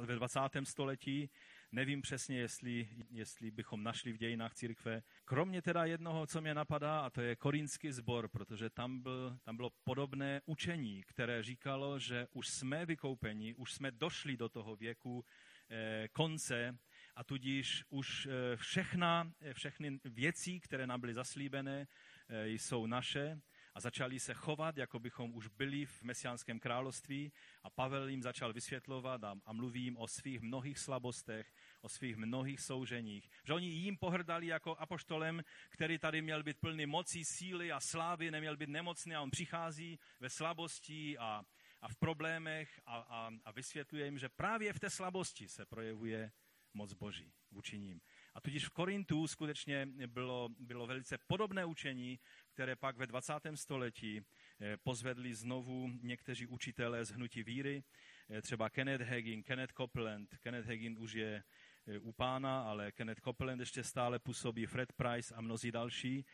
ve 0.00 0.14
20. 0.14 0.40
století. 0.64 1.30
Nevím 1.72 2.02
přesně, 2.02 2.38
jestli, 2.38 2.88
jestli 3.10 3.50
bychom 3.50 3.82
našli 3.82 4.12
v 4.12 4.16
dějinách 4.16 4.54
církve. 4.54 5.02
Kromě 5.24 5.62
teda 5.62 5.84
jednoho, 5.84 6.26
co 6.26 6.40
mě 6.40 6.54
napadá, 6.54 7.00
a 7.00 7.10
to 7.10 7.20
je 7.20 7.36
korínský 7.36 7.92
sbor, 7.92 8.28
protože 8.28 8.70
tam, 8.70 9.00
byl, 9.00 9.38
tam 9.42 9.56
bylo 9.56 9.70
podobné 9.84 10.40
učení, 10.46 11.02
které 11.06 11.42
říkalo, 11.42 11.98
že 11.98 12.26
už 12.32 12.48
jsme 12.48 12.86
vykoupeni, 12.86 13.54
už 13.54 13.72
jsme 13.72 13.90
došli 13.90 14.36
do 14.36 14.48
toho 14.48 14.76
věku 14.76 15.24
eh, 15.70 16.08
konce 16.12 16.78
a 17.16 17.24
tudíž 17.24 17.84
už 17.88 18.26
eh, 18.26 18.56
všechna, 18.56 19.32
eh, 19.40 19.54
všechny 19.54 20.00
věci, 20.04 20.60
které 20.60 20.86
nám 20.86 21.00
byly 21.00 21.14
zaslíbené, 21.14 21.86
eh, 22.28 22.48
jsou 22.48 22.86
naše 22.86 23.40
a 23.76 23.80
začali 23.80 24.20
se 24.20 24.34
chovat, 24.34 24.76
jako 24.76 24.98
bychom 24.98 25.34
už 25.34 25.48
byli 25.48 25.86
v 25.86 26.02
mesiánském 26.02 26.60
království 26.60 27.32
a 27.62 27.70
Pavel 27.70 28.08
jim 28.08 28.22
začal 28.22 28.52
vysvětlovat 28.52 29.24
a, 29.24 29.34
a 29.44 29.52
mluví 29.52 29.82
jim 29.82 29.96
o 29.96 30.08
svých 30.08 30.40
mnohých 30.40 30.78
slabostech, 30.78 31.52
o 31.80 31.88
svých 31.88 32.16
mnohých 32.16 32.60
souženích. 32.60 33.30
Že 33.44 33.52
oni 33.52 33.66
jim 33.66 33.96
pohrdali 33.96 34.46
jako 34.46 34.76
apoštolem, 34.76 35.44
který 35.68 35.98
tady 35.98 36.22
měl 36.22 36.42
být 36.42 36.60
plný 36.60 36.86
mocí, 36.86 37.24
síly 37.24 37.72
a 37.72 37.80
slávy, 37.80 38.30
neměl 38.30 38.56
být 38.56 38.68
nemocný 38.68 39.14
a 39.14 39.22
on 39.22 39.30
přichází 39.30 39.98
ve 40.20 40.30
slabosti 40.30 41.18
a, 41.18 41.42
a 41.80 41.88
v 41.88 41.96
problémech 41.96 42.80
a, 42.86 42.96
a, 42.96 43.30
a 43.44 43.50
vysvětluje 43.50 44.04
jim, 44.04 44.18
že 44.18 44.28
právě 44.28 44.72
v 44.72 44.80
té 44.80 44.90
slabosti 44.90 45.48
se 45.48 45.66
projevuje 45.66 46.32
moc 46.74 46.92
Boží 46.92 47.32
vůči 47.50 47.78
ním. 47.78 48.00
A 48.36 48.40
tudíž 48.40 48.66
v 48.66 48.70
Korintu 48.70 49.26
skutečně 49.26 49.86
bylo, 50.06 50.48
bylo 50.58 50.86
velice 50.86 51.18
podobné 51.26 51.64
učení, 51.64 52.18
které 52.52 52.76
pak 52.76 52.96
ve 52.96 53.06
20. 53.06 53.32
století 53.54 54.20
eh, 54.20 54.76
pozvedli 54.76 55.34
znovu 55.34 55.90
někteří 56.02 56.46
učitelé 56.46 57.04
z 57.04 57.10
hnutí 57.10 57.42
víry, 57.42 57.82
eh, 58.30 58.42
třeba 58.42 58.70
Kenneth 58.70 59.04
Hagin, 59.04 59.42
Kenneth 59.42 59.72
Copeland. 59.76 60.38
Kenneth 60.38 60.66
Hagin 60.66 60.98
už 60.98 61.12
je 61.12 61.42
eh, 61.86 61.98
u 61.98 62.12
pána, 62.12 62.62
ale 62.62 62.92
Kenneth 62.92 63.20
Copeland 63.20 63.60
ještě 63.60 63.84
stále 63.84 64.18
působí, 64.18 64.66
Fred 64.66 64.92
Price 64.92 65.34
a 65.34 65.40
mnozí 65.40 65.72
další, 65.72 66.26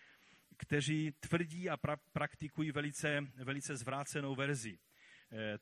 kteří 0.57 1.13
tvrdí 1.21 1.71
a 1.71 1.77
pra- 1.77 2.01
praktikují 2.13 2.73
velice, 2.73 3.21
velice 3.35 3.77
zvrácenou 3.77 4.35
verzi 4.35 4.79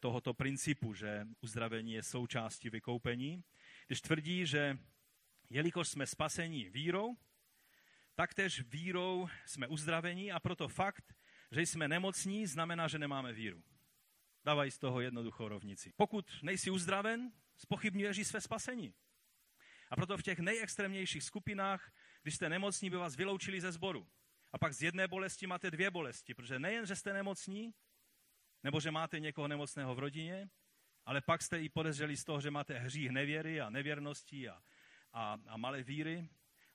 tohoto 0.01 0.35
principu, 0.35 0.95
že 0.95 1.27
uzdravení 1.41 1.93
je 1.93 2.03
součástí 2.03 2.71
vykoupení, 2.71 3.43
když 3.87 4.01
tvrdí, 4.01 4.47
že 4.47 4.79
jelikož 5.51 5.89
jsme 5.89 6.07
spaseni 6.07 6.71
vírou, 6.71 7.17
taktéž 8.15 8.61
vírou 8.61 9.29
jsme 9.47 9.69
uzdraveni 9.69 10.33
a 10.33 10.41
proto 10.41 10.69
fakt, 10.69 11.15
že 11.51 11.61
jsme 11.61 11.89
nemocní, 11.89 12.47
znamená, 12.47 12.89
že 12.89 12.99
nemáme 12.99 13.33
víru. 13.33 13.63
Dávají 14.45 14.71
z 14.71 14.79
toho 14.79 15.01
jednoduchou 15.01 15.49
rovnici. 15.49 15.93
Pokud 15.97 16.31
nejsi 16.43 16.71
uzdraven, 16.71 17.33
spochybňuješ 17.57 18.19
i 18.19 18.25
své 18.25 18.41
spasení. 18.41 18.95
A 19.91 19.97
proto 19.97 20.19
v 20.19 20.23
těch 20.23 20.39
nejextrémnějších 20.39 21.23
skupinách, 21.23 21.93
když 22.23 22.35
jste 22.35 22.49
nemocní, 22.49 22.91
by 22.91 22.97
vás 22.97 23.17
vyloučili 23.17 23.61
ze 23.61 23.73
sboru. 23.73 24.09
A 24.53 24.59
pak 24.59 24.73
z 24.73 24.83
jedné 24.83 25.09
bolesti 25.09 25.47
máte 25.47 25.71
dvě 25.71 25.91
bolesti, 25.91 26.35
protože 26.35 26.59
nejen, 26.59 26.87
že 26.87 26.97
jste 26.97 27.13
nemocní, 27.13 27.75
nebo 28.63 28.81
že 28.81 28.91
máte 28.91 29.21
někoho 29.21 29.49
nemocného 29.49 29.95
v 29.95 29.99
rodině, 29.99 30.51
ale 31.07 31.21
pak 31.21 31.43
jste 31.43 31.63
i 31.63 31.69
podezřeli 31.69 32.17
z 32.17 32.25
toho, 32.25 32.41
že 32.41 32.51
máte 32.51 32.79
hřích 32.79 33.11
nevěry 33.11 33.61
a 33.61 33.71
nevěrnosti 33.71 34.49
a, 34.49 34.63
a, 35.13 35.37
a 35.47 35.57
malé 35.57 35.83
víry 35.83 36.29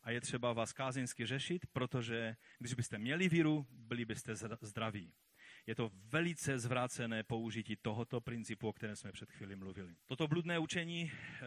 a 0.04 0.12
je 0.12 0.22
třeba 0.22 0.54
vás 0.54 0.74
kázeňsky 0.74 1.26
řešit, 1.26 1.66
protože 1.74 2.36
když 2.60 2.74
byste 2.74 2.98
měli 2.98 3.30
víru, 3.30 3.68
byli 3.70 4.06
byste 4.06 4.36
zdraví. 4.62 5.14
Je 5.68 5.76
to 5.76 5.92
velice 5.94 6.60
zvrácené 6.60 7.24
použití 7.24 7.76
tohoto 7.76 8.22
principu, 8.22 8.68
o 8.68 8.74
kterém 8.74 8.96
jsme 8.96 9.12
před 9.12 9.32
chvíli 9.32 9.56
mluvili. 9.56 9.96
Toto 10.06 10.28
bludné 10.28 10.60
učení, 10.60 11.12
eh, 11.12 11.46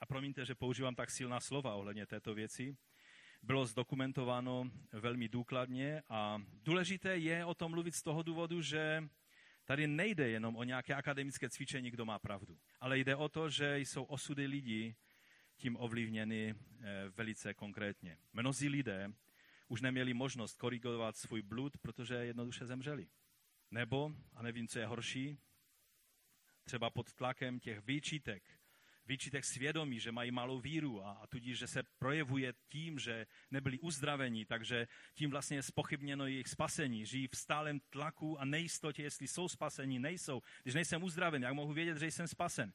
a 0.00 0.06
promiňte, 0.06 0.44
že 0.44 0.54
používám 0.54 0.94
tak 0.94 1.10
silná 1.10 1.40
slova 1.40 1.74
ohledně 1.74 2.06
této 2.06 2.34
věci, 2.34 2.76
bylo 3.42 3.66
zdokumentováno 3.66 4.70
velmi 4.92 5.28
důkladně 5.28 6.02
a 6.08 6.42
důležité 6.62 7.16
je 7.16 7.44
o 7.44 7.54
tom 7.54 7.70
mluvit 7.70 7.94
z 7.94 8.02
toho 8.02 8.22
důvodu, 8.22 8.62
že 8.62 9.08
tady 9.64 9.86
nejde 9.86 10.28
jenom 10.28 10.56
o 10.56 10.64
nějaké 10.64 10.94
akademické 10.94 11.50
cvičení, 11.50 11.90
kdo 11.90 12.04
má 12.04 12.18
pravdu, 12.18 12.58
ale 12.80 12.98
jde 12.98 13.16
o 13.16 13.28
to, 13.28 13.50
že 13.50 13.78
jsou 13.78 14.04
osudy 14.04 14.46
lidí, 14.46 14.94
tím 15.60 15.76
ovlivněny 15.76 16.54
eh, 16.54 17.08
velice 17.16 17.54
konkrétně. 17.54 18.18
Mnozí 18.32 18.68
lidé 18.68 19.12
už 19.68 19.80
neměli 19.80 20.14
možnost 20.14 20.56
korigovat 20.56 21.16
svůj 21.16 21.42
blud, 21.42 21.78
protože 21.78 22.14
jednoduše 22.14 22.66
zemřeli. 22.66 23.08
Nebo, 23.70 24.12
a 24.34 24.42
nevím, 24.42 24.68
co 24.68 24.78
je 24.78 24.86
horší, 24.86 25.38
třeba 26.64 26.90
pod 26.90 27.14
tlakem 27.14 27.60
těch 27.60 27.86
výčitek, 27.86 28.42
výčitek 29.06 29.44
svědomí, 29.44 30.00
že 30.00 30.12
mají 30.12 30.30
malou 30.30 30.60
víru 30.60 31.04
a, 31.04 31.12
a 31.12 31.26
tudíž, 31.26 31.58
že 31.58 31.66
se 31.66 31.82
projevuje 31.98 32.54
tím, 32.68 32.98
že 32.98 33.26
nebyli 33.50 33.78
uzdraveni, 33.78 34.46
takže 34.46 34.88
tím 35.14 35.30
vlastně 35.30 35.56
je 35.56 35.62
spochybněno 35.62 36.26
jejich 36.26 36.48
spasení. 36.48 37.06
Žijí 37.06 37.28
v 37.28 37.36
stálem 37.36 37.80
tlaku 37.90 38.40
a 38.40 38.44
nejistotě, 38.44 39.02
jestli 39.02 39.28
jsou 39.28 39.48
spasení, 39.48 39.98
nejsou. 39.98 40.42
Když 40.62 40.74
nejsem 40.74 41.02
uzdraven, 41.02 41.42
jak 41.42 41.52
mohu 41.54 41.72
vědět, 41.72 41.98
že 41.98 42.06
jsem 42.06 42.28
spasen? 42.28 42.72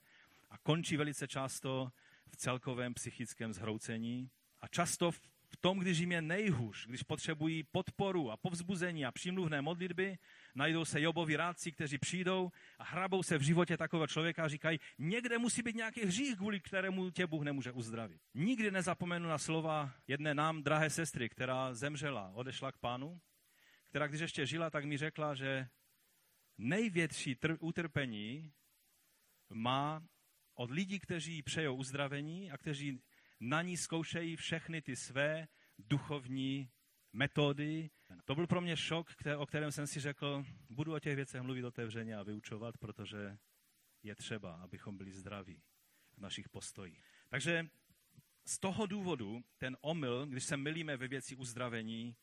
A 0.50 0.58
končí 0.58 0.98
velice 0.98 1.28
často 1.28 1.92
v 2.30 2.38
celkovém 2.38 2.94
psychickém 2.94 3.54
zhroucení 3.54 4.30
a 4.62 4.68
často 4.68 5.12
v 5.12 5.58
tom, 5.62 5.80
když 5.80 6.00
jim 6.00 6.12
je 6.12 6.22
nejhůř, 6.22 6.88
když 6.88 7.04
potřebují 7.04 7.64
podporu 7.64 8.32
a 8.32 8.38
povzbuzení 8.38 9.06
a 9.06 9.12
přímluvné 9.12 9.62
modlitby, 9.62 10.18
najdou 10.56 10.86
se 10.86 11.02
Jobovi 11.02 11.36
rádci, 11.36 11.72
kteří 11.72 11.98
přijdou 11.98 12.52
a 12.80 12.84
hrabou 12.84 13.24
se 13.24 13.38
v 13.38 13.42
životě 13.42 13.78
takového 13.78 14.08
člověka 14.08 14.44
a 14.44 14.48
říkají, 14.48 14.80
někde 14.98 15.38
musí 15.38 15.62
být 15.62 15.76
nějaký 15.76 16.06
hřích, 16.06 16.38
kvůli 16.38 16.60
kterému 16.60 17.12
tě 17.12 17.28
Bůh 17.28 17.44
nemůže 17.44 17.72
uzdravit. 17.72 18.22
Nikdy 18.34 18.72
nezapomenu 18.72 19.30
na 19.30 19.38
slova 19.38 19.94
jedné 20.08 20.34
nám 20.34 20.64
drahé 20.64 20.90
sestry, 20.90 21.30
která 21.30 21.74
zemřela, 21.74 22.32
odešla 22.34 22.72
k 22.72 22.78
pánu, 22.78 23.22
která 23.90 24.08
když 24.08 24.22
ještě 24.22 24.46
žila, 24.46 24.70
tak 24.70 24.86
mi 24.86 24.98
řekla, 24.98 25.36
že 25.36 25.68
největší 26.58 27.38
utrpení 27.60 28.52
má 29.50 30.04
od 30.56 30.72
lidí, 30.72 31.00
kteří 31.00 31.42
přejou 31.42 31.76
uzdravení 31.76 32.52
a 32.52 32.58
kteří 32.58 33.02
na 33.40 33.62
ní 33.62 33.78
zkoušejí 33.78 34.36
všechny 34.36 34.82
ty 34.82 34.96
své 34.96 35.48
duchovní 35.80 36.70
metody. 37.14 37.90
To 38.26 38.36
byl 38.36 38.48
pro 38.48 38.62
mě 38.62 38.78
šok, 38.78 39.08
o 39.38 39.46
kterém 39.46 39.72
jsem 39.72 39.88
si 39.88 40.00
řekl, 40.00 40.46
budu 40.70 40.94
o 40.94 41.00
těch 41.00 41.16
věcech 41.16 41.42
mluvit 41.42 41.64
otevřeně 41.64 42.18
a 42.18 42.24
vyučovat, 42.24 42.78
protože 42.78 43.38
je 44.04 44.16
třeba, 44.16 44.56
abychom 44.56 44.98
byli 44.98 45.14
zdraví 45.14 45.64
v 46.18 46.22
našich 46.22 46.50
postojích. 46.50 47.04
Takže 47.30 47.68
z 48.46 48.60
toho 48.60 48.86
důvodu 48.86 49.44
ten 49.58 49.78
omyl, 49.82 50.26
když 50.26 50.44
se 50.44 50.58
milíme 50.58 50.98
ve 50.98 51.08
věci 51.08 51.36
uzdravení, 51.36 52.16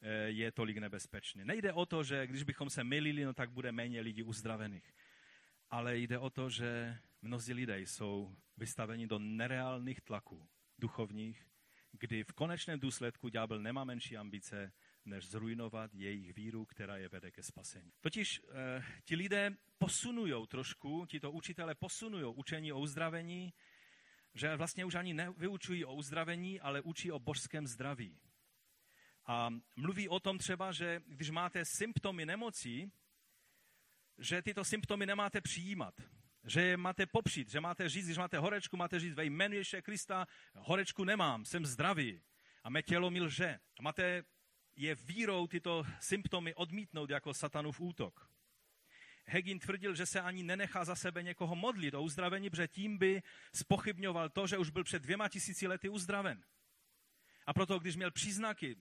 eh, 0.00 0.08
je 0.28 0.52
tolik 0.52 0.78
nebezpečný. 0.78 1.44
Nejde 1.44 1.72
o 1.72 1.86
to, 1.86 2.04
že 2.04 2.26
když 2.26 2.42
bychom 2.42 2.70
se 2.70 2.84
milili, 2.84 3.24
no 3.24 3.34
tak 3.34 3.50
bude 3.50 3.72
méně 3.72 4.00
lidí 4.00 4.22
uzdravených. 4.22 4.94
Ale 5.70 5.98
jde 5.98 6.18
o 6.18 6.30
to, 6.30 6.50
že 6.50 6.98
mnozí 7.22 7.52
lidé 7.52 7.80
jsou 7.80 8.36
vystaveni 8.56 9.06
do 9.06 9.18
nereálných 9.18 10.00
tlaků 10.00 10.48
duchovních, 10.78 11.46
kdy 11.92 12.24
v 12.24 12.32
konečném 12.32 12.80
důsledku 12.80 13.28
ďábel 13.28 13.58
nemá 13.58 13.84
menší 13.84 14.16
ambice, 14.16 14.72
než 15.04 15.28
zrujnovat 15.28 15.94
jejich 15.94 16.34
víru, 16.34 16.64
která 16.64 16.96
je 16.96 17.08
vede 17.08 17.30
ke 17.30 17.42
spasení. 17.42 17.92
Totiž 18.00 18.40
eh, 18.48 18.84
ti 19.04 19.16
lidé 19.16 19.56
posunují 19.78 20.46
trošku, 20.46 21.06
tito 21.06 21.32
učitele 21.32 21.74
posunují 21.74 22.34
učení 22.36 22.72
o 22.72 22.80
uzdravení, 22.80 23.52
že 24.34 24.56
vlastně 24.56 24.84
už 24.84 24.94
ani 24.94 25.14
nevyučují 25.14 25.84
o 25.84 25.94
uzdravení, 25.94 26.60
ale 26.60 26.80
učí 26.80 27.12
o 27.12 27.18
božském 27.18 27.66
zdraví. 27.66 28.20
A 29.26 29.50
mluví 29.76 30.08
o 30.08 30.20
tom 30.20 30.38
třeba, 30.38 30.72
že 30.72 31.02
když 31.06 31.30
máte 31.30 31.64
symptomy 31.64 32.26
nemocí, 32.26 32.92
že 34.18 34.42
tyto 34.42 34.64
symptomy 34.64 35.06
nemáte 35.06 35.40
přijímat 35.40 35.94
že 36.44 36.62
je 36.62 36.76
máte 36.76 37.06
popřít, 37.06 37.50
že 37.50 37.60
máte 37.60 37.88
říct, 37.88 38.04
když 38.04 38.18
máte 38.18 38.38
horečku, 38.38 38.76
máte 38.76 39.00
říct 39.00 39.14
ve 39.14 39.24
jménu 39.24 39.54
Ježíše 39.54 39.82
Krista, 39.82 40.26
horečku 40.54 41.04
nemám, 41.04 41.44
jsem 41.44 41.66
zdravý 41.66 42.22
a 42.64 42.70
mé 42.70 42.82
tělo 42.82 43.10
mi 43.10 43.20
lže. 43.20 43.58
A 43.78 43.82
máte 43.82 44.22
je 44.76 44.94
vírou 44.94 45.46
tyto 45.46 45.84
symptomy 46.00 46.54
odmítnout 46.54 47.10
jako 47.10 47.34
satanův 47.34 47.80
útok. 47.80 48.30
Hegin 49.26 49.58
tvrdil, 49.58 49.94
že 49.94 50.06
se 50.06 50.20
ani 50.20 50.42
nenechá 50.42 50.84
za 50.84 50.94
sebe 50.94 51.22
někoho 51.22 51.56
modlit 51.56 51.94
o 51.94 52.02
uzdravení, 52.02 52.50
protože 52.50 52.68
tím 52.68 52.98
by 52.98 53.22
spochybňoval 53.54 54.28
to, 54.28 54.46
že 54.46 54.58
už 54.58 54.70
byl 54.70 54.84
před 54.84 55.02
dvěma 55.02 55.28
tisíci 55.28 55.66
lety 55.66 55.88
uzdraven. 55.88 56.44
A 57.46 57.52
proto, 57.52 57.78
když 57.78 57.96
měl 57.96 58.10
příznaky 58.10 58.76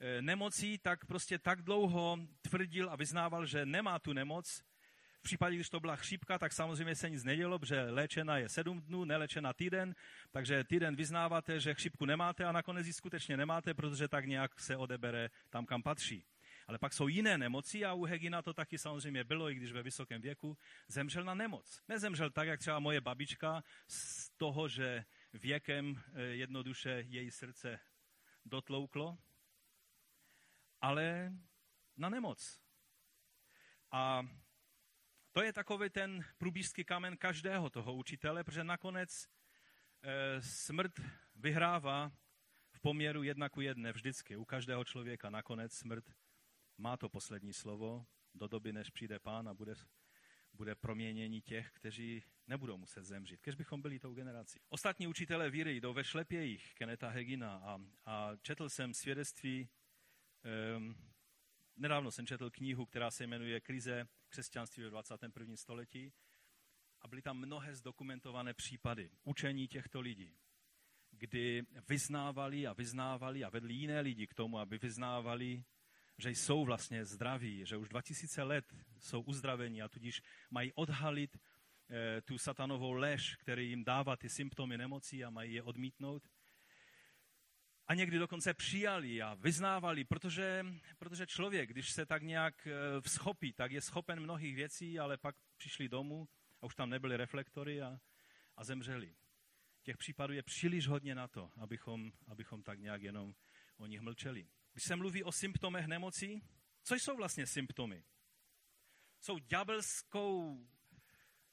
eh, 0.00 0.22
nemocí, 0.22 0.78
tak 0.78 1.06
prostě 1.06 1.38
tak 1.38 1.62
dlouho 1.62 2.18
tvrdil 2.42 2.90
a 2.90 2.96
vyznával, 2.96 3.46
že 3.46 3.66
nemá 3.66 3.98
tu 3.98 4.12
nemoc. 4.12 4.62
Případě, 5.26 5.56
když 5.56 5.70
to 5.70 5.80
byla 5.80 5.96
chřípka, 5.96 6.38
tak 6.38 6.52
samozřejmě 6.52 6.94
se 6.94 7.10
nic 7.10 7.24
nedělo, 7.24 7.58
protože 7.58 7.82
léčena 7.82 8.38
je 8.38 8.48
sedm 8.48 8.80
dnů, 8.80 9.04
nelečena 9.04 9.52
týden, 9.52 9.94
takže 10.30 10.64
týden 10.64 10.96
vyznáváte, 10.96 11.60
že 11.60 11.74
chřipku 11.74 12.04
nemáte 12.04 12.44
a 12.44 12.52
nakonec 12.52 12.86
ji 12.86 12.92
skutečně 12.92 13.36
nemáte, 13.36 13.74
protože 13.74 14.08
tak 14.08 14.24
nějak 14.24 14.60
se 14.60 14.76
odebere 14.76 15.30
tam, 15.50 15.66
kam 15.66 15.82
patří. 15.82 16.24
Ale 16.66 16.78
pak 16.78 16.92
jsou 16.92 17.08
jiné 17.08 17.38
nemoci 17.38 17.84
a 17.84 17.94
u 17.94 18.04
Hegina 18.04 18.42
to 18.42 18.54
taky 18.54 18.78
samozřejmě 18.78 19.24
bylo, 19.24 19.50
i 19.50 19.54
když 19.54 19.72
ve 19.72 19.82
vysokém 19.82 20.20
věku 20.20 20.58
zemřel 20.88 21.24
na 21.24 21.34
nemoc. 21.34 21.82
Nezemřel 21.88 22.30
tak, 22.30 22.48
jak 22.48 22.60
třeba 22.60 22.78
moje 22.78 23.00
babička, 23.00 23.64
z 23.88 24.30
toho, 24.30 24.68
že 24.68 25.04
věkem 25.32 26.02
eh, 26.14 26.22
jednoduše 26.22 27.04
její 27.08 27.30
srdce 27.30 27.80
dotlouklo, 28.44 29.18
ale 30.80 31.32
na 31.96 32.08
nemoc. 32.08 32.60
A 33.90 34.22
to 35.36 35.42
je 35.42 35.52
takový 35.52 35.90
ten 35.90 36.24
průbířský 36.38 36.84
kamen 36.84 37.16
každého 37.16 37.70
toho 37.70 37.94
učitele, 37.94 38.44
protože 38.44 38.64
nakonec 38.64 39.28
e, 40.02 40.42
smrt 40.42 40.92
vyhrává 41.34 42.12
v 42.70 42.80
poměru 42.80 43.22
jedna 43.22 43.48
ku 43.48 43.60
jedné 43.60 43.92
vždycky. 43.92 44.36
U 44.36 44.44
každého 44.44 44.84
člověka 44.84 45.30
nakonec 45.30 45.72
smrt 45.72 46.04
má 46.78 46.96
to 46.96 47.08
poslední 47.08 47.52
slovo 47.52 48.06
do 48.34 48.48
doby, 48.48 48.72
než 48.72 48.90
přijde 48.90 49.18
pán 49.18 49.48
a 49.48 49.54
bude, 49.54 49.74
bude 50.52 50.74
proměnění 50.74 51.40
těch, 51.40 51.70
kteří 51.72 52.22
nebudou 52.46 52.76
muset 52.76 53.04
zemřít. 53.04 53.40
Kež 53.40 53.54
bychom 53.54 53.82
byli 53.82 53.98
tou 53.98 54.14
generací. 54.14 54.60
Ostatní 54.68 55.06
učitelé 55.06 55.50
víry 55.50 55.76
jdou 55.76 55.92
ve 55.92 56.04
šlepějích 56.04 56.74
Keneta 56.74 57.08
Hegina 57.08 57.56
a, 57.56 57.78
a 58.04 58.30
četl 58.42 58.68
jsem 58.68 58.94
svědectví, 58.94 59.68
um, 60.76 60.96
nedávno 61.76 62.10
jsem 62.10 62.26
četl 62.26 62.50
knihu, 62.50 62.86
která 62.86 63.10
se 63.10 63.26
jmenuje 63.26 63.60
Krize 63.60 64.08
křesťanství 64.28 64.82
ve 64.82 64.90
21. 64.90 65.56
století 65.56 66.12
a 67.00 67.08
byly 67.08 67.22
tam 67.22 67.38
mnohé 67.38 67.74
zdokumentované 67.74 68.54
případy 68.54 69.10
učení 69.24 69.68
těchto 69.68 70.00
lidí, 70.00 70.36
kdy 71.10 71.66
vyznávali 71.88 72.66
a 72.66 72.72
vyznávali 72.72 73.44
a 73.44 73.48
vedli 73.48 73.74
jiné 73.74 74.00
lidi 74.00 74.26
k 74.26 74.34
tomu, 74.34 74.58
aby 74.58 74.78
vyznávali 74.78 75.64
že 76.18 76.30
jsou 76.30 76.64
vlastně 76.64 77.04
zdraví, 77.04 77.66
že 77.66 77.76
už 77.76 77.88
2000 77.88 78.42
let 78.42 78.74
jsou 78.98 79.20
uzdraveni 79.20 79.82
a 79.82 79.88
tudíž 79.88 80.22
mají 80.50 80.72
odhalit 80.72 81.36
e, 81.36 82.20
tu 82.20 82.38
satanovou 82.38 82.92
lež, 82.92 83.36
který 83.36 83.68
jim 83.68 83.84
dává 83.84 84.16
ty 84.16 84.28
symptomy 84.28 84.78
nemocí 84.78 85.24
a 85.24 85.30
mají 85.30 85.54
je 85.54 85.62
odmítnout. 85.62 86.28
A 87.88 87.94
někdy 87.94 88.18
dokonce 88.18 88.54
přijali 88.54 89.22
a 89.22 89.34
vyznávali, 89.34 90.04
protože, 90.04 90.66
protože 90.98 91.26
člověk, 91.26 91.70
když 91.70 91.90
se 91.90 92.06
tak 92.06 92.22
nějak 92.22 92.66
eh, 92.66 93.00
vzchopí, 93.00 93.52
tak 93.52 93.72
je 93.72 93.80
schopen 93.80 94.20
mnohých 94.20 94.56
věcí, 94.56 94.98
ale 94.98 95.16
pak 95.16 95.36
přišli 95.56 95.88
domů 95.88 96.28
a 96.62 96.66
už 96.66 96.74
tam 96.74 96.90
nebyly 96.90 97.16
reflektory 97.16 97.82
a, 97.82 98.00
a 98.56 98.64
zemřeli. 98.64 99.14
Těch 99.82 99.96
případů 99.96 100.32
je 100.32 100.42
příliš 100.42 100.86
hodně 100.86 101.14
na 101.14 101.28
to, 101.28 101.50
abychom, 101.56 102.12
abychom 102.26 102.62
tak 102.62 102.80
nějak 102.80 103.02
jenom 103.02 103.34
o 103.76 103.86
nich 103.86 104.00
mlčeli. 104.00 104.48
Když 104.72 104.84
se 104.84 104.96
mluví 104.96 105.24
o 105.24 105.32
symptomech 105.32 105.86
nemocí, 105.86 106.42
co 106.82 106.94
jsou 106.94 107.16
vlastně 107.16 107.46
symptomy? 107.46 108.04
Jsou 109.20 109.38
ďábelskou 109.38 110.66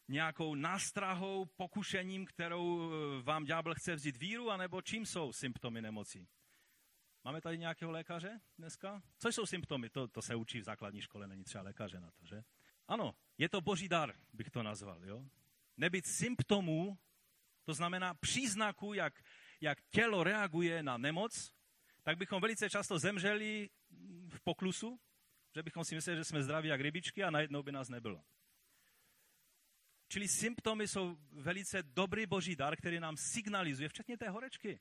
nějakou 0.08 0.56
nástrahou, 0.56 1.46
pokušením, 1.46 2.26
kterou 2.26 2.92
eh, 2.92 3.24
vám 3.24 3.46
ďábel 3.46 3.76
chce 3.76 3.96
vzít 3.96 4.18
víru, 4.18 4.52
anebo 4.52 4.82
čím 4.82 5.06
jsou 5.06 5.34
symptomy 5.34 5.82
nemocí? 5.82 6.28
Máme 7.24 7.42
tady 7.42 7.58
nějakého 7.58 7.92
lékaře 7.92 8.42
dneska? 8.58 9.02
Co 9.18 9.30
jsou 9.30 9.46
symptomy? 9.46 9.90
To, 9.90 10.08
to 10.08 10.22
se 10.22 10.36
učí 10.36 10.60
v 10.60 10.64
základní 10.64 11.02
škole, 11.02 11.28
není 11.28 11.44
třeba 11.44 11.64
lékaře 11.64 12.00
na 12.00 12.12
to, 12.12 12.26
že? 12.26 12.44
Ano, 12.88 13.16
je 13.38 13.50
to 13.50 13.62
boží 13.62 13.90
dar, 13.90 14.14
bych 14.34 14.50
to 14.50 14.64
nazval, 14.64 15.06
jo? 15.06 15.26
Nebyt 15.78 16.06
symptomů, 16.06 16.98
to 17.64 17.74
znamená 17.74 18.14
příznaku, 18.14 18.94
jak, 18.94 19.24
jak 19.62 19.78
tělo 19.90 20.24
reaguje 20.24 20.84
na 20.84 20.98
nemoc, 20.98 21.54
tak 22.04 22.18
bychom 22.18 22.42
velice 22.42 22.70
často 22.70 23.00
zemřeli 23.00 23.70
v 24.30 24.42
poklusu, 24.44 25.00
že 25.56 25.64
bychom 25.64 25.84
si 25.84 25.96
mysleli, 25.96 26.18
že 26.18 26.24
jsme 26.24 26.44
zdraví 26.44 26.70
jak 26.70 26.82
rybičky 26.82 27.24
a 27.24 27.30
najednou 27.30 27.64
by 27.64 27.72
nás 27.72 27.90
nebylo. 27.90 28.24
Čili 30.14 30.28
symptomy 30.28 30.88
jsou 30.88 31.18
velice 31.32 31.84
dobrý 31.84 32.26
boží 32.26 32.56
dar, 32.56 32.76
který 32.76 33.00
nám 33.00 33.18
signalizuje, 33.18 33.90
včetně 33.90 34.18
té 34.18 34.30
horečky. 34.30 34.80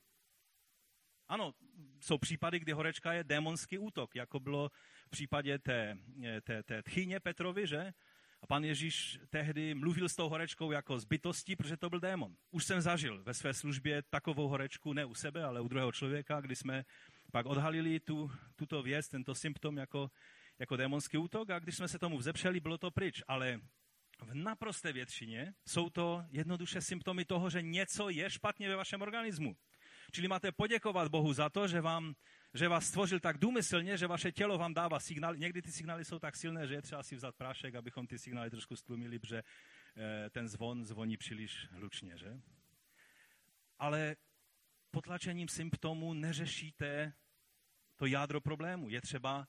Ano, 1.27 1.53
jsou 1.99 2.17
případy, 2.17 2.59
kdy 2.59 2.71
horečka 2.71 3.13
je 3.13 3.23
démonský 3.23 3.77
útok, 3.77 4.15
jako 4.15 4.39
bylo 4.39 4.69
v 5.07 5.09
případě 5.09 5.59
té, 5.59 5.97
té, 6.43 6.63
té 6.63 6.83
tchyně 6.83 7.19
Petrovi, 7.19 7.67
že? 7.67 7.93
A 8.41 8.47
pan 8.47 8.63
Ježíš 8.63 9.19
tehdy 9.29 9.73
mluvil 9.73 10.09
s 10.09 10.15
tou 10.15 10.29
horečkou 10.29 10.71
jako 10.71 10.99
z 10.99 11.05
bytostí, 11.05 11.55
protože 11.55 11.77
to 11.77 11.89
byl 11.89 11.99
démon. 11.99 12.35
Už 12.51 12.65
jsem 12.65 12.81
zažil 12.81 13.23
ve 13.23 13.33
své 13.33 13.53
službě 13.53 14.01
takovou 14.01 14.47
horečku, 14.47 14.93
ne 14.93 15.05
u 15.05 15.15
sebe, 15.15 15.43
ale 15.43 15.61
u 15.61 15.67
druhého 15.67 15.91
člověka, 15.91 16.41
kdy 16.41 16.55
jsme 16.55 16.85
pak 17.31 17.45
odhalili 17.45 17.99
tu, 17.99 18.31
tuto 18.55 18.83
věc, 18.83 19.07
tento 19.07 19.35
symptom 19.35 19.77
jako, 19.77 20.11
jako 20.59 20.77
démonský 20.77 21.17
útok 21.17 21.49
a 21.49 21.59
když 21.59 21.77
jsme 21.77 21.87
se 21.87 21.99
tomu 21.99 22.17
vzepřeli, 22.17 22.59
bylo 22.59 22.77
to 22.77 22.91
pryč. 22.91 23.23
Ale 23.27 23.59
v 24.21 24.35
naprosté 24.35 24.93
většině 24.93 25.53
jsou 25.67 25.89
to 25.89 26.25
jednoduše 26.29 26.81
symptomy 26.81 27.25
toho, 27.25 27.49
že 27.49 27.61
něco 27.61 28.09
je 28.09 28.29
špatně 28.29 28.69
ve 28.69 28.75
vašem 28.75 29.01
organismu. 29.01 29.55
Čili 30.11 30.27
máte 30.27 30.51
poděkovat 30.51 31.07
Bohu 31.07 31.33
za 31.33 31.49
to, 31.49 31.67
že, 31.67 31.81
vám, 31.81 32.15
že 32.53 32.67
vás 32.67 32.85
stvořil 32.85 33.19
tak 33.19 33.37
důmyslně, 33.37 33.97
že 33.97 34.07
vaše 34.07 34.31
tělo 34.31 34.57
vám 34.57 34.73
dává 34.73 34.99
signály. 34.99 35.39
Někdy 35.39 35.61
ty 35.61 35.71
signály 35.71 36.05
jsou 36.05 36.19
tak 36.19 36.35
silné, 36.35 36.67
že 36.67 36.73
je 36.73 36.81
třeba 36.81 37.03
si 37.03 37.15
vzat 37.15 37.35
prášek, 37.35 37.75
abychom 37.75 38.07
ty 38.07 38.19
signály 38.19 38.49
trošku 38.49 38.75
stlumili, 38.75 39.19
protože 39.19 39.43
eh, 39.43 40.29
ten 40.29 40.47
zvon 40.47 40.85
zvoní 40.85 41.17
příliš 41.17 41.67
hlučně. 41.71 42.17
Že? 42.17 42.39
Ale 43.79 44.15
potlačením 44.91 45.47
symptomů 45.47 46.13
neřešíte 46.13 47.13
to 47.95 48.05
jádro 48.05 48.41
problému. 48.41 48.89
Je 48.89 49.01
třeba, 49.01 49.47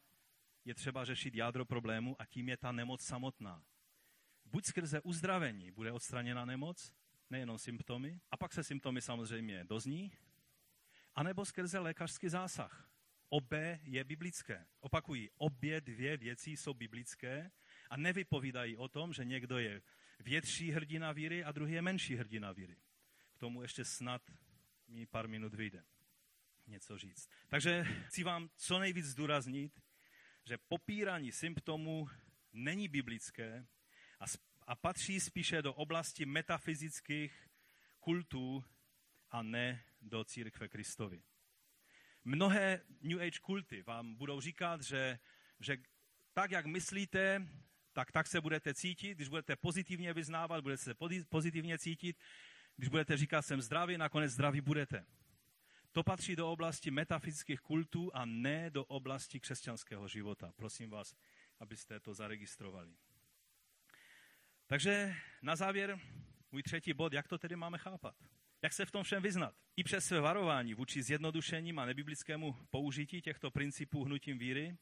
je 0.64 0.74
třeba 0.74 1.04
řešit 1.04 1.34
jádro 1.34 1.64
problému 1.64 2.16
a 2.18 2.26
tím 2.26 2.48
je 2.48 2.56
ta 2.56 2.72
nemoc 2.72 3.04
samotná. 3.04 3.64
Buď 4.54 4.64
skrze 4.64 5.00
uzdravení 5.00 5.70
bude 5.70 5.92
odstraněna 5.92 6.44
nemoc, 6.44 6.94
nejenom 7.30 7.58
symptomy, 7.58 8.20
a 8.30 8.36
pak 8.36 8.52
se 8.52 8.64
symptomy 8.64 9.00
samozřejmě 9.02 9.64
dozní, 9.64 10.12
anebo 11.14 11.44
skrze 11.44 11.78
lékařský 11.78 12.28
zásah. 12.28 12.90
Obě 13.28 13.80
je 13.82 14.04
biblické. 14.04 14.66
Opakují, 14.80 15.30
obě 15.36 15.80
dvě 15.80 16.16
věci 16.16 16.50
jsou 16.50 16.74
biblické 16.74 17.50
a 17.90 17.96
nevypovídají 17.96 18.76
o 18.76 18.88
tom, 18.88 19.12
že 19.12 19.24
někdo 19.24 19.58
je 19.58 19.82
větší 20.20 20.70
hrdina 20.70 21.12
víry 21.12 21.44
a 21.44 21.52
druhý 21.52 21.72
je 21.72 21.82
menší 21.82 22.16
hrdina 22.16 22.52
víry. 22.52 22.76
K 23.32 23.38
tomu 23.38 23.62
ještě 23.62 23.84
snad 23.84 24.30
mi 24.88 25.06
pár 25.06 25.28
minut 25.28 25.54
vyjde 25.54 25.84
něco 26.66 26.98
říct. 26.98 27.28
Takže 27.48 27.84
chci 28.06 28.24
vám 28.24 28.50
co 28.56 28.78
nejvíc 28.78 29.06
zdůraznit, 29.06 29.80
že 30.44 30.58
popírání 30.58 31.32
symptomů 31.32 32.08
není 32.52 32.88
biblické 32.88 33.66
a, 34.24 34.26
a 34.66 34.74
patří 34.74 35.20
spíše 35.20 35.62
do 35.62 35.74
oblasti 35.74 36.26
metafyzických 36.26 37.48
kultů 38.00 38.64
a 39.30 39.42
ne 39.42 39.84
do 40.00 40.24
církve 40.24 40.68
Kristovi. 40.68 41.22
Mnohé 42.24 42.80
New 43.02 43.20
Age 43.20 43.38
kulty 43.42 43.82
vám 43.82 44.14
budou 44.14 44.40
říkat, 44.40 44.82
že, 44.82 45.18
že 45.60 45.76
tak, 46.32 46.50
jak 46.50 46.66
myslíte, 46.66 47.46
tak 47.92 48.12
tak 48.12 48.26
se 48.26 48.40
budete 48.40 48.74
cítit, 48.74 49.14
když 49.14 49.28
budete 49.28 49.56
pozitivně 49.56 50.12
vyznávat, 50.12 50.62
budete 50.62 50.82
se 50.82 50.94
pozitivně 51.28 51.78
cítit, 51.78 52.16
když 52.76 52.88
budete 52.88 53.16
říkat, 53.16 53.42
jsem 53.42 53.60
zdravý, 53.60 53.98
nakonec 53.98 54.32
zdraví 54.32 54.60
budete. 54.60 55.06
To 55.92 56.02
patří 56.02 56.36
do 56.36 56.52
oblasti 56.52 56.90
metafyzických 56.90 57.60
kultů 57.60 58.16
a 58.16 58.24
ne 58.24 58.70
do 58.70 58.84
oblasti 58.84 59.40
křesťanského 59.40 60.08
života. 60.08 60.52
Prosím 60.56 60.90
vás, 60.90 61.14
abyste 61.60 62.00
to 62.00 62.14
zaregistrovali. 62.14 62.96
Takže 64.66 65.14
na 65.42 65.56
závěr 65.56 65.98
můj 66.52 66.62
třetí 66.62 66.92
bod, 66.92 67.12
jak 67.12 67.28
to 67.28 67.38
tedy 67.38 67.56
máme 67.56 67.78
chápat? 67.78 68.14
Jak 68.62 68.72
se 68.72 68.86
v 68.86 68.90
tom 68.90 69.02
všem 69.02 69.22
vyznat? 69.22 69.54
I 69.76 69.84
přes 69.84 70.04
své 70.04 70.20
varování 70.20 70.74
vůči 70.74 71.02
zjednodušením 71.02 71.78
a 71.78 71.84
nebiblickému 71.84 72.52
použití 72.70 73.22
těchto 73.22 73.50
principů 73.50 74.04
hnutím 74.04 74.38
víry, 74.38 74.76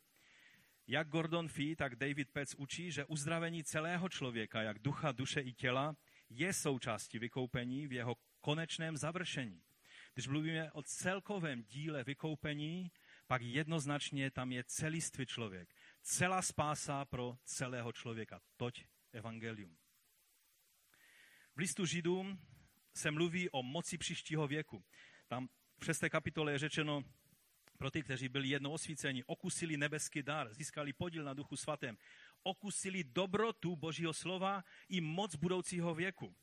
jak 0.86 1.08
Gordon 1.08 1.48
Fee, 1.48 1.76
tak 1.76 1.96
David 1.96 2.30
Petz 2.30 2.54
učí, 2.54 2.90
že 2.90 3.04
uzdravení 3.04 3.64
celého 3.64 4.08
člověka, 4.08 4.62
jak 4.62 4.78
ducha, 4.78 5.12
duše 5.12 5.40
i 5.40 5.52
těla, 5.52 5.96
je 6.30 6.52
součástí 6.52 7.18
vykoupení 7.18 7.86
v 7.86 7.92
jeho 7.92 8.16
konečném 8.40 8.96
završení. 8.96 9.62
Když 10.14 10.26
mluvíme 10.26 10.72
o 10.72 10.82
celkovém 10.82 11.62
díle 11.62 12.04
vykoupení, 12.04 12.90
pak 13.26 13.42
jednoznačně 13.42 14.30
tam 14.30 14.52
je 14.52 14.64
celistvý 14.64 15.26
člověk. 15.26 15.74
Celá 16.02 16.42
spása 16.42 17.04
pro 17.04 17.36
celého 17.44 17.92
člověka. 17.92 18.40
Toť 18.56 18.84
evangelium. 19.12 19.76
V 21.54 21.58
listu 21.58 21.86
Židům 21.86 22.38
se 22.94 23.10
mluví 23.10 23.50
o 23.50 23.62
moci 23.62 23.98
příštího 23.98 24.46
věku. 24.46 24.84
Tam 25.28 25.48
v 25.80 25.84
šesté 25.84 26.10
kapitole 26.10 26.52
je 26.52 26.58
řečeno, 26.58 27.02
pro 27.78 27.90
ty, 27.90 28.02
kteří 28.02 28.28
byli 28.28 28.48
jednou 28.48 28.72
osvíceni, 28.72 29.24
okusili 29.24 29.76
nebeský 29.76 30.22
dar, 30.22 30.54
získali 30.54 30.92
podíl 30.92 31.24
na 31.24 31.34
duchu 31.34 31.56
svatém, 31.56 31.96
okusili 32.42 33.04
dobrotu 33.04 33.76
Božího 33.76 34.12
slova 34.12 34.64
i 34.88 35.00
moc 35.00 35.36
budoucího 35.36 35.94
věku. 35.94 36.36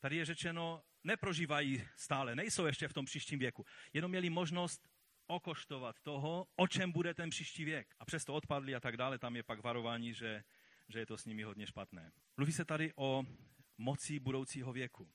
Tady 0.00 0.16
je 0.16 0.24
řečeno, 0.24 0.82
neprožívají 1.04 1.84
stále, 1.96 2.36
nejsou 2.36 2.66
ještě 2.66 2.88
v 2.88 2.92
tom 2.92 3.04
příštím 3.04 3.38
věku, 3.38 3.64
jenom 3.92 4.10
měli 4.10 4.30
možnost 4.30 4.88
okoštovat 5.26 6.00
toho, 6.00 6.46
o 6.56 6.68
čem 6.68 6.92
bude 6.92 7.14
ten 7.14 7.30
příští 7.30 7.64
věk. 7.64 7.94
A 7.98 8.04
přesto 8.04 8.34
odpadli 8.34 8.74
a 8.74 8.80
tak 8.80 8.96
dále, 8.96 9.18
tam 9.18 9.36
je 9.36 9.42
pak 9.42 9.62
varování, 9.62 10.14
že, 10.14 10.44
že 10.88 10.98
je 10.98 11.06
to 11.06 11.16
s 11.16 11.24
nimi 11.24 11.42
hodně 11.42 11.66
špatné. 11.66 12.12
Mluví 12.36 12.52
se 12.52 12.64
tady 12.64 12.92
o 12.96 13.24
moci 13.78 14.20
budoucího 14.20 14.72
věku. 14.72 15.12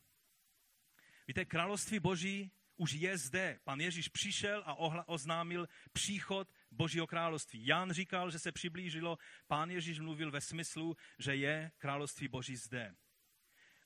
Víte, 1.28 1.46
království 1.46 2.00
boží 2.00 2.52
už 2.80 2.92
je 2.94 3.18
zde. 3.18 3.60
Pan 3.64 3.80
Ježíš 3.80 4.08
přišel 4.08 4.64
a 4.66 4.74
oznámil 5.08 5.68
příchod 5.94 6.54
Božího 6.72 7.08
království. 7.08 7.68
Jan 7.68 7.92
říkal, 7.92 8.32
že 8.32 8.40
se 8.40 8.52
přiblížilo, 8.52 9.18
pán 9.48 9.70
Ježíš 9.70 10.00
mluvil 10.00 10.32
ve 10.32 10.42
smyslu, 10.42 10.98
že 11.20 11.36
je 11.36 11.72
království 11.78 12.28
Boží 12.28 12.56
zde. 12.56 12.96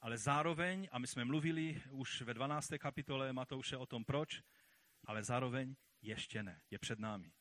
Ale 0.01 0.17
zároveň, 0.17 0.89
a 0.91 0.99
my 0.99 1.07
jsme 1.07 1.25
mluvili 1.25 1.81
už 1.89 2.21
ve 2.21 2.33
12. 2.33 2.67
kapitole 2.77 3.33
Matouše 3.33 3.77
o 3.77 3.85
tom 3.85 4.05
proč, 4.05 4.41
ale 5.05 5.23
zároveň 5.23 5.75
ještě 6.01 6.43
ne, 6.43 6.61
je 6.71 6.79
před 6.79 6.99
námi. 6.99 7.31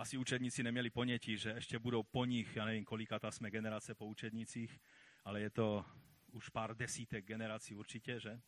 Asi 0.00 0.16
učedníci 0.18 0.62
neměli 0.62 0.90
ponětí, 0.90 1.38
že 1.38 1.50
ještě 1.50 1.78
budou 1.78 2.02
po 2.02 2.24
nich, 2.24 2.56
já 2.56 2.64
nevím, 2.64 2.84
kolikata 2.84 3.30
jsme 3.30 3.50
generace 3.50 3.94
po 3.94 4.06
učednicích, 4.06 4.80
ale 5.24 5.40
je 5.40 5.50
to 5.50 5.84
už 6.32 6.48
pár 6.48 6.76
desítek 6.76 7.24
generací 7.24 7.74
určitě, 7.74 8.20
že? 8.20 8.40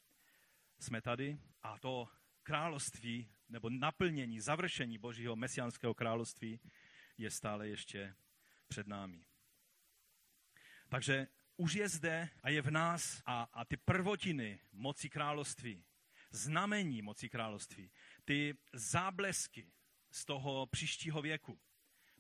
Jsme 0.79 1.03
tady 1.03 1.39
a 1.63 1.79
to 1.79 2.09
království 2.43 3.29
nebo 3.49 3.71
naplnění, 3.71 4.41
završení 4.41 4.99
Božího 4.99 5.37
mesiánského 5.37 5.95
království 5.95 6.61
je 7.19 7.31
stále 7.31 7.69
ještě 7.69 8.15
před 8.69 8.87
námi. 8.87 9.25
Takže 10.89 11.27
už 11.57 11.75
je 11.75 11.89
zde 11.89 12.29
a 12.43 12.49
je 12.49 12.63
v 12.63 12.71
nás 12.71 13.23
a, 13.27 13.43
a 13.53 13.65
ty 13.65 13.77
prvotiny 13.77 14.61
moci 14.73 15.11
království, 15.11 15.85
znamení 16.31 17.03
moci 17.03 17.29
království, 17.29 17.91
ty 18.25 18.55
záblesky 18.73 19.73
z 20.13 20.25
toho 20.25 20.67
příštího 20.67 21.23
věku. 21.23 21.61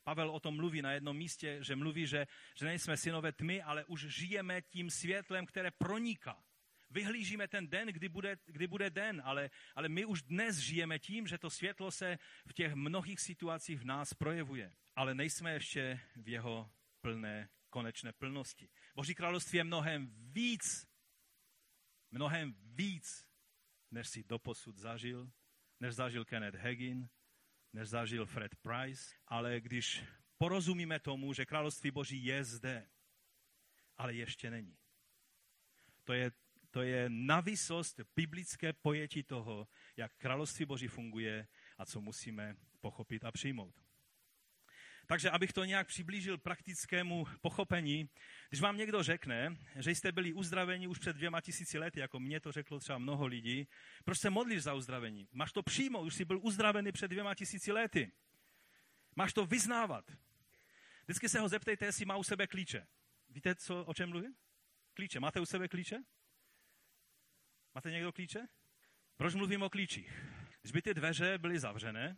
Pavel 0.04 0.30
o 0.30 0.40
tom 0.40 0.56
mluví 0.56 0.82
na 0.82 0.92
jednom 0.92 1.16
místě, 1.16 1.58
že 1.60 1.76
mluví, 1.76 2.06
že, 2.06 2.26
že 2.56 2.66
nejsme 2.66 2.96
synové 2.96 3.32
tmy, 3.32 3.62
ale 3.62 3.84
už 3.84 4.00
žijeme 4.00 4.62
tím 4.62 4.90
světlem, 4.90 5.46
které 5.46 5.70
proniká. 5.70 6.44
Vyhlížíme 6.90 7.48
ten 7.48 7.68
den, 7.68 7.88
kdy 7.88 8.08
bude, 8.08 8.36
kdy 8.46 8.66
bude 8.66 8.90
den, 8.90 9.22
ale, 9.24 9.50
ale 9.74 9.88
my 9.88 10.04
už 10.04 10.22
dnes 10.22 10.58
žijeme 10.58 10.98
tím, 10.98 11.26
že 11.26 11.38
to 11.38 11.50
světlo 11.50 11.90
se 11.90 12.18
v 12.46 12.52
těch 12.52 12.74
mnohých 12.74 13.20
situacích 13.20 13.80
v 13.80 13.84
nás 13.84 14.14
projevuje. 14.14 14.72
Ale 14.96 15.14
nejsme 15.14 15.52
ještě 15.52 16.00
v 16.16 16.28
jeho 16.28 16.70
plné, 17.00 17.48
konečné 17.70 18.12
plnosti. 18.12 18.68
Boží 18.94 19.14
království 19.14 19.56
je 19.56 19.64
mnohem 19.64 20.12
víc, 20.14 20.88
mnohem 22.10 22.54
víc, 22.60 23.26
než 23.90 24.08
si 24.08 24.24
doposud 24.24 24.76
zažil, 24.76 25.32
než 25.80 25.94
zažil 25.94 26.24
Kenneth 26.24 26.58
Hagin, 26.58 27.08
než 27.72 27.88
zažil 27.88 28.26
Fred 28.26 28.54
Price, 28.54 29.14
ale 29.26 29.60
když 29.60 30.04
porozumíme 30.38 31.00
tomu, 31.00 31.32
že 31.32 31.46
království 31.46 31.90
Boží 31.90 32.24
je 32.24 32.44
zde, 32.44 32.88
ale 33.96 34.14
ještě 34.14 34.50
není. 34.50 34.76
To 36.04 36.12
je, 36.12 36.32
to 36.70 36.82
je 36.82 37.10
navisost 37.10 38.00
biblické 38.16 38.72
pojetí 38.72 39.22
toho, 39.22 39.68
jak 39.96 40.12
království 40.16 40.64
Boží 40.64 40.88
funguje 40.88 41.48
a 41.78 41.86
co 41.86 42.00
musíme 42.00 42.56
pochopit 42.80 43.24
a 43.24 43.32
přijmout. 43.32 43.81
Takže 45.12 45.30
abych 45.30 45.52
to 45.52 45.64
nějak 45.64 45.86
přiblížil 45.86 46.38
praktickému 46.38 47.24
pochopení, 47.40 48.08
když 48.48 48.60
vám 48.60 48.76
někdo 48.76 49.02
řekne, 49.02 49.56
že 49.76 49.90
jste 49.90 50.12
byli 50.12 50.32
uzdraveni 50.32 50.86
už 50.86 50.98
před 50.98 51.16
dvěma 51.16 51.40
tisíci 51.40 51.78
lety, 51.78 52.00
jako 52.00 52.20
mě 52.20 52.40
to 52.40 52.52
řeklo 52.52 52.80
třeba 52.80 52.98
mnoho 52.98 53.26
lidí, 53.26 53.68
proč 54.04 54.18
se 54.18 54.30
modlíš 54.30 54.62
za 54.62 54.74
uzdravení? 54.74 55.28
Máš 55.32 55.52
to 55.52 55.62
přijmout, 55.62 56.06
už 56.06 56.14
jsi 56.14 56.24
byl 56.24 56.38
uzdravený 56.42 56.92
před 56.92 57.08
dvěma 57.08 57.34
tisíci 57.34 57.72
lety. 57.72 58.12
Máš 59.16 59.32
to 59.32 59.46
vyznávat. 59.46 60.12
Vždycky 61.04 61.28
se 61.28 61.40
ho 61.40 61.48
zeptejte, 61.48 61.84
jestli 61.84 62.04
má 62.04 62.16
u 62.16 62.22
sebe 62.22 62.46
klíče. 62.46 62.86
Víte, 63.28 63.54
co, 63.54 63.84
o 63.84 63.94
čem 63.94 64.08
mluvím? 64.08 64.34
Klíče. 64.94 65.20
Máte 65.20 65.40
u 65.40 65.46
sebe 65.46 65.68
klíče? 65.68 65.96
Máte 67.74 67.90
někdo 67.90 68.12
klíče? 68.12 68.48
Proč 69.16 69.34
mluvím 69.34 69.62
o 69.62 69.70
klíčích? 69.70 70.22
Když 70.60 70.72
by 70.72 70.82
ty 70.82 70.94
dveře 70.94 71.38
byly 71.38 71.58
zavřené, 71.58 72.16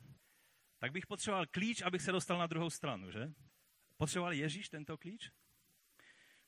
tak 0.84 0.92
bych 0.92 1.06
potřeboval 1.06 1.46
klíč, 1.46 1.82
abych 1.82 2.02
se 2.02 2.12
dostal 2.12 2.38
na 2.38 2.46
druhou 2.46 2.70
stranu, 2.70 3.10
že? 3.10 3.32
Potřeboval 3.96 4.32
Ježíš 4.32 4.68
tento 4.68 4.98
klíč? 4.98 5.30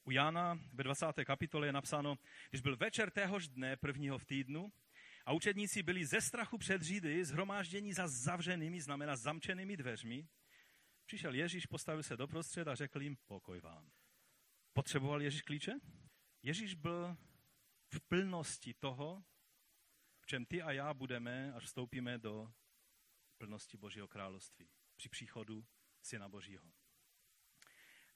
U 0.04 0.10
Jana 0.10 0.58
ve 0.72 0.84
20. 0.84 1.06
kapitole 1.24 1.66
je 1.66 1.72
napsáno, 1.72 2.16
když 2.50 2.60
byl 2.60 2.76
večer 2.76 3.10
téhož 3.10 3.48
dne 3.48 3.76
prvního 3.76 4.18
v 4.18 4.24
týdnu 4.24 4.72
a 5.26 5.32
učedníci 5.32 5.82
byli 5.82 6.06
ze 6.06 6.20
strachu 6.20 6.58
před 6.58 6.82
Židy 6.82 7.24
zhromáždění 7.24 7.92
za 7.92 8.08
zavřenými, 8.08 8.80
znamená 8.80 9.16
zamčenými 9.16 9.76
dveřmi, 9.76 10.28
přišel 11.06 11.34
Ježíš, 11.34 11.66
postavil 11.66 12.02
se 12.02 12.16
doprostřed 12.16 12.68
a 12.68 12.74
řekl 12.74 13.02
jim 13.02 13.16
pokoj 13.26 13.60
vám. 13.60 13.90
Potřeboval 14.72 15.22
Ježíš 15.22 15.42
klíče? 15.42 15.72
Ježíš 16.42 16.74
byl 16.74 17.16
v 17.94 18.00
plnosti 18.00 18.74
toho, 18.74 19.24
v 20.20 20.26
čem 20.26 20.46
ty 20.46 20.62
a 20.62 20.72
já 20.72 20.94
budeme, 20.94 21.52
až 21.52 21.64
vstoupíme 21.64 22.18
do 22.18 22.52
plnosti 23.38 23.76
Božího 23.76 24.08
království 24.08 24.70
při 24.96 25.08
příchodu 25.08 25.66
Syna 26.02 26.28
Božího. 26.28 26.72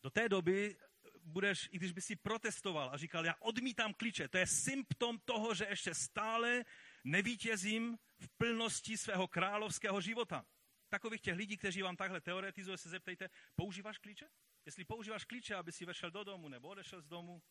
Do 0.02 0.10
té 0.10 0.28
doby 0.28 0.76
budeš, 1.22 1.68
i 1.72 1.76
když 1.76 1.92
by 1.92 2.00
si 2.00 2.16
protestoval 2.16 2.90
a 2.90 2.96
říkal, 2.96 3.26
já 3.26 3.34
odmítám 3.40 3.94
klíče, 3.94 4.28
to 4.28 4.38
je 4.38 4.46
symptom 4.46 5.18
toho, 5.18 5.54
že 5.54 5.64
ještě 5.64 5.94
stále 5.94 6.64
nevítězím 7.04 7.98
v 8.18 8.28
plnosti 8.28 8.98
svého 8.98 9.28
královského 9.28 10.00
života. 10.00 10.46
Takových 10.88 11.20
těch 11.20 11.36
lidí, 11.36 11.56
kteří 11.56 11.82
vám 11.82 11.96
takhle 11.96 12.20
teoretizují, 12.20 12.78
se 12.78 12.88
zeptejte, 12.88 13.30
používáš 13.56 13.98
klíče? 13.98 14.28
Jestli 14.66 14.84
používáš 14.84 15.24
klíče, 15.24 15.54
aby 15.54 15.72
si 15.72 15.84
vešel 15.84 16.10
do 16.10 16.24
domu 16.24 16.48
nebo 16.48 16.68
odešel 16.68 17.00
z 17.00 17.08
domu, 17.08 17.42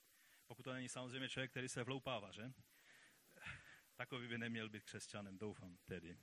pokud 0.48 0.64
to 0.64 0.74
není 0.74 0.90
samozřejmě 0.90 1.30
člověk, 1.30 1.52
který 1.52 1.70
se 1.70 1.84
vloupává, 1.84 2.32
že? 2.32 2.52
Takový 3.96 4.28
by 4.28 4.38
neměl 4.38 4.70
být 4.70 4.84
křesťanem, 4.84 5.38
doufám 5.38 5.78
tedy. 5.86 6.18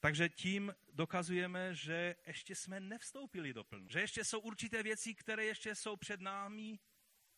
Takže 0.00 0.28
tím 0.28 0.74
dokazujeme, 0.92 1.74
že 1.74 2.16
ještě 2.26 2.54
jsme 2.54 2.80
nevstoupili 2.80 3.52
do 3.52 3.64
plnu. 3.64 3.88
Že 3.88 4.00
ještě 4.00 4.24
jsou 4.24 4.40
určité 4.40 4.82
věci, 4.82 5.14
které 5.14 5.44
ještě 5.44 5.74
jsou 5.74 5.96
před 5.96 6.20
námi 6.20 6.78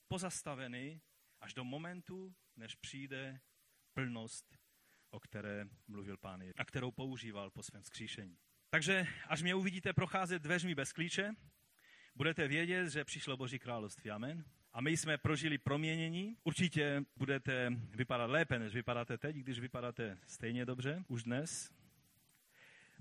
pozastaveny 0.08 1.00
až 1.40 1.54
do 1.54 1.64
momentu, 1.64 2.34
než 2.56 2.74
přijde 2.74 3.40
plnost, 3.94 4.58
o 5.10 5.20
které 5.20 5.64
mluvil 5.88 6.16
pán 6.16 6.42
a 6.56 6.64
kterou 6.64 6.90
používal 6.90 7.50
po 7.50 7.62
svém 7.62 7.82
skříšení. 7.82 8.38
Takže 8.70 9.06
až 9.26 9.42
mě 9.42 9.54
uvidíte 9.54 9.92
procházet 9.92 10.42
dveřmi 10.42 10.74
bez 10.74 10.92
klíče, 10.92 11.34
budete 12.14 12.48
vědět, 12.48 12.88
že 12.88 13.04
přišlo 13.04 13.36
Boží 13.36 13.58
království. 13.58 14.10
Amen. 14.10 14.44
A 14.72 14.80
my 14.80 14.96
jsme 14.96 15.18
prožili 15.18 15.58
proměnění. 15.58 16.36
Určitě 16.44 17.04
budete 17.16 17.70
vypadat 17.70 18.26
lépe, 18.26 18.58
než 18.58 18.74
vypadáte 18.74 19.18
teď, 19.18 19.36
když 19.36 19.58
vypadáte 19.58 20.18
stejně 20.26 20.66
dobře 20.66 21.04
už 21.08 21.22
dnes. 21.22 21.79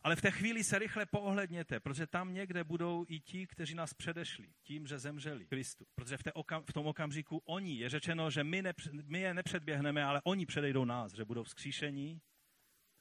Ale 0.04 0.16
v 0.16 0.22
té 0.22 0.32
chvíli 0.32 0.64
se 0.64 0.80
rychle 0.80 1.06
poohledněte, 1.06 1.80
protože 1.80 2.08
tam 2.08 2.34
někde 2.34 2.64
budou 2.64 3.06
i 3.08 3.20
ti, 3.20 3.48
kteří 3.48 3.76
nás 3.76 3.94
předešli 3.94 4.54
tím, 4.64 4.88
že 4.88 5.00
zemřeli 5.00 5.46
Kristu. 5.46 5.86
Protože 5.96 6.18
v, 6.18 6.24
té 6.24 6.34
okam, 6.34 6.64
v 6.70 6.74
tom 6.74 6.88
okamžiku 6.88 7.38
oni, 7.46 7.78
je 7.78 7.90
řečeno, 7.90 8.32
že 8.32 8.44
my, 8.44 8.62
ne, 8.62 8.74
my 8.92 9.20
je 9.20 9.34
nepředběhneme, 9.34 10.04
ale 10.04 10.22
oni 10.24 10.46
předejdou 10.46 10.86
nás, 10.86 11.14
že 11.14 11.26
budou 11.26 11.44
vzkříšení, 11.44 12.22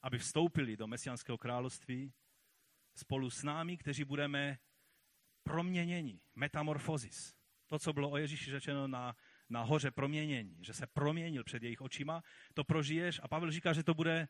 aby 0.03 0.19
vstoupili 0.19 0.77
do 0.77 0.87
Mesianského 0.87 1.39
království 1.39 2.13
spolu 2.95 3.31
s 3.31 3.43
námi, 3.43 3.77
kteří 3.77 4.05
budeme 4.05 4.59
proměněni, 5.43 6.21
metamorfozis. 6.35 7.35
To, 7.67 7.79
co 7.79 7.93
bylo 7.93 8.11
o 8.11 8.17
Ježíši 8.17 8.51
řečeno 8.51 8.89
na, 8.89 9.17
na 9.49 9.63
hoře 9.63 9.91
proměnění, 9.91 10.59
že 10.65 10.73
se 10.73 10.87
proměnil 10.87 11.45
před 11.45 11.63
jejich 11.63 11.81
očima, 11.81 12.23
to 12.55 12.65
prožiješ 12.65 13.21
a 13.23 13.29
Pavel 13.29 13.51
říká, 13.51 13.73
že 13.73 13.83
to 13.83 13.95
bude 13.95 14.29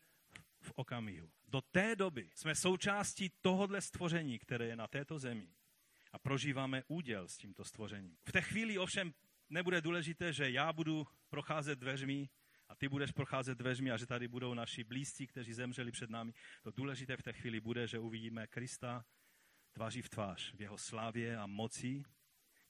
v 0.68 0.72
okamihu. 0.76 1.30
Do 1.48 1.60
té 1.60 1.96
doby 1.96 2.30
jsme 2.34 2.54
součástí 2.54 3.32
tohodle 3.40 3.80
stvoření, 3.80 4.38
které 4.38 4.66
je 4.66 4.76
na 4.76 4.86
této 4.86 5.18
zemi 5.18 5.48
a 6.12 6.18
prožíváme 6.18 6.82
úděl 6.88 7.28
s 7.28 7.36
tímto 7.36 7.64
stvořením. 7.64 8.16
V 8.28 8.32
té 8.32 8.40
chvíli 8.40 8.78
ovšem 8.78 9.12
nebude 9.48 9.80
důležité, 9.80 10.32
že 10.32 10.50
já 10.50 10.72
budu 10.72 11.06
procházet 11.28 11.78
dveřmi 11.78 12.28
a 12.68 12.74
ty 12.74 12.88
budeš 12.88 13.12
procházet 13.12 13.58
dveřmi 13.58 13.90
a 13.90 13.96
že 13.96 14.06
tady 14.06 14.28
budou 14.28 14.54
naši 14.54 14.84
blízcí, 14.84 15.26
kteří 15.26 15.52
zemřeli 15.52 15.92
před 15.92 16.10
námi. 16.10 16.32
To 16.62 16.70
důležité 16.70 17.16
v 17.16 17.22
té 17.22 17.32
chvíli 17.32 17.60
bude, 17.60 17.86
že 17.86 17.98
uvidíme 17.98 18.46
Krista 18.46 19.04
tváří 19.72 20.02
v 20.02 20.08
tvář, 20.08 20.54
v 20.54 20.60
jeho 20.60 20.78
slávě 20.78 21.36
a 21.36 21.46
moci, 21.46 22.02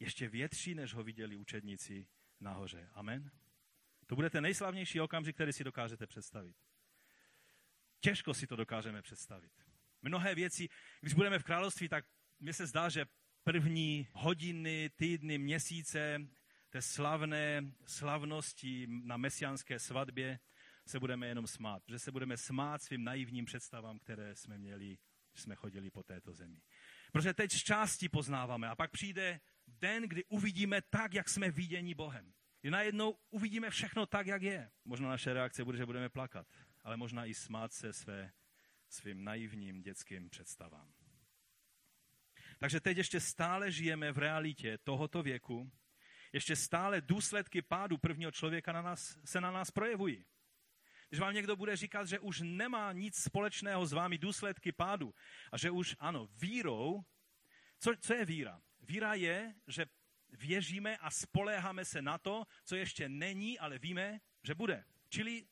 ještě 0.00 0.28
větší, 0.28 0.74
než 0.74 0.94
ho 0.94 1.04
viděli 1.04 1.36
učedníci 1.36 2.06
nahoře. 2.40 2.88
Amen. 2.92 3.30
To 4.06 4.14
bude 4.16 4.30
ten 4.30 4.42
nejslavnější 4.42 5.00
okamžik, 5.00 5.34
který 5.34 5.52
si 5.52 5.64
dokážete 5.64 6.06
představit. 6.06 6.56
Těžko 8.00 8.34
si 8.34 8.46
to 8.46 8.56
dokážeme 8.56 9.02
představit. 9.02 9.52
Mnohé 10.02 10.34
věci, 10.34 10.68
když 11.00 11.14
budeme 11.14 11.38
v 11.38 11.44
království, 11.44 11.88
tak 11.88 12.04
mně 12.40 12.52
se 12.52 12.66
zdá, 12.66 12.88
že 12.88 13.06
první 13.44 14.08
hodiny, 14.12 14.90
týdny, 14.96 15.38
měsíce 15.38 16.18
té 16.70 16.82
slavné 16.82 17.62
slavnosti 17.86 18.86
na 18.88 19.16
mesiánské 19.16 19.78
svatbě 19.78 20.38
se 20.86 21.00
budeme 21.00 21.26
jenom 21.26 21.46
smát. 21.46 21.82
Že 21.88 21.98
se 21.98 22.12
budeme 22.12 22.36
smát 22.36 22.82
svým 22.82 23.04
naivním 23.04 23.44
představám, 23.44 23.98
které 23.98 24.34
jsme 24.34 24.58
měli, 24.58 24.98
když 25.32 25.42
jsme 25.42 25.54
chodili 25.54 25.90
po 25.90 26.02
této 26.02 26.32
zemi. 26.32 26.60
Protože 27.12 27.34
teď 27.34 27.52
z 27.52 27.62
části 27.62 28.08
poznáváme 28.08 28.68
a 28.68 28.76
pak 28.76 28.90
přijde 28.90 29.40
den, 29.66 30.02
kdy 30.02 30.24
uvidíme 30.24 30.82
tak, 30.82 31.14
jak 31.14 31.28
jsme 31.28 31.50
viděni 31.50 31.94
Bohem. 31.94 32.32
Kdy 32.60 32.70
najednou 32.70 33.18
uvidíme 33.30 33.70
všechno 33.70 34.06
tak, 34.06 34.26
jak 34.26 34.42
je. 34.42 34.70
Možná 34.84 35.08
naše 35.08 35.32
reakce 35.32 35.64
bude, 35.64 35.78
že 35.78 35.86
budeme 35.86 36.08
plakat, 36.08 36.46
ale 36.88 36.96
možná 36.96 37.26
i 37.26 37.34
smát 37.34 37.72
se 37.72 37.92
své, 37.92 38.32
svým 38.88 39.24
naivním 39.24 39.82
dětským 39.82 40.30
představám. 40.30 40.92
Takže 42.58 42.80
teď 42.80 42.96
ještě 42.96 43.20
stále 43.20 43.70
žijeme 43.70 44.12
v 44.12 44.18
realitě 44.18 44.78
tohoto 44.78 45.22
věku, 45.22 45.72
ještě 46.32 46.56
stále 46.56 47.00
důsledky 47.00 47.62
pádu 47.62 47.98
prvního 47.98 48.30
člověka 48.30 48.72
na 48.72 48.82
nás, 48.82 49.18
se 49.24 49.40
na 49.40 49.50
nás 49.50 49.70
projevují. 49.70 50.24
Když 51.08 51.20
vám 51.20 51.34
někdo 51.34 51.56
bude 51.56 51.76
říkat, 51.76 52.08
že 52.08 52.18
už 52.18 52.40
nemá 52.44 52.92
nic 52.92 53.22
společného 53.22 53.86
s 53.86 53.92
vámi 53.92 54.18
důsledky 54.18 54.72
pádu 54.72 55.14
a 55.52 55.58
že 55.58 55.70
už, 55.70 55.96
ano, 55.98 56.26
vírou, 56.26 57.04
co, 57.78 57.96
co 58.00 58.14
je 58.14 58.24
víra? 58.24 58.62
Víra 58.80 59.14
je, 59.14 59.54
že 59.66 59.86
věříme 60.28 60.96
a 60.96 61.10
spoléháme 61.10 61.84
se 61.84 62.02
na 62.02 62.18
to, 62.18 62.44
co 62.64 62.76
ještě 62.76 63.08
není, 63.08 63.58
ale 63.58 63.78
víme, 63.78 64.20
že 64.42 64.54
bude. 64.54 64.84
Čili 65.08 65.46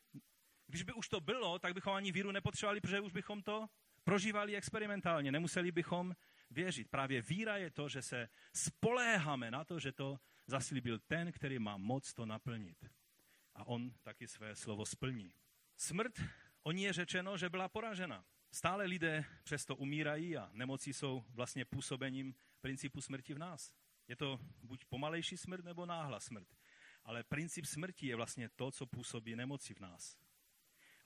když 0.66 0.82
by 0.82 0.92
už 0.92 1.08
to 1.08 1.20
bylo, 1.20 1.58
tak 1.58 1.74
bychom 1.74 1.92
ani 1.92 2.12
víru 2.12 2.32
nepotřebovali, 2.32 2.80
protože 2.80 3.00
už 3.00 3.12
bychom 3.12 3.42
to 3.42 3.66
prožívali 4.04 4.56
experimentálně, 4.56 5.32
nemuseli 5.32 5.72
bychom 5.72 6.16
věřit. 6.50 6.88
Právě 6.88 7.22
víra 7.22 7.56
je 7.56 7.70
to, 7.70 7.88
že 7.88 8.02
se 8.02 8.28
spoléháme 8.52 9.50
na 9.50 9.64
to, 9.64 9.78
že 9.78 9.92
to 9.92 10.18
zaslíbil 10.46 10.98
ten, 10.98 11.32
který 11.32 11.58
má 11.58 11.76
moc 11.76 12.12
to 12.12 12.26
naplnit. 12.26 12.90
A 13.54 13.66
on 13.66 13.90
taky 14.02 14.28
své 14.28 14.56
slovo 14.56 14.86
splní. 14.86 15.34
Smrt, 15.76 16.20
o 16.62 16.72
ní 16.72 16.82
je 16.82 16.92
řečeno, 16.92 17.36
že 17.36 17.48
byla 17.48 17.68
poražena. 17.68 18.24
Stále 18.50 18.84
lidé 18.84 19.24
přesto 19.44 19.76
umírají 19.76 20.36
a 20.36 20.50
nemoci 20.52 20.92
jsou 20.92 21.24
vlastně 21.28 21.64
působením 21.64 22.34
principu 22.60 23.00
smrti 23.00 23.34
v 23.34 23.38
nás. 23.38 23.72
Je 24.08 24.16
to 24.16 24.40
buď 24.62 24.84
pomalejší 24.84 25.36
smrt 25.36 25.64
nebo 25.64 25.86
náhla 25.86 26.20
smrt. 26.20 26.48
Ale 27.04 27.24
princip 27.24 27.64
smrti 27.66 28.06
je 28.06 28.16
vlastně 28.16 28.48
to, 28.48 28.70
co 28.70 28.86
působí 28.86 29.36
nemoci 29.36 29.74
v 29.74 29.80
nás. 29.80 30.16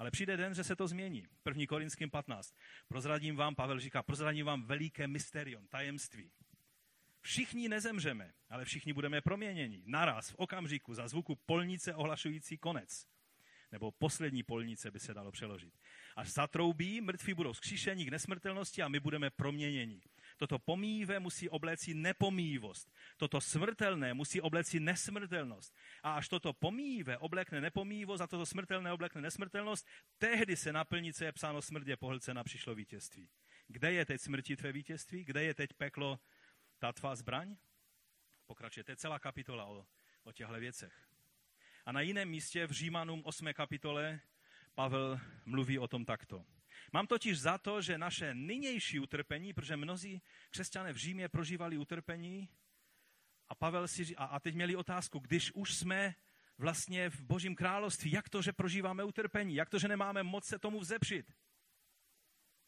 Ale 0.00 0.10
přijde 0.10 0.36
den, 0.36 0.54
že 0.54 0.64
se 0.64 0.76
to 0.76 0.88
změní. 0.88 1.26
1. 1.46 1.62
Korinským 1.68 2.10
15. 2.10 2.54
Prozradím 2.88 3.36
vám, 3.36 3.54
Pavel 3.54 3.80
říká, 3.80 4.02
prozradím 4.02 4.46
vám 4.46 4.62
veliké 4.62 5.06
mysterium, 5.06 5.66
tajemství. 5.66 6.30
Všichni 7.20 7.68
nezemřeme, 7.68 8.32
ale 8.48 8.64
všichni 8.64 8.92
budeme 8.92 9.20
proměněni. 9.20 9.82
Naraz, 9.86 10.30
v 10.30 10.34
okamžiku, 10.34 10.94
za 10.94 11.08
zvuku 11.08 11.36
polnice 11.36 11.94
ohlašující 11.94 12.58
konec. 12.58 13.06
Nebo 13.72 13.90
poslední 13.90 14.42
polnice 14.42 14.90
by 14.90 15.00
se 15.00 15.14
dalo 15.14 15.32
přeložit. 15.32 15.74
Až 16.16 16.28
zatroubí, 16.28 17.00
mrtví 17.00 17.34
budou 17.34 17.54
zkříšení 17.54 18.06
k 18.06 18.10
nesmrtelnosti 18.10 18.82
a 18.82 18.88
my 18.88 19.00
budeme 19.00 19.30
proměněni. 19.30 20.02
Toto 20.40 20.58
pomíjivé 20.58 21.20
musí 21.20 21.48
obléci 21.48 21.94
nepomíjivost. 21.94 22.92
Toto 23.16 23.40
smrtelné 23.40 24.14
musí 24.14 24.40
obleci 24.40 24.80
nesmrtelnost. 24.80 25.76
A 26.02 26.14
až 26.14 26.28
toto 26.28 26.52
pomíjivé 26.52 27.18
oblekne 27.18 27.60
nepomíjivost 27.60 28.20
a 28.20 28.26
toto 28.26 28.46
smrtelné 28.46 28.92
oblekne 28.92 29.20
nesmrtelnost, 29.20 29.86
tehdy 30.18 30.56
se 30.56 30.72
naplní, 30.72 31.12
co 31.12 31.24
je 31.24 31.32
psáno 31.32 31.62
smrt 31.62 31.88
je 31.88 31.96
pohlcena, 31.96 32.44
přišlo 32.44 32.74
vítězství. 32.74 33.28
Kde 33.68 33.92
je 33.92 34.04
teď 34.04 34.20
smrti 34.20 34.56
tvé 34.56 34.72
vítězství? 34.72 35.24
Kde 35.24 35.42
je 35.42 35.54
teď 35.54 35.72
peklo 35.72 36.20
ta 36.78 36.92
tvá 36.92 37.16
zbraň? 37.16 37.56
Pokračuje, 38.46 38.84
to 38.84 38.92
je 38.92 38.96
celá 38.96 39.18
kapitola 39.18 39.64
o, 39.64 39.86
o 40.24 40.32
těchto 40.32 40.54
věcech. 40.54 41.08
A 41.86 41.92
na 41.92 42.00
jiném 42.00 42.28
místě 42.28 42.66
v 42.66 42.70
Římanům 42.70 43.22
8. 43.24 43.52
kapitole 43.52 44.20
Pavel 44.74 45.20
mluví 45.44 45.78
o 45.78 45.88
tom 45.88 46.04
takto. 46.04 46.44
Mám 46.92 47.06
totiž 47.06 47.40
za 47.40 47.58
to, 47.58 47.82
že 47.82 47.98
naše 47.98 48.34
nynější 48.34 49.00
utrpení, 49.00 49.52
protože 49.52 49.76
mnozí 49.76 50.22
křesťané 50.50 50.92
v 50.92 50.96
Římě 50.96 51.28
prožívali 51.28 51.78
utrpení 51.78 52.48
a 53.48 53.54
Pavel 53.54 53.88
si 53.88 54.16
a, 54.16 54.24
a 54.24 54.40
teď 54.40 54.54
měli 54.54 54.76
otázku, 54.76 55.18
když 55.18 55.52
už 55.54 55.74
jsme 55.74 56.14
vlastně 56.58 57.10
v 57.10 57.22
Božím 57.22 57.54
království, 57.54 58.10
jak 58.10 58.28
to, 58.28 58.42
že 58.42 58.52
prožíváme 58.52 59.04
utrpení, 59.04 59.54
jak 59.54 59.70
to, 59.70 59.78
že 59.78 59.88
nemáme 59.88 60.22
moc 60.22 60.44
se 60.46 60.58
tomu 60.58 60.80
vzepřit. 60.80 61.32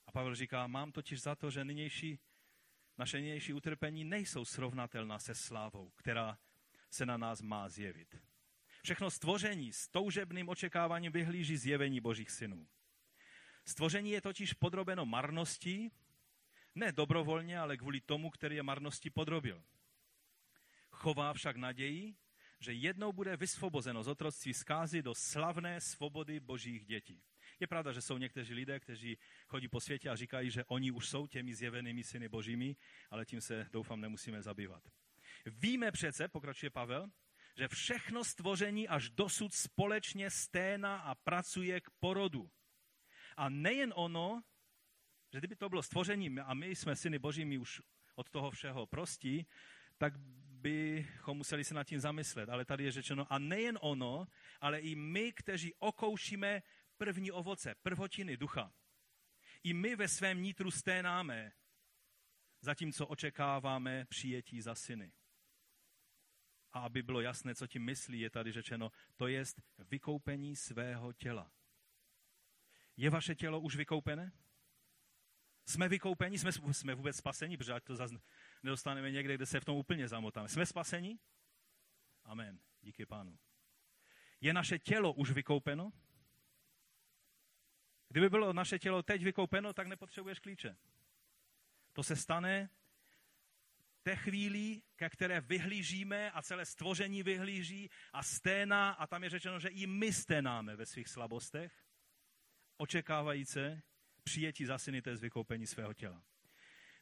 A 0.06 0.12
Pavel 0.12 0.34
říká, 0.34 0.66
mám 0.66 0.92
totiž 0.92 1.22
za 1.22 1.34
to, 1.34 1.50
že 1.50 1.64
nynější, 1.64 2.18
naše 2.98 3.16
nynější 3.16 3.52
utrpení 3.52 4.04
nejsou 4.04 4.44
srovnatelná 4.44 5.18
se 5.18 5.32
slávou, 5.34 5.90
která 5.90 6.38
se 6.90 7.06
na 7.06 7.16
nás 7.16 7.42
má 7.42 7.68
zjevit. 7.68 8.16
Všechno 8.82 9.10
stvoření 9.10 9.72
s 9.72 9.88
toužebným 9.88 10.48
očekáváním 10.48 11.12
vyhlíží 11.12 11.56
zjevení 11.56 12.00
božích 12.00 12.30
synů. 12.30 12.68
Stvoření 13.64 14.10
je 14.10 14.20
totiž 14.20 14.52
podrobeno 14.52 15.06
marnosti, 15.06 15.90
ne 16.74 16.92
dobrovolně, 16.92 17.58
ale 17.58 17.76
kvůli 17.76 18.00
tomu, 18.00 18.30
který 18.30 18.56
je 18.56 18.62
marnosti 18.62 19.10
podrobil. 19.10 19.64
Chová 20.90 21.32
však 21.32 21.56
naději, 21.56 22.14
že 22.58 22.72
jednou 22.72 23.12
bude 23.12 23.36
vysvobozeno 23.36 24.02
z 24.02 24.08
otroctví 24.08 24.54
zkázy 24.54 25.02
do 25.02 25.14
slavné 25.14 25.80
svobody 25.80 26.40
božích 26.40 26.84
dětí. 26.84 27.22
Je 27.60 27.66
pravda, 27.66 27.92
že 27.92 28.02
jsou 28.02 28.18
někteří 28.18 28.54
lidé, 28.54 28.80
kteří 28.80 29.18
chodí 29.46 29.68
po 29.68 29.80
světě 29.80 30.10
a 30.10 30.16
říkají, 30.16 30.50
že 30.50 30.64
oni 30.64 30.90
už 30.90 31.08
jsou 31.08 31.26
těmi 31.26 31.54
zjevenými 31.54 32.04
syny 32.04 32.28
božími, 32.28 32.76
ale 33.10 33.24
tím 33.26 33.40
se 33.40 33.68
doufám 33.72 34.00
nemusíme 34.00 34.42
zabývat. 34.42 34.82
Víme 35.46 35.92
přece, 35.92 36.28
pokračuje 36.28 36.70
Pavel, 36.70 37.10
že 37.56 37.68
všechno 37.68 38.24
stvoření 38.24 38.88
až 38.88 39.10
dosud 39.10 39.54
společně 39.54 40.30
sténa 40.30 40.96
a 40.96 41.14
pracuje 41.14 41.80
k 41.80 41.90
porodu. 42.00 42.50
A 43.36 43.48
nejen 43.48 43.92
ono, 43.96 44.42
že 45.32 45.38
kdyby 45.38 45.56
to 45.56 45.68
bylo 45.68 45.82
stvoření 45.82 46.40
a 46.40 46.54
my 46.54 46.66
jsme 46.66 46.96
syny 46.96 47.18
božími 47.18 47.58
už 47.58 47.80
od 48.14 48.30
toho 48.30 48.50
všeho 48.50 48.86
prostí, 48.86 49.46
tak 49.98 50.18
bychom 50.62 51.36
museli 51.36 51.64
se 51.64 51.74
nad 51.74 51.84
tím 51.84 52.00
zamyslet. 52.00 52.48
Ale 52.48 52.64
tady 52.64 52.84
je 52.84 52.92
řečeno, 52.92 53.32
a 53.32 53.38
nejen 53.38 53.78
ono, 53.80 54.26
ale 54.60 54.80
i 54.80 54.94
my, 54.94 55.32
kteří 55.32 55.74
okoušíme 55.78 56.62
první 56.96 57.32
ovoce, 57.32 57.74
prvotiny 57.82 58.36
ducha. 58.36 58.72
I 59.62 59.74
my 59.74 59.96
ve 59.96 60.08
svém 60.08 60.42
nitru 60.42 60.70
sténáme, 60.70 61.52
zatímco 62.60 63.06
očekáváme 63.06 64.04
přijetí 64.04 64.60
za 64.60 64.74
syny. 64.74 65.12
A 66.72 66.80
aby 66.80 67.02
bylo 67.02 67.20
jasné, 67.20 67.54
co 67.54 67.66
tím 67.66 67.84
myslí, 67.84 68.20
je 68.20 68.30
tady 68.30 68.52
řečeno, 68.52 68.90
to 69.16 69.26
je 69.26 69.44
vykoupení 69.78 70.56
svého 70.56 71.12
těla. 71.12 71.52
Je 73.02 73.10
vaše 73.10 73.34
tělo 73.34 73.60
už 73.60 73.76
vykoupené? 73.76 74.32
Jsme 75.66 75.88
vykoupeni? 75.88 76.38
Jsme, 76.38 76.52
jsme 76.52 76.94
vůbec 76.94 77.16
spaseni? 77.16 77.56
Protože 77.56 77.72
ať 77.72 77.84
to 77.84 77.96
zase 77.96 78.14
nedostaneme 78.62 79.10
někde, 79.10 79.34
kde 79.34 79.46
se 79.46 79.60
v 79.60 79.64
tom 79.64 79.76
úplně 79.76 80.08
zamotáme. 80.08 80.48
Jsme 80.48 80.66
spaseni? 80.66 81.18
Amen. 82.24 82.58
Díky 82.80 83.06
pánu. 83.06 83.38
Je 84.40 84.52
naše 84.52 84.78
tělo 84.78 85.12
už 85.12 85.30
vykoupeno? 85.30 85.92
Kdyby 88.08 88.30
bylo 88.30 88.52
naše 88.52 88.78
tělo 88.78 89.02
teď 89.02 89.22
vykoupeno, 89.22 89.72
tak 89.72 89.86
nepotřebuješ 89.86 90.38
klíče. 90.38 90.76
To 91.92 92.02
se 92.02 92.16
stane 92.16 92.70
té 94.02 94.16
chvíli, 94.16 94.82
ke 94.96 95.10
které 95.10 95.40
vyhlížíme 95.40 96.30
a 96.30 96.42
celé 96.42 96.66
stvoření 96.66 97.22
vyhlíží 97.22 97.90
a 98.12 98.22
sténa, 98.22 98.90
a 98.90 99.06
tam 99.06 99.24
je 99.24 99.30
řečeno, 99.30 99.60
že 99.60 99.68
i 99.68 99.86
my 99.86 100.12
sténáme 100.12 100.76
ve 100.76 100.86
svých 100.86 101.08
slabostech, 101.08 101.81
očekávajíce 102.76 103.82
přijetí 104.24 104.64
za 104.64 104.78
syny 104.78 105.02
z 105.14 105.20
vykoupení 105.20 105.66
svého 105.66 105.94
těla. 105.94 106.22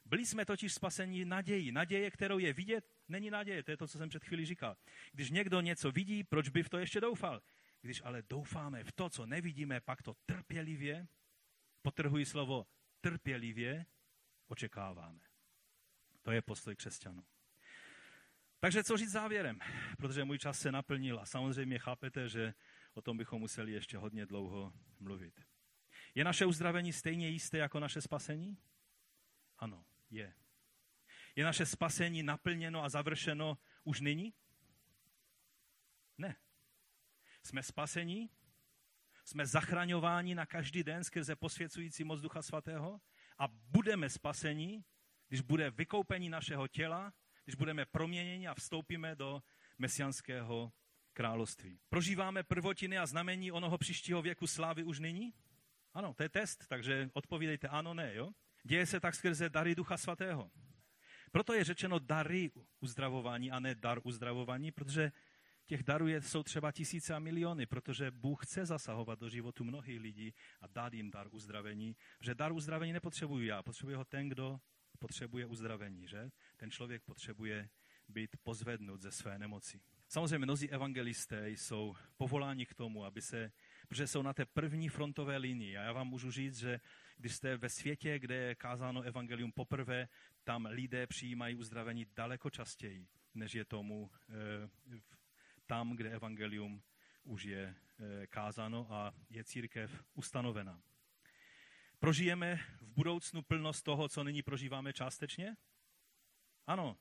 Byli 0.05 0.25
jsme 0.25 0.45
totiž 0.45 0.73
spaseni 0.73 1.25
naději. 1.25 1.71
Naděje, 1.71 2.11
kterou 2.11 2.39
je 2.39 2.53
vidět, 2.53 2.85
není 3.07 3.29
naděje. 3.29 3.63
To 3.63 3.71
je 3.71 3.77
to, 3.77 3.87
co 3.87 3.97
jsem 3.97 4.09
před 4.09 4.23
chvílí 4.23 4.45
říkal. 4.45 4.77
Když 5.11 5.29
někdo 5.29 5.61
něco 5.61 5.91
vidí, 5.91 6.23
proč 6.23 6.49
by 6.49 6.63
v 6.63 6.69
to 6.69 6.77
ještě 6.77 7.01
doufal? 7.01 7.41
Když 7.81 8.01
ale 8.05 8.21
doufáme 8.21 8.83
v 8.83 8.91
to, 8.91 9.09
co 9.09 9.25
nevidíme, 9.25 9.79
pak 9.79 10.01
to 10.01 10.13
trpělivě, 10.25 11.07
potrhují 11.81 12.25
slovo 12.25 12.67
trpělivě, 13.01 13.85
očekáváme. 14.47 15.19
To 16.21 16.31
je 16.31 16.41
postoj 16.41 16.75
křesťanů. 16.75 17.23
Takže 18.59 18.83
co 18.83 18.97
říct 18.97 19.11
závěrem? 19.11 19.59
Protože 19.97 20.23
můj 20.23 20.37
čas 20.37 20.59
se 20.59 20.71
naplnil 20.71 21.19
a 21.19 21.25
samozřejmě 21.25 21.79
chápete, 21.79 22.29
že 22.29 22.53
o 22.93 23.01
tom 23.01 23.17
bychom 23.17 23.39
museli 23.39 23.71
ještě 23.71 23.97
hodně 23.97 24.25
dlouho 24.25 24.73
mluvit. 24.99 25.50
Je 26.15 26.23
naše 26.23 26.45
uzdravení 26.45 26.93
stejně 26.93 27.29
jisté 27.29 27.57
jako 27.57 27.79
naše 27.79 28.01
spasení? 28.01 28.57
Ano, 29.57 29.85
je. 30.09 30.33
Je 31.35 31.43
naše 31.43 31.65
spasení 31.65 32.23
naplněno 32.23 32.83
a 32.83 32.89
završeno 32.89 33.57
už 33.83 34.01
nyní? 34.01 34.33
Ne. 36.17 36.35
Jsme 37.43 37.63
spasení? 37.63 38.29
Jsme 39.25 39.45
zachraňováni 39.45 40.35
na 40.35 40.45
každý 40.45 40.83
den 40.83 41.03
skrze 41.03 41.35
posvěcující 41.35 42.03
moc 42.03 42.21
Ducha 42.21 42.41
Svatého? 42.41 43.01
A 43.37 43.47
budeme 43.47 44.09
spasení, 44.09 44.85
když 45.27 45.41
bude 45.41 45.71
vykoupení 45.71 46.29
našeho 46.29 46.67
těla, 46.67 47.13
když 47.43 47.55
budeme 47.55 47.85
proměněni 47.85 48.47
a 48.47 48.53
vstoupíme 48.53 49.15
do 49.15 49.43
mesianského 49.77 50.73
království. 51.13 51.79
Prožíváme 51.89 52.43
prvotiny 52.43 52.97
a 52.97 53.05
znamení 53.05 53.51
onoho 53.51 53.77
příštího 53.77 54.21
věku 54.21 54.47
slávy 54.47 54.83
už 54.83 54.99
nyní? 54.99 55.33
Ano, 55.93 56.13
to 56.13 56.23
je 56.23 56.29
test, 56.29 56.67
takže 56.67 57.09
odpovídejte 57.13 57.67
ano, 57.67 57.93
ne, 57.93 58.15
jo? 58.15 58.31
Děje 58.63 58.85
se 58.85 58.99
tak 58.99 59.15
skrze 59.15 59.49
dary 59.49 59.75
Ducha 59.75 59.97
Svatého. 59.97 60.51
Proto 61.31 61.53
je 61.53 61.63
řečeno 61.63 61.99
dary 61.99 62.51
uzdravování 62.79 63.51
a 63.51 63.59
ne 63.59 63.75
dar 63.75 63.99
uzdravování, 64.03 64.71
protože 64.71 65.11
těch 65.65 65.83
darů 65.83 66.07
je, 66.07 66.21
jsou 66.21 66.43
třeba 66.43 66.71
tisíce 66.71 67.13
a 67.13 67.19
miliony, 67.19 67.65
protože 67.65 68.11
Bůh 68.11 68.45
chce 68.45 68.65
zasahovat 68.65 69.19
do 69.19 69.29
životu 69.29 69.63
mnohých 69.63 69.99
lidí 69.99 70.33
a 70.61 70.67
dát 70.67 70.93
jim 70.93 71.11
dar 71.11 71.27
uzdravení. 71.31 71.95
Že 72.21 72.35
dar 72.35 72.51
uzdravení 72.51 72.93
nepotřebuji 72.93 73.47
já, 73.47 73.63
potřebuje 73.63 73.97
ho 73.97 74.05
ten, 74.05 74.29
kdo 74.29 74.59
potřebuje 74.99 75.45
uzdravení, 75.45 76.07
že? 76.07 76.29
Ten 76.57 76.71
člověk 76.71 77.03
potřebuje 77.03 77.69
být 78.07 78.37
pozvednut 78.43 79.01
ze 79.01 79.11
své 79.11 79.39
nemoci. 79.39 79.81
Samozřejmě 80.07 80.37
mnozí 80.37 80.69
evangelisté 80.69 81.49
jsou 81.49 81.95
povoláni 82.17 82.65
k 82.65 82.73
tomu, 82.73 83.05
aby 83.05 83.21
se, 83.21 83.51
protože 83.91 84.07
jsou 84.07 84.21
na 84.21 84.33
té 84.33 84.45
první 84.45 84.89
frontové 84.89 85.37
linii. 85.37 85.77
A 85.77 85.81
já 85.83 85.91
vám 85.91 86.07
můžu 86.07 86.31
říct, 86.31 86.57
že 86.57 86.79
když 87.17 87.35
jste 87.35 87.57
ve 87.57 87.69
světě, 87.69 88.19
kde 88.19 88.35
je 88.35 88.55
kázáno 88.55 89.01
evangelium 89.01 89.51
poprvé, 89.51 90.07
tam 90.43 90.65
lidé 90.65 91.07
přijímají 91.07 91.55
uzdravení 91.55 92.05
daleko 92.15 92.49
častěji, 92.49 93.07
než 93.33 93.53
je 93.53 93.65
tomu 93.65 94.11
e, 94.29 94.69
tam, 95.65 95.95
kde 95.95 96.09
evangelium 96.11 96.83
už 97.23 97.43
je 97.43 97.75
e, 98.23 98.27
kázáno 98.27 98.87
a 98.89 99.13
je 99.29 99.43
církev 99.43 100.03
ustanovena. 100.13 100.81
Prožijeme 101.99 102.59
v 102.81 102.93
budoucnu 102.93 103.41
plnost 103.41 103.83
toho, 103.83 104.09
co 104.09 104.23
nyní 104.23 104.41
prožíváme 104.41 104.93
částečně? 104.93 105.55
Ano. 106.67 106.97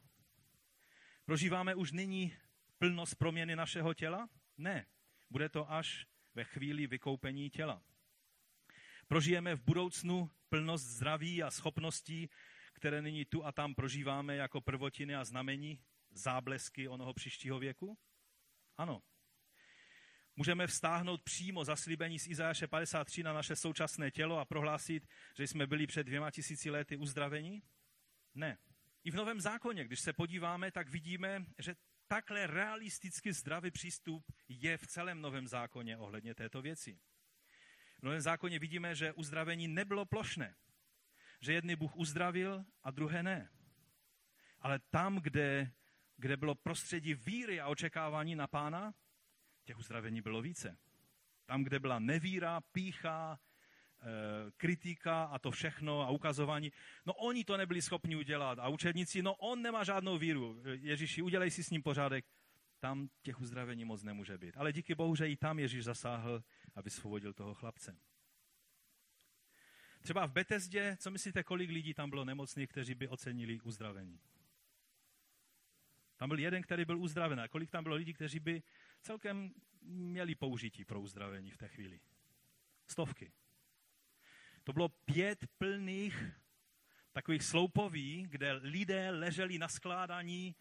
Prožíváme 1.25 1.75
už 1.75 1.93
nyní 1.93 2.37
plnost 2.79 3.15
proměny 3.15 3.57
našeho 3.57 3.95
těla? 3.95 4.29
Ne. 4.59 4.87
Bude 5.31 5.49
to 5.49 5.73
až 5.73 6.07
ve 6.35 6.45
chvíli 6.45 6.87
vykoupení 6.87 7.51
těla. 7.51 7.83
Prožijeme 9.09 9.55
v 9.55 9.63
budoucnu 9.63 10.31
plnost 10.49 10.85
zdraví 10.85 11.43
a 11.43 11.51
schopností, 11.51 12.31
které 12.73 13.03
nyní 13.03 13.25
tu 13.25 13.45
a 13.45 13.53
tam 13.53 13.75
prožíváme 13.75 14.37
jako 14.37 14.61
prvotiny 14.61 15.17
a 15.17 15.25
znamení, 15.25 15.81
záblesky 16.11 16.89
onoho 16.89 17.15
příštího 17.15 17.59
věku? 17.59 17.99
Ano. 18.77 19.03
Můžeme 20.37 20.67
vstáhnout 20.67 21.23
přímo 21.23 21.65
zaslíbení 21.65 22.19
z 22.19 22.27
Izajaše 22.27 22.67
53 22.67 23.23
na 23.23 23.33
naše 23.33 23.57
současné 23.57 24.11
tělo 24.11 24.39
a 24.39 24.45
prohlásit, 24.45 25.07
že 25.37 25.47
jsme 25.47 25.67
byli 25.67 25.87
před 25.87 26.05
dvěma 26.05 26.31
tisíci 26.31 26.71
lety 26.71 26.97
uzdraveni? 26.97 27.63
Ne. 28.35 28.59
I 29.05 29.11
v 29.11 29.15
Novém 29.15 29.41
zákoně, 29.41 29.85
když 29.85 30.01
se 30.01 30.13
podíváme, 30.13 30.71
tak 30.71 30.89
vidíme, 30.89 31.45
že 31.59 31.75
takhle 32.11 32.47
realisticky 32.47 33.33
zdravý 33.33 33.71
přístup 33.71 34.33
je 34.49 34.79
v 34.79 34.87
celém 34.87 35.21
Novém 35.21 35.49
zákoně 35.49 35.97
ohledně 35.97 36.35
této 36.35 36.63
věci. 36.63 37.01
V 37.99 38.03
Novém 38.03 38.21
zákoně 38.21 38.59
vidíme, 38.59 38.95
že 38.95 39.13
uzdravení 39.13 39.69
nebylo 39.69 40.05
plošné. 40.07 40.57
Že 41.41 41.53
jedny 41.53 41.77
Bůh 41.77 41.97
uzdravil 41.97 42.65
a 42.83 42.91
druhé 42.91 43.23
ne. 43.23 43.51
Ale 44.61 44.79
tam, 44.91 45.19
kde, 45.19 45.73
kde 46.17 46.37
bylo 46.37 46.55
prostředí 46.55 47.15
víry 47.15 47.61
a 47.61 47.69
očekávání 47.69 48.37
na 48.37 48.47
pána, 48.47 48.95
těch 49.65 49.79
uzdravení 49.79 50.21
bylo 50.21 50.43
více. 50.43 50.79
Tam, 51.47 51.65
kde 51.65 51.79
byla 51.79 51.99
nevíra, 51.99 52.61
pícha, 52.61 53.39
kritika 54.57 55.25
a 55.25 55.39
to 55.39 55.51
všechno 55.51 56.01
a 56.01 56.11
ukazování. 56.11 56.73
No 57.07 57.15
oni 57.15 57.45
to 57.45 57.57
nebyli 57.57 57.83
schopni 57.83 58.17
udělat. 58.17 58.59
A 58.59 58.69
učedníci, 58.69 59.23
no 59.23 59.35
on 59.35 59.63
nemá 59.63 59.85
žádnou 59.85 60.19
víru. 60.19 60.63
Ježíši, 60.65 61.23
udělej 61.23 61.51
si 61.51 61.65
s 61.65 61.71
ním 61.71 61.83
pořádek. 61.83 62.25
Tam 62.81 63.09
těch 63.23 63.41
uzdravení 63.41 63.85
moc 63.85 64.03
nemůže 64.03 64.39
být. 64.39 64.57
Ale 64.57 64.73
díky 64.73 64.95
Bohu, 64.95 65.17
že 65.17 65.29
i 65.29 65.37
tam 65.37 65.59
Ježíš 65.59 65.85
zasáhl 65.85 66.43
a 66.75 66.81
vysvobodil 66.81 67.33
toho 67.33 67.55
chlapce. 67.55 67.97
Třeba 70.01 70.27
v 70.27 70.33
Betezdě, 70.33 70.97
co 71.01 71.11
myslíte, 71.11 71.43
kolik 71.43 71.71
lidí 71.71 71.95
tam 71.95 72.11
bylo 72.11 72.25
nemocných, 72.25 72.69
kteří 72.69 72.95
by 72.95 73.09
ocenili 73.09 73.61
uzdravení? 73.61 74.21
Tam 76.17 76.29
byl 76.29 76.39
jeden, 76.39 76.63
který 76.63 76.85
byl 76.85 76.99
uzdraven. 76.99 77.41
A 77.41 77.49
kolik 77.49 77.71
tam 77.71 77.83
bylo 77.85 77.95
lidí, 77.95 78.13
kteří 78.13 78.41
by 78.41 78.63
celkem 79.03 79.55
měli 79.83 80.35
použití 80.35 80.85
pro 80.85 81.01
uzdravení 81.01 81.51
v 81.51 81.57
té 81.57 81.69
chvíli? 81.69 82.01
Stovky. 82.87 83.33
To 84.71 84.75
bylo 84.75 84.89
pět 84.89 85.47
plných 85.59 86.25
takových 87.13 87.43
sloupoví, 87.43 88.27
kde 88.29 88.53
lidé 88.53 89.11
leželi 89.11 89.59
na 89.59 89.69
skládání 89.69 90.57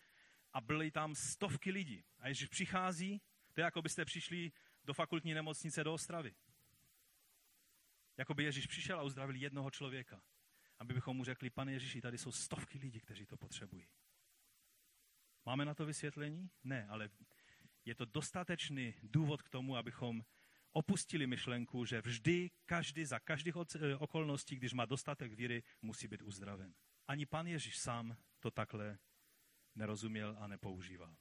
a 0.53 0.61
byly 0.61 0.91
tam 0.91 1.15
stovky 1.15 1.71
lidí. 1.71 2.03
A 2.19 2.27
Ježíš 2.27 2.47
přichází, 2.47 3.21
to 3.53 3.61
je 3.61 3.63
jako 3.63 3.81
byste 3.81 4.05
přišli 4.05 4.51
do 4.83 4.93
fakultní 4.93 5.33
nemocnice 5.33 5.83
do 5.83 5.93
Ostravy. 5.93 6.35
Jako 8.17 8.33
by 8.33 8.43
Ježíš 8.43 8.67
přišel 8.67 8.99
a 8.99 9.03
uzdravil 9.03 9.35
jednoho 9.35 9.71
člověka. 9.71 10.23
Aby 10.79 10.93
bychom 10.93 11.17
mu 11.17 11.23
řekli, 11.23 11.49
pane 11.49 11.73
Ježíši, 11.73 12.01
tady 12.01 12.17
jsou 12.17 12.31
stovky 12.31 12.77
lidí, 12.77 12.99
kteří 12.99 13.25
to 13.25 13.37
potřebují. 13.37 13.87
Máme 15.45 15.65
na 15.65 15.73
to 15.73 15.85
vysvětlení? 15.85 16.49
Ne, 16.63 16.87
ale 16.87 17.09
je 17.85 17.95
to 17.95 18.05
dostatečný 18.05 18.93
důvod 19.03 19.41
k 19.41 19.49
tomu, 19.49 19.75
abychom 19.75 20.25
opustili 20.73 21.27
myšlenku, 21.27 21.85
že 21.85 22.01
vždy, 22.01 22.51
každý 22.65 23.05
za 23.05 23.19
každých 23.19 23.55
eh, 23.55 23.95
okolností, 23.95 24.55
když 24.55 24.73
má 24.73 24.85
dostatek 24.85 25.33
víry, 25.33 25.63
musí 25.81 26.07
být 26.07 26.21
uzdraven. 26.21 26.73
Ani 27.07 27.25
pan 27.25 27.47
Ježíš 27.47 27.77
sám 27.77 28.17
to 28.39 28.51
takhle 28.51 28.97
nerozuměl 29.75 30.37
a 30.39 30.47
nepoužíval. 30.47 31.15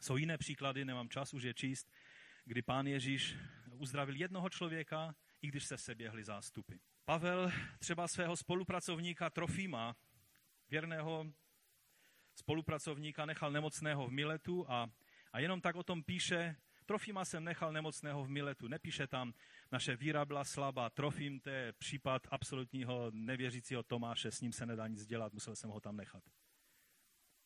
Jsou 0.00 0.16
jiné 0.16 0.38
příklady, 0.38 0.84
nemám 0.84 1.08
čas 1.08 1.34
už 1.34 1.42
je 1.42 1.54
číst, 1.54 1.92
kdy 2.44 2.62
pán 2.62 2.86
Ježíš 2.86 3.36
uzdravil 3.72 4.16
jednoho 4.16 4.50
člověka, 4.50 5.14
i 5.42 5.46
když 5.46 5.64
se 5.64 5.78
seběhly 5.78 6.24
zástupy. 6.24 6.74
Pavel 7.04 7.52
třeba 7.78 8.08
svého 8.08 8.36
spolupracovníka 8.36 9.30
Trofima, 9.30 9.96
věrného 10.68 11.32
spolupracovníka, 12.34 13.26
nechal 13.26 13.52
nemocného 13.52 14.06
v 14.06 14.12
Miletu 14.12 14.70
a, 14.70 14.90
a 15.32 15.38
jenom 15.38 15.60
tak 15.60 15.76
o 15.76 15.82
tom 15.82 16.02
píše, 16.02 16.56
Trofima 16.86 17.24
jsem 17.24 17.44
nechal 17.44 17.72
nemocného 17.72 18.24
v 18.24 18.30
Miletu. 18.30 18.68
Nepíše 18.68 19.06
tam, 19.06 19.34
naše 19.72 19.96
víra 19.96 20.24
byla 20.24 20.44
slabá. 20.44 20.90
Trofim, 20.90 21.40
to 21.40 21.50
je 21.50 21.72
případ 21.72 22.26
absolutního 22.30 23.10
nevěřícího 23.10 23.82
Tomáše, 23.82 24.30
s 24.30 24.40
ním 24.40 24.52
se 24.52 24.66
nedá 24.66 24.86
nic 24.86 25.06
dělat, 25.06 25.32
musel 25.32 25.56
jsem 25.56 25.70
ho 25.70 25.80
tam 25.80 25.96
nechat. 25.96 26.22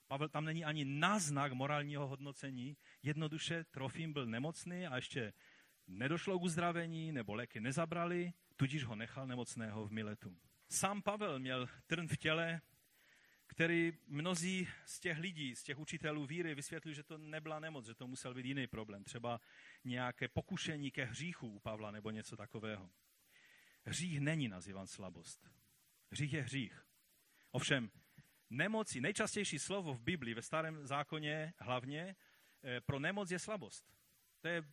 Pavel 0.07 0.29
tam 0.29 0.45
není 0.45 0.65
ani 0.65 0.85
náznak 0.85 1.53
morálního 1.53 2.07
hodnocení. 2.07 2.77
Jednoduše 3.03 3.65
Trofim 3.65 4.13
byl 4.13 4.27
nemocný 4.27 4.87
a 4.87 4.97
ještě 4.97 5.33
nedošlo 5.87 6.39
k 6.39 6.43
uzdravení 6.43 7.13
nebo 7.13 7.35
léky 7.35 7.61
nezabrali, 7.61 8.33
tudíž 8.57 8.85
ho 8.85 8.97
nechal 8.97 9.27
nemocného 9.27 9.87
v 9.87 9.93
Miletu. 9.93 10.37
Sám 10.71 11.03
Pavel 11.03 11.39
měl 11.39 11.67
trn 11.87 12.09
v 12.09 12.17
těle, 12.17 12.61
který 13.49 13.93
mnozí 14.07 14.69
z 14.85 15.01
těch 15.01 15.19
lidí, 15.19 15.57
z 15.57 15.63
těch 15.63 15.79
učitelů 15.79 16.27
víry 16.27 16.55
vysvětlují, 16.55 16.95
že 16.95 17.03
to 17.03 17.19
nebyla 17.19 17.61
nemoc, 17.61 17.87
že 17.87 17.95
to 17.95 18.07
musel 18.07 18.35
být 18.35 18.47
jiný 18.47 18.67
problém. 18.67 19.05
Třeba 19.05 19.41
nějaké 19.85 20.29
pokušení 20.29 20.91
ke 20.91 21.05
hříchu 21.05 21.49
u 21.49 21.59
Pavla 21.59 21.91
nebo 21.91 22.11
něco 22.11 22.37
takového. 22.37 22.91
Hřích 23.85 24.21
není 24.21 24.49
nazývan 24.49 24.87
slabost. 24.87 25.51
Hřích 26.11 26.33
je 26.33 26.43
hřích. 26.43 26.87
Ovšem, 27.51 27.91
nemoci, 28.51 29.01
nejčastější 29.01 29.59
slovo 29.59 29.95
v 29.95 30.03
Biblii, 30.03 30.35
ve 30.35 30.43
starém 30.43 30.87
zákoně 30.87 31.55
hlavně, 31.59 32.17
eh, 32.65 32.81
pro 32.81 32.99
nemoc 32.99 33.31
je 33.31 33.39
slabost. 33.39 33.93
To 34.41 34.49
je 34.49 34.65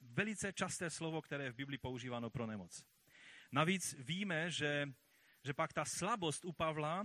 velice 0.00 0.52
časté 0.52 0.90
slovo, 0.90 1.22
které 1.22 1.44
je 1.44 1.52
v 1.52 1.56
Biblii 1.56 1.78
používáno 1.78 2.30
pro 2.30 2.46
nemoc. 2.46 2.84
Navíc 3.52 3.94
víme, 3.98 4.50
že, 4.50 4.88
že 5.44 5.54
pak 5.54 5.72
ta 5.72 5.84
slabost 5.84 6.44
u 6.44 6.52
Pavla, 6.52 7.04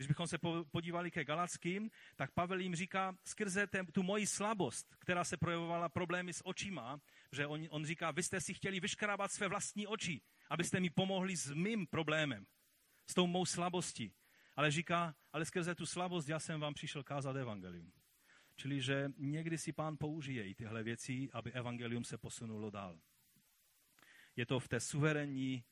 když 0.00 0.08
bychom 0.08 0.26
se 0.26 0.38
podívali 0.70 1.10
ke 1.10 1.24
Galackým, 1.24 1.90
tak 2.16 2.30
Pavel 2.30 2.60
jim 2.60 2.74
říká, 2.74 3.16
skrze 3.24 3.66
ten, 3.66 3.86
tu 3.86 4.02
moji 4.02 4.26
slabost, 4.26 4.96
která 4.98 5.24
se 5.24 5.36
projevovala 5.36 5.88
problémy 5.88 6.32
s 6.32 6.46
očima, 6.46 7.00
že 7.32 7.46
on, 7.46 7.66
on 7.70 7.84
říká, 7.84 8.10
vy 8.10 8.22
jste 8.22 8.40
si 8.40 8.54
chtěli 8.54 8.80
vyškrábat 8.80 9.32
své 9.32 9.48
vlastní 9.48 9.86
oči, 9.86 10.20
abyste 10.50 10.80
mi 10.80 10.90
pomohli 10.90 11.36
s 11.36 11.52
mým 11.52 11.86
problémem, 11.86 12.46
s 13.06 13.14
tou 13.14 13.26
mou 13.26 13.46
slabostí. 13.46 14.12
Ale 14.56 14.70
říká, 14.70 15.14
ale 15.32 15.44
skrze 15.44 15.74
tu 15.74 15.86
slabost 15.86 16.28
já 16.28 16.38
jsem 16.38 16.60
vám 16.60 16.74
přišel 16.74 17.02
kázat 17.02 17.36
evangelium. 17.36 17.92
Čili, 18.56 18.80
že 18.80 19.12
někdy 19.18 19.58
si 19.58 19.72
pán 19.72 19.96
použije 19.96 20.48
i 20.48 20.54
tyhle 20.54 20.82
věci, 20.82 21.28
aby 21.32 21.52
evangelium 21.52 22.04
se 22.04 22.18
posunulo 22.18 22.70
dál. 22.70 22.98
Je 24.36 24.46
to 24.46 24.60
v 24.60 24.68
té 24.68 24.80
suverénní 24.80 25.64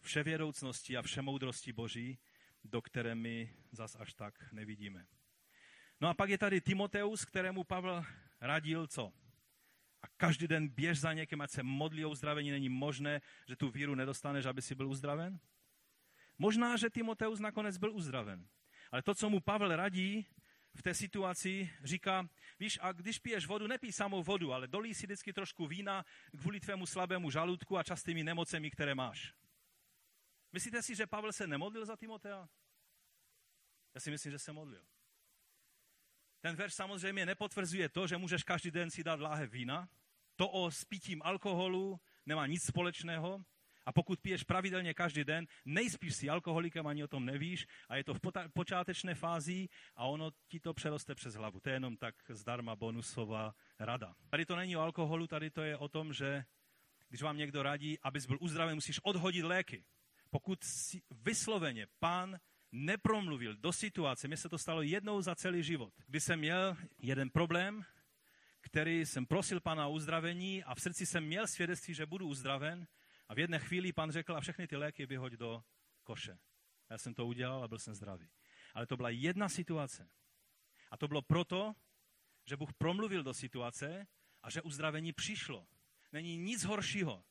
vševědoucnosti 0.00 0.96
a 0.96 1.02
všemoudrosti 1.02 1.72
Boží, 1.72 2.18
do 2.64 2.82
které 2.82 3.14
my 3.14 3.56
zas 3.72 3.96
až 3.96 4.14
tak 4.14 4.52
nevidíme. 4.52 5.06
No 6.00 6.08
a 6.08 6.14
pak 6.14 6.30
je 6.30 6.38
tady 6.38 6.60
Timoteus, 6.60 7.24
kterému 7.24 7.64
Pavel 7.64 8.04
radil 8.40 8.86
co? 8.86 9.12
A 10.02 10.06
každý 10.16 10.48
den 10.48 10.68
běž 10.68 11.00
za 11.00 11.12
někým, 11.12 11.40
ať 11.40 11.50
se 11.50 11.62
modlí 11.62 12.04
o 12.04 12.10
uzdravení. 12.10 12.50
Není 12.50 12.68
možné, 12.68 13.20
že 13.48 13.56
tu 13.56 13.70
víru 13.70 13.94
nedostaneš, 13.94 14.46
aby 14.46 14.62
si 14.62 14.74
byl 14.74 14.88
uzdraven? 14.88 15.38
Možná, 16.38 16.76
že 16.76 16.90
Timoteus 16.90 17.40
nakonec 17.40 17.78
byl 17.78 17.92
uzdraven. 17.92 18.48
Ale 18.90 19.02
to, 19.02 19.14
co 19.14 19.30
mu 19.30 19.40
Pavel 19.40 19.76
radí 19.76 20.26
v 20.74 20.82
té 20.82 20.94
situaci, 20.94 21.70
říká, 21.84 22.28
víš, 22.60 22.78
a 22.82 22.92
když 22.92 23.18
piješ 23.18 23.46
vodu, 23.46 23.66
nepij 23.66 23.92
samou 23.92 24.22
vodu, 24.22 24.52
ale 24.52 24.68
dolí 24.68 24.94
si 24.94 25.06
vždycky 25.06 25.32
trošku 25.32 25.66
vína 25.66 26.04
kvůli 26.38 26.60
tvému 26.60 26.86
slabému 26.86 27.30
žaludku 27.30 27.78
a 27.78 27.82
častými 27.82 28.24
nemocemi, 28.24 28.70
které 28.70 28.94
máš. 28.94 29.34
Myslíte 30.54 30.82
si, 30.82 30.94
že 30.94 31.06
Pavel 31.06 31.32
se 31.32 31.46
nemodlil 31.46 31.86
za 31.86 31.96
Timotea? 31.96 32.48
Já 33.94 34.00
si 34.00 34.10
myslím, 34.10 34.32
že 34.32 34.38
se 34.38 34.52
modlil. 34.52 34.86
Ten 36.40 36.56
verš 36.56 36.74
samozřejmě 36.74 37.26
nepotvrzuje 37.26 37.88
to, 37.88 38.06
že 38.06 38.16
můžeš 38.16 38.42
každý 38.42 38.70
den 38.70 38.90
si 38.90 39.04
dát 39.04 39.20
láhev 39.20 39.50
vína. 39.50 39.88
To 40.36 40.48
o 40.48 40.70
spítím 40.70 41.22
alkoholu 41.24 42.00
nemá 42.26 42.46
nic 42.46 42.66
společného. 42.66 43.44
A 43.86 43.92
pokud 43.92 44.20
piješ 44.20 44.44
pravidelně 44.44 44.94
každý 44.94 45.24
den, 45.24 45.46
nejspíš 45.64 46.16
si 46.16 46.30
alkoholikem, 46.30 46.86
ani 46.86 47.04
o 47.04 47.08
tom 47.08 47.24
nevíš 47.24 47.66
a 47.88 47.96
je 47.96 48.04
to 48.04 48.14
v 48.14 48.20
počátečné 48.54 49.14
fázi 49.14 49.68
a 49.96 50.06
ono 50.06 50.30
ti 50.48 50.60
to 50.60 50.74
přeroste 50.74 51.14
přes 51.14 51.34
hlavu. 51.34 51.60
To 51.60 51.68
je 51.68 51.74
jenom 51.74 51.96
tak 51.96 52.14
zdarma 52.28 52.76
bonusová 52.76 53.54
rada. 53.78 54.14
Tady 54.30 54.46
to 54.46 54.56
není 54.56 54.76
o 54.76 54.80
alkoholu, 54.80 55.26
tady 55.26 55.50
to 55.50 55.62
je 55.62 55.76
o 55.76 55.88
tom, 55.88 56.12
že 56.12 56.44
když 57.08 57.22
vám 57.22 57.36
někdo 57.36 57.62
radí, 57.62 57.98
abys 58.00 58.26
byl 58.26 58.38
uzdraven, 58.40 58.74
musíš 58.74 59.00
odhodit 59.02 59.44
léky. 59.44 59.84
Pokud 60.34 60.64
si 60.64 61.02
vysloveně 61.10 61.86
pán 61.98 62.40
nepromluvil 62.72 63.56
do 63.56 63.72
situace, 63.72 64.28
mně 64.28 64.36
se 64.36 64.48
to 64.48 64.58
stalo 64.58 64.82
jednou 64.82 65.22
za 65.22 65.34
celý 65.34 65.62
život, 65.62 65.94
kdy 66.06 66.20
jsem 66.20 66.38
měl 66.38 66.76
jeden 66.98 67.30
problém, 67.30 67.84
který 68.60 69.06
jsem 69.06 69.26
prosil 69.26 69.60
pana 69.60 69.86
o 69.86 69.92
uzdravení 69.92 70.64
a 70.64 70.74
v 70.74 70.80
srdci 70.80 71.06
jsem 71.06 71.24
měl 71.24 71.46
svědectví, 71.46 71.94
že 71.94 72.06
budu 72.06 72.28
uzdraven 72.28 72.86
a 73.28 73.34
v 73.34 73.38
jedné 73.38 73.58
chvíli 73.58 73.92
pan 73.92 74.10
řekl 74.10 74.36
a 74.36 74.40
všechny 74.40 74.66
ty 74.66 74.76
léky 74.76 75.06
vyhoď 75.06 75.32
do 75.32 75.62
koše. 76.04 76.38
Já 76.90 76.98
jsem 76.98 77.14
to 77.14 77.26
udělal 77.26 77.64
a 77.64 77.68
byl 77.68 77.78
jsem 77.78 77.94
zdravý. 77.94 78.28
Ale 78.74 78.86
to 78.86 78.96
byla 78.96 79.10
jedna 79.10 79.48
situace. 79.48 80.08
A 80.90 80.96
to 80.96 81.08
bylo 81.08 81.22
proto, 81.22 81.74
že 82.46 82.56
Bůh 82.56 82.72
promluvil 82.72 83.22
do 83.22 83.34
situace 83.34 84.06
a 84.42 84.50
že 84.50 84.62
uzdravení 84.62 85.12
přišlo. 85.12 85.66
Není 86.12 86.36
nic 86.36 86.64
horšího, 86.64 87.24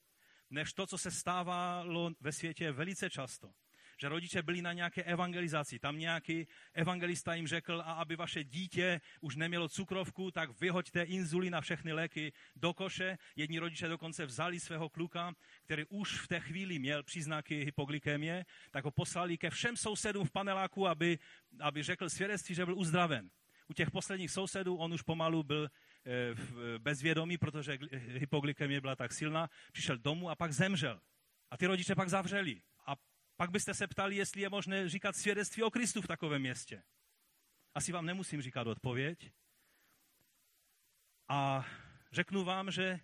než 0.54 0.74
to, 0.74 0.88
co 0.88 0.98
se 0.98 1.12
stávalo 1.12 2.12
ve 2.22 2.32
světě 2.32 2.72
velice 2.72 3.10
často 3.10 3.54
že 4.02 4.10
rodiče 4.10 4.42
byli 4.42 4.62
na 4.62 4.74
nějaké 4.74 5.04
evangelizaci. 5.04 5.80
Tam 5.80 5.98
nějaký 5.98 6.48
evangelista 6.74 7.34
jim 7.34 7.48
řekl, 7.48 7.82
a 7.86 7.94
aby 7.94 8.16
vaše 8.16 8.44
dítě 8.44 9.02
už 9.22 9.36
nemělo 9.36 9.70
cukrovku, 9.70 10.32
tak 10.32 10.62
vyhoďte 10.62 11.04
inzulina 11.04 11.62
všechny 11.62 11.94
léky 11.94 12.34
do 12.56 12.74
koše. 12.74 13.18
Jedni 13.36 13.60
rodiče 13.60 13.88
dokonce 13.88 14.26
vzali 14.26 14.60
svého 14.60 14.90
kluka, 14.90 15.34
který 15.64 15.86
už 15.90 16.20
v 16.22 16.28
té 16.28 16.40
chvíli 16.40 16.80
měl 16.80 17.04
příznaky 17.04 17.66
hypoglykémie, 17.66 18.46
tak 18.72 18.86
ho 18.86 18.92
poslali 18.92 19.38
ke 19.38 19.50
všem 19.50 19.78
sousedům 19.78 20.28
v 20.28 20.32
paneláku, 20.32 20.88
aby, 20.88 21.20
aby 21.60 21.84
řekl 21.84 22.10
svědectví, 22.10 22.56
že 22.56 22.66
byl 22.66 22.78
uzdraven. 22.78 23.30
U 23.70 23.74
těch 23.74 23.92
posledních 23.92 24.32
sousedů 24.32 24.76
on 24.76 24.94
už 24.94 25.02
pomalu 25.02 25.44
byl 25.44 25.70
eh, 26.06 26.80
bezvědomý, 26.80 27.38
protože 27.38 27.78
hypoglykemie 27.92 28.82
byla 28.82 28.96
tak 28.96 29.14
silná, 29.14 29.50
přišel 29.72 29.98
domů 29.98 30.30
a 30.30 30.36
pak 30.36 30.54
zemřel. 30.54 31.02
A 31.50 31.58
ty 31.58 31.66
rodiče 31.66 31.96
pak 31.96 32.10
zavřeli. 32.10 32.62
A 32.86 32.96
pak 33.36 33.52
byste 33.52 33.74
se 33.74 33.88
ptali, 33.88 34.16
jestli 34.16 34.42
je 34.42 34.50
možné 34.50 34.90
říkat 34.90 35.16
svědectví 35.16 35.64
o 35.64 35.72
Kristu 35.72 36.02
v 36.02 36.08
takovém 36.08 36.42
městě. 36.42 36.84
Asi 37.76 37.92
vám 37.92 38.06
nemusím 38.06 38.42
říkat 38.42 38.68
odpověď. 38.68 39.32
A 41.28 41.66
řeknu 42.12 42.44
vám, 42.44 42.72
že 42.72 43.00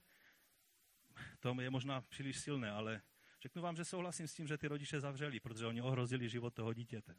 to 1.40 1.62
je 1.62 1.70
možná 1.70 2.02
příliš 2.02 2.40
silné, 2.40 2.72
ale 2.72 3.02
řeknu 3.42 3.62
vám, 3.62 3.76
že 3.76 3.86
souhlasím 3.86 4.28
s 4.28 4.34
tím, 4.34 4.48
že 4.48 4.58
ty 4.58 4.68
rodiče 4.68 5.00
zavřeli, 5.00 5.40
protože 5.40 5.66
oni 5.66 5.82
ohrozili 5.82 6.30
život 6.30 6.54
toho 6.54 6.74
dítěte 6.74 7.16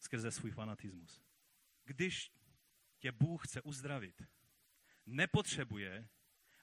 skrze 0.00 0.30
svůj 0.30 0.50
fanatismus. 0.50 1.22
Když 1.84 2.32
tě 2.98 3.12
Bůh 3.12 3.46
chce 3.46 3.62
uzdravit, 3.62 4.22
nepotřebuje, 5.06 6.08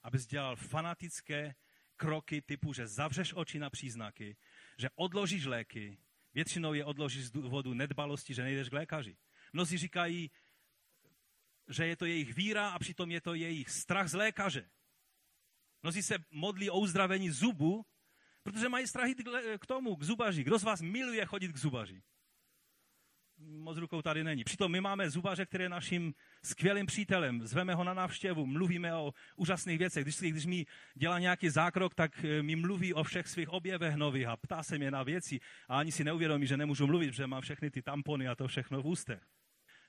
abys 0.02 0.26
dělal 0.26 0.56
fanatické 0.56 1.54
kroky 1.96 2.42
typu, 2.42 2.72
že 2.72 2.86
zavřeš 2.86 3.32
oči 3.34 3.58
na 3.58 3.70
příznaky, 3.70 4.36
že 4.78 4.88
odložíš 4.94 5.44
léky, 5.44 5.98
většinou 6.34 6.74
je 6.74 6.84
odložíš 6.84 7.24
z 7.24 7.30
důvodu 7.30 7.74
nedbalosti, 7.74 8.34
že 8.34 8.42
nejdeš 8.42 8.68
k 8.68 8.72
lékaři. 8.72 9.16
Mnozí 9.52 9.78
říkají, 9.78 10.30
že 11.68 11.86
je 11.86 11.96
to 11.96 12.04
jejich 12.04 12.34
víra 12.34 12.68
a 12.68 12.78
přitom 12.78 13.10
je 13.10 13.20
to 13.20 13.34
jejich 13.34 13.70
strach 13.70 14.08
z 14.08 14.14
lékaře. 14.14 14.70
Mnozí 15.82 16.02
se 16.02 16.14
modlí 16.30 16.70
o 16.70 16.78
uzdravení 16.78 17.30
zubu, 17.30 17.86
protože 18.42 18.68
mají 18.68 18.86
strach 18.86 19.08
k 19.58 19.66
tomu, 19.66 19.96
k 19.96 20.02
zubaři. 20.02 20.44
Kdo 20.44 20.58
z 20.58 20.62
vás 20.62 20.80
miluje 20.80 21.26
chodit 21.26 21.52
k 21.52 21.56
zubaři? 21.56 22.02
Moc 23.38 23.78
rukou 23.78 24.02
tady 24.02 24.24
není. 24.24 24.44
Přitom 24.44 24.72
my 24.72 24.80
máme 24.80 25.10
zubaře, 25.10 25.46
který 25.46 25.64
je 25.64 25.68
naším 25.68 26.14
skvělým 26.44 26.86
přítelem. 26.86 27.46
Zveme 27.46 27.74
ho 27.74 27.84
na 27.84 27.94
návštěvu, 27.94 28.46
mluvíme 28.46 28.94
o 28.94 29.12
úžasných 29.36 29.78
věcech. 29.78 30.04
Když, 30.04 30.18
když 30.18 30.46
mi 30.46 30.66
dělá 30.94 31.18
nějaký 31.18 31.48
zákrok, 31.48 31.94
tak 31.94 32.24
eh, 32.24 32.42
mi 32.42 32.56
mluví 32.56 32.94
o 32.94 33.04
všech 33.04 33.28
svých 33.28 33.48
objevech 33.48 33.94
nových 33.94 34.26
a 34.26 34.36
ptá 34.36 34.62
se 34.62 34.78
mě 34.78 34.90
na 34.90 35.02
věci 35.02 35.40
a 35.68 35.78
ani 35.78 35.92
si 35.92 36.04
neuvědomí, 36.04 36.46
že 36.46 36.56
nemůžu 36.56 36.86
mluvit, 36.86 37.14
že 37.14 37.26
mám 37.26 37.42
všechny 37.42 37.70
ty 37.70 37.82
tampony 37.82 38.28
a 38.28 38.34
to 38.34 38.48
všechno 38.48 38.82
v 38.82 38.86
ústech. 38.86 39.22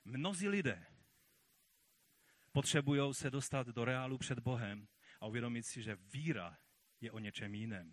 Mnozí 0.04 0.48
lidé 0.48 0.86
potřebují 2.52 3.14
se 3.14 3.30
dostat 3.30 3.66
do 3.66 3.84
reálu 3.84 4.18
před 4.18 4.38
Bohem 4.38 4.86
a 5.20 5.26
uvědomit 5.26 5.62
si, 5.62 5.82
že 5.82 5.96
víra 6.12 6.58
je 7.00 7.12
o 7.12 7.18
něčem 7.18 7.54
jiném, 7.54 7.92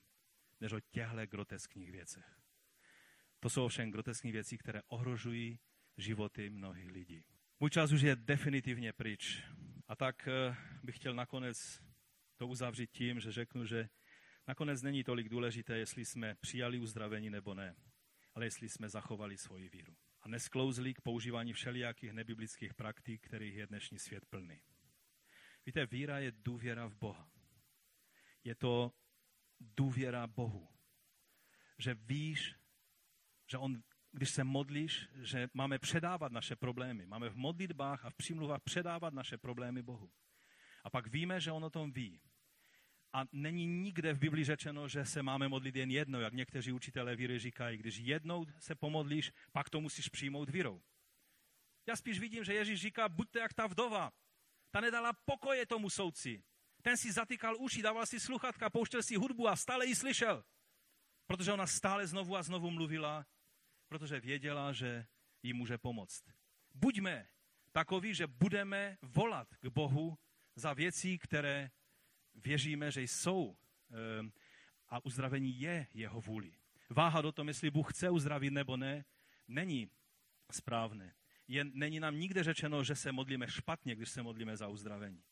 než 0.60 0.72
o 0.72 0.80
těchto 0.80 1.26
groteskních 1.26 1.92
věcech. 1.92 2.37
To 3.40 3.50
jsou 3.50 3.66
ovšem 3.66 3.92
groteskní 3.92 4.32
věci, 4.32 4.58
které 4.58 4.82
ohrožují 4.88 5.60
životy 5.98 6.50
mnohých 6.50 6.92
lidí. 6.92 7.24
Můj 7.60 7.70
čas 7.70 7.92
už 7.92 8.02
je 8.02 8.16
definitivně 8.16 8.94
pryč. 8.94 9.44
A 9.88 9.96
tak 9.96 10.28
eh, 10.28 10.56
bych 10.84 10.96
chtěl 10.96 11.14
nakonec 11.14 11.82
to 12.38 12.48
uzavřít 12.48 12.92
tím, 12.92 13.20
že 13.20 13.32
řeknu, 13.32 13.66
že 13.66 13.90
nakonec 14.48 14.82
není 14.82 15.04
tolik 15.04 15.30
důležité, 15.30 15.78
jestli 15.78 16.06
jsme 16.06 16.36
přijali 16.36 16.80
uzdravení 16.80 17.30
nebo 17.30 17.54
ne, 17.54 17.76
ale 18.34 18.46
jestli 18.46 18.70
jsme 18.70 18.90
zachovali 18.90 19.38
svoji 19.38 19.70
víru. 19.70 19.96
A 20.22 20.30
nesklouzli 20.30 20.94
k 20.94 21.02
používání 21.02 21.54
všelijakých 21.54 22.14
nebiblických 22.14 22.74
praktik, 22.74 23.22
kterých 23.22 23.56
je 23.56 23.68
dnešní 23.68 24.00
svět 24.00 24.26
plný. 24.26 24.62
Víte, 25.66 25.86
víra 25.86 26.20
je 26.20 26.32
důvěra 26.32 26.88
v 26.88 26.96
Boha. 26.96 27.32
Je 28.44 28.56
to 28.56 28.92
důvěra 29.60 30.28
Bohu. 30.28 30.68
Že 31.78 31.94
víš, 31.94 32.56
že 33.48 33.58
on, 33.58 33.84
když 34.12 34.30
se 34.30 34.44
modlíš, 34.44 35.08
že 35.22 35.48
máme 35.54 35.80
předávat 35.80 36.32
naše 36.32 36.56
problémy. 36.56 37.06
Máme 37.06 37.30
v 37.30 37.36
modlitbách 37.36 38.06
a 38.06 38.10
v 38.10 38.16
přímluvách 38.16 38.62
předávat 38.62 39.14
naše 39.14 39.38
problémy 39.38 39.82
Bohu. 39.82 40.12
A 40.84 40.90
pak 40.90 41.08
víme, 41.08 41.40
že 41.40 41.52
on 41.52 41.66
o 41.66 41.70
tom 41.70 41.92
ví. 41.92 42.22
A 43.14 43.24
není 43.32 43.66
nikde 43.66 44.14
v 44.14 44.20
Biblii 44.20 44.46
řečeno, 44.46 44.88
že 44.88 45.06
se 45.06 45.24
máme 45.24 45.48
modlit 45.48 45.76
jen 45.76 45.92
jednou, 45.92 46.20
jak 46.20 46.34
někteří 46.34 46.72
učitelé 46.72 47.16
víry 47.16 47.40
říkají. 47.40 47.78
Když 47.78 47.98
jednou 47.98 48.46
se 48.60 48.76
pomodlíš, 48.76 49.32
pak 49.52 49.70
to 49.70 49.82
musíš 49.82 50.10
přijmout 50.10 50.50
vírou. 50.50 50.82
Já 51.88 51.96
spíš 51.96 52.20
vidím, 52.20 52.44
že 52.44 52.54
Ježíš 52.54 52.82
říká, 52.82 53.10
buďte 53.10 53.40
jak 53.40 53.54
ta 53.54 53.68
vdova. 53.68 54.12
Ta 54.72 54.82
nedala 54.82 55.14
pokoje 55.14 55.66
tomu 55.66 55.90
soudci. 55.90 56.44
Ten 56.82 56.98
si 56.98 57.12
zatykal 57.12 57.56
uši, 57.60 57.82
dával 57.82 58.06
si 58.06 58.20
sluchatka, 58.20 58.70
pouštěl 58.70 59.04
si 59.04 59.16
hudbu 59.16 59.48
a 59.48 59.56
stále 59.56 59.86
ji 59.86 59.96
slyšel. 59.96 60.44
Protože 61.28 61.54
ona 61.54 61.68
stále 61.68 62.08
znovu 62.08 62.36
a 62.36 62.44
znovu 62.44 62.72
mluvila 62.72 63.26
protože 63.88 64.20
věděla, 64.20 64.74
že 64.74 65.06
jí 65.44 65.54
může 65.54 65.78
pomoct. 65.78 66.24
Buďme 66.74 67.28
takoví, 67.72 68.16
že 68.16 68.28
budeme 68.28 68.98
volat 69.02 69.48
k 69.56 69.68
Bohu 69.68 70.18
za 70.56 70.74
věcí, 70.74 71.18
které 71.18 71.72
věříme, 72.36 72.92
že 72.92 73.02
jsou 73.02 73.58
ehm, 73.92 74.32
a 74.90 75.06
uzdravení 75.06 75.60
je 75.60 75.88
jeho 75.94 76.22
vůli. 76.22 76.54
Váha 76.90 77.22
do 77.22 77.32
tom, 77.32 77.48
jestli 77.48 77.72
Bůh 77.72 77.94
chce 77.94 78.10
uzdravit 78.10 78.54
nebo 78.54 78.78
ne, 78.78 79.06
není 79.48 79.90
správné. 80.52 81.16
Je, 81.48 81.64
není 81.64 82.00
nám 82.00 82.20
nikde 82.20 82.44
řečeno, 82.44 82.84
že 82.84 82.96
se 82.96 83.12
modlíme 83.12 83.48
špatně, 83.48 83.96
když 83.96 84.10
se 84.10 84.24
modlíme 84.24 84.58
za 84.58 84.68
uzdravení. 84.68 85.24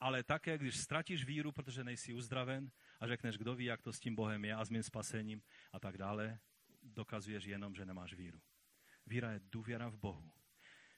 Ale 0.00 0.22
také, 0.22 0.58
když 0.58 0.76
ztratíš 0.76 1.24
víru, 1.24 1.52
protože 1.52 1.84
nejsi 1.84 2.14
uzdraven 2.14 2.70
a 3.00 3.06
řekneš, 3.06 3.36
kdo 3.36 3.54
ví, 3.54 3.64
jak 3.64 3.82
to 3.82 3.92
s 3.92 4.00
tím 4.00 4.14
Bohem 4.14 4.44
je 4.44 4.54
a 4.54 4.64
s 4.64 4.70
mým 4.70 4.82
spasením 4.82 5.42
a 5.72 5.80
tak 5.80 5.98
dále, 5.98 6.38
dokazuješ 6.86 7.44
jenom, 7.44 7.74
že 7.74 7.84
nemáš 7.84 8.14
víru. 8.14 8.40
Víra 9.06 9.32
je 9.32 9.40
důvěra 9.42 9.88
v 9.88 9.96
Bohu. 9.96 10.32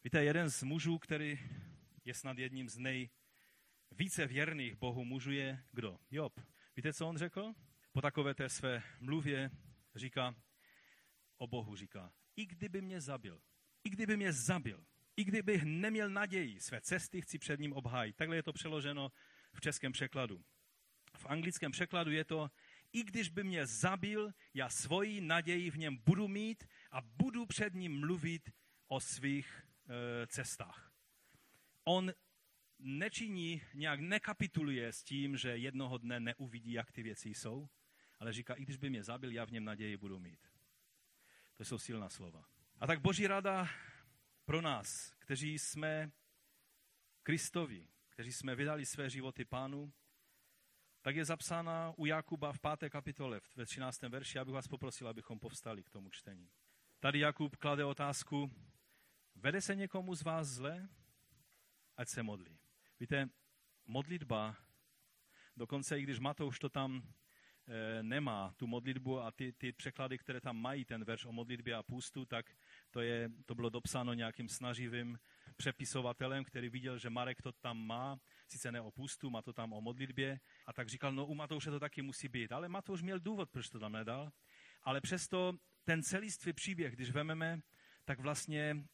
Víte, 0.05 0.25
jeden 0.25 0.51
z 0.51 0.63
mužů, 0.63 0.99
který 0.99 1.39
je 2.05 2.15
snad 2.15 2.39
jedním 2.39 2.69
z 2.69 2.79
nejvíce 2.79 4.27
věrných 4.27 4.75
Bohu 4.75 5.05
mužů 5.05 5.33
je 5.33 5.65
kdo? 5.73 5.99
Job. 6.11 6.41
Víte, 6.77 6.93
co 6.93 7.09
on 7.09 7.17
řekl? 7.17 7.55
Po 7.93 8.01
takové 8.01 8.35
té 8.35 8.49
své 8.49 8.83
mluvě 9.01 9.51
říká, 9.95 10.35
o 11.39 11.47
Bohu 11.47 11.77
říká, 11.77 12.13
i 12.37 12.47
kdyby 12.47 12.81
mě 12.81 13.01
zabil, 13.01 13.41
i 13.85 13.91
kdyby 13.91 14.17
mě 14.17 14.33
zabil, 14.33 14.85
i 15.17 15.25
kdybych 15.25 15.63
neměl 15.63 16.11
naději, 16.11 16.61
své 16.61 16.81
cesty 16.81 17.21
chci 17.21 17.39
před 17.39 17.61
ním 17.61 17.73
obhájit. 17.73 18.17
Takhle 18.17 18.37
je 18.37 18.43
to 18.43 18.53
přeloženo 18.53 19.13
v 19.53 19.61
českém 19.61 19.93
překladu. 19.93 20.45
V 21.17 21.27
anglickém 21.27 21.73
překladu 21.73 22.11
je 22.11 22.25
to, 22.25 22.51
i 22.93 23.05
když 23.05 23.29
by 23.29 23.45
mě 23.45 23.67
zabil, 23.67 24.33
já 24.55 24.69
svoji 24.69 25.21
naději 25.21 25.71
v 25.71 25.79
něm 25.79 25.97
budu 25.97 26.29
mít 26.29 26.65
a 26.91 27.01
budu 27.01 27.47
před 27.47 27.75
ním 27.75 28.01
mluvit 28.01 28.51
o 28.87 29.01
svých 29.01 29.67
e, 29.89 30.27
cestách. 30.27 30.93
On 31.85 32.13
nečiní, 32.79 33.63
nějak 33.75 34.01
nekapituluje 34.01 34.93
s 34.93 35.03
tím, 35.03 35.37
že 35.37 35.57
jednoho 35.57 35.99
dne 35.99 36.21
neuvidí, 36.21 36.73
jak 36.73 36.93
ty 36.93 37.03
věci 37.03 37.29
jsou, 37.29 37.69
ale 38.19 38.33
říká, 38.33 38.55
i 38.55 38.63
když 38.63 38.77
by 38.77 38.91
mě 38.91 39.05
zabil, 39.05 39.33
já 39.33 39.45
v 39.45 39.51
něm 39.51 39.65
naději 39.65 39.97
budu 39.97 40.19
mít. 40.19 40.47
To 41.57 41.65
jsou 41.65 41.79
silná 41.79 42.09
slova. 42.09 42.45
A 42.79 42.87
tak 42.87 43.01
Boží 43.01 43.27
rada 43.27 43.69
pro 44.45 44.61
nás, 44.61 45.13
kteří 45.19 45.59
jsme 45.59 46.11
Kristovi, 47.23 47.89
kteří 48.09 48.33
jsme 48.33 48.55
vydali 48.55 48.87
své 48.87 49.11
životy 49.11 49.45
pánu, 49.45 49.93
tak 51.09 51.17
je 51.17 51.25
zapsána 51.25 51.93
u 51.97 52.07
Jakuba 52.07 52.53
v 52.53 52.59
páté 52.59 52.91
kapitole, 52.91 53.41
ve 53.57 53.67
13. 53.67 54.03
verši. 54.03 54.39
Já 54.39 54.45
bych 54.45 54.55
vás 54.55 54.69
poprosil, 54.69 55.09
abychom 55.09 55.39
povstali 55.39 55.83
k 55.83 55.91
tomu 55.91 56.11
čtení. 56.11 56.51
Tady 57.01 57.19
Jakub 57.19 57.57
klade 57.57 57.85
otázku, 57.85 58.51
vede 59.35 59.61
se 59.61 59.75
někomu 59.75 60.15
z 60.15 60.23
vás 60.23 60.49
zle? 60.49 60.89
Ať 61.97 62.09
se 62.09 62.23
modlí. 62.23 62.59
Víte, 63.01 63.29
modlitba, 63.87 64.57
dokonce 65.57 65.99
i 65.99 66.03
když 66.03 66.19
Matouš 66.19 66.59
to 66.59 66.69
tam 66.69 67.03
e, 67.67 68.03
nemá, 68.03 68.53
tu 68.57 68.67
modlitbu 68.67 69.21
a 69.21 69.31
ty, 69.31 69.53
ty 69.53 69.73
překlady, 69.73 70.19
které 70.19 70.41
tam 70.41 70.57
mají 70.57 70.85
ten 70.85 71.05
verš 71.05 71.25
o 71.25 71.33
modlitbě 71.33 71.75
a 71.75 71.83
půstu, 71.83 72.25
tak 72.25 72.47
to, 72.91 73.01
je, 73.01 73.31
to 73.47 73.55
bylo 73.55 73.69
dopsáno 73.71 74.15
nějakým 74.15 74.49
snaživým 74.49 75.19
přepisovatelem, 75.57 76.45
který 76.45 76.69
viděl, 76.69 76.99
že 76.99 77.11
Marek 77.11 77.43
to 77.43 77.53
tam 77.53 77.87
má, 77.87 78.19
sice 78.51 78.73
ne 78.73 78.81
o 78.81 78.91
půstu, 78.91 79.31
má 79.31 79.43
to 79.43 79.53
tam 79.53 79.73
o 79.73 79.81
modlitbě, 79.81 80.41
a 80.67 80.73
tak 80.73 80.89
říkal, 80.89 81.13
no 81.13 81.27
u 81.27 81.35
Matouše 81.35 81.71
to 81.71 81.81
taky 81.81 82.03
musí 82.03 82.29
být. 82.29 82.53
Ale 82.53 82.69
Matouš 82.69 83.03
měl 83.03 83.21
důvod, 83.21 83.51
proč 83.51 83.69
to 83.69 83.79
tam 83.79 83.93
nedal. 83.93 84.33
Ale 84.83 85.01
přesto 85.01 85.53
ten 85.85 86.03
celistvý 86.03 86.53
příběh, 86.53 86.95
když 86.95 87.11
vememe, 87.11 87.61
tak 88.05 88.21
vlastně 88.21 88.85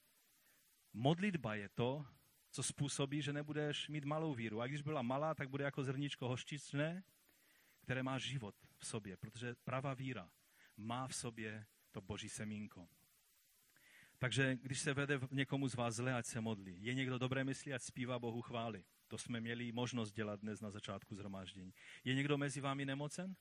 modlitba 0.93 1.55
je 1.55 1.68
to, 1.68 2.06
co 2.51 2.62
způsobí, 2.62 3.22
že 3.22 3.32
nebudeš 3.32 3.89
mít 3.89 4.05
malou 4.05 4.35
víru. 4.35 4.60
A 4.60 4.66
když 4.66 4.82
byla 4.82 5.02
malá, 5.02 5.35
tak 5.35 5.48
bude 5.48 5.64
jako 5.64 5.85
zrníčko 5.85 6.28
hoštičné, 6.28 7.02
které 7.81 8.02
má 8.02 8.18
život 8.18 8.55
v 8.78 8.86
sobě, 8.86 9.16
protože 9.16 9.55
pravá 9.64 9.94
víra 9.94 10.31
má 10.76 11.09
v 11.09 11.14
sobě 11.14 11.66
to 11.93 12.01
boží 12.01 12.28
semínko. 12.28 12.89
Takže 14.18 14.56
když 14.56 14.81
se 14.81 14.94
vede 14.94 15.20
někomu 15.31 15.68
z 15.68 15.74
vás 15.74 15.94
zle, 15.94 16.14
ať 16.14 16.26
se 16.26 16.40
modlí. 16.40 16.85
Je 16.85 16.94
někdo 16.94 17.18
dobré 17.18 17.44
myslí, 17.44 17.72
ať 17.72 17.82
zpívá 17.82 18.18
Bohu 18.18 18.43
chvály. 18.43 18.85
To 19.09 19.18
jsme 19.18 19.40
měli 19.40 19.72
možnost 19.72 20.12
dělat 20.12 20.40
dnes 20.40 20.60
na 20.60 20.70
začátku 20.70 21.14
zhromáždění. 21.14 21.74
Je 22.05 22.14
někdo 22.14 22.39
mezi 22.39 22.60
vámi 22.60 22.85
nemocen? 22.85 23.36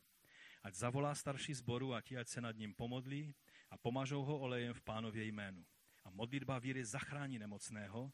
Ať 0.64 0.76
zavolá 0.76 1.16
starší 1.16 1.54
zboru 1.54 1.94
a 1.94 2.02
ti, 2.02 2.18
ať 2.18 2.28
se 2.28 2.42
nad 2.42 2.58
ním 2.58 2.74
pomodlí 2.74 3.36
a 3.70 3.78
pomažou 3.78 4.24
ho 4.24 4.40
olejem 4.40 4.74
v 4.74 4.82
pánově 4.82 5.24
jménu. 5.24 5.66
A 6.04 6.10
modlitba 6.10 6.60
víry 6.60 6.86
zachrání 6.86 7.40
nemocného, 7.40 8.12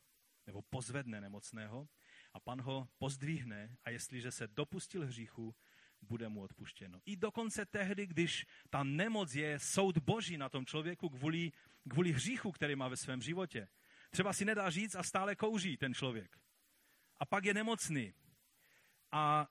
nebo 0.47 0.61
pozvedne 0.61 1.21
nemocného 1.21 1.87
a 2.33 2.39
pan 2.39 2.61
ho 2.61 2.89
pozdvihne 2.97 3.77
a 3.83 3.89
jestliže 3.89 4.31
se 4.31 4.47
dopustil 4.47 5.05
hříchu, 5.05 5.55
bude 6.01 6.29
mu 6.29 6.41
odpuštěno. 6.41 7.01
I 7.05 7.15
dokonce 7.15 7.65
tehdy, 7.65 8.07
když 8.07 8.45
ta 8.69 8.83
nemoc 8.83 9.35
je 9.35 9.59
soud 9.59 9.97
boží 9.97 10.37
na 10.37 10.49
tom 10.49 10.65
člověku 10.65 11.09
kvůli, 11.09 11.51
kvůli 11.89 12.11
hříchu, 12.11 12.51
který 12.51 12.75
má 12.75 12.87
ve 12.87 12.97
svém 12.97 13.21
životě. 13.21 13.67
Třeba 14.09 14.33
si 14.33 14.45
nedá 14.45 14.69
říct 14.69 14.95
a 14.95 15.03
stále 15.03 15.35
kouří 15.35 15.77
ten 15.77 15.93
člověk. 15.93 16.39
A 17.19 17.25
pak 17.25 17.45
je 17.45 17.53
nemocný. 17.53 18.13
A, 19.11 19.47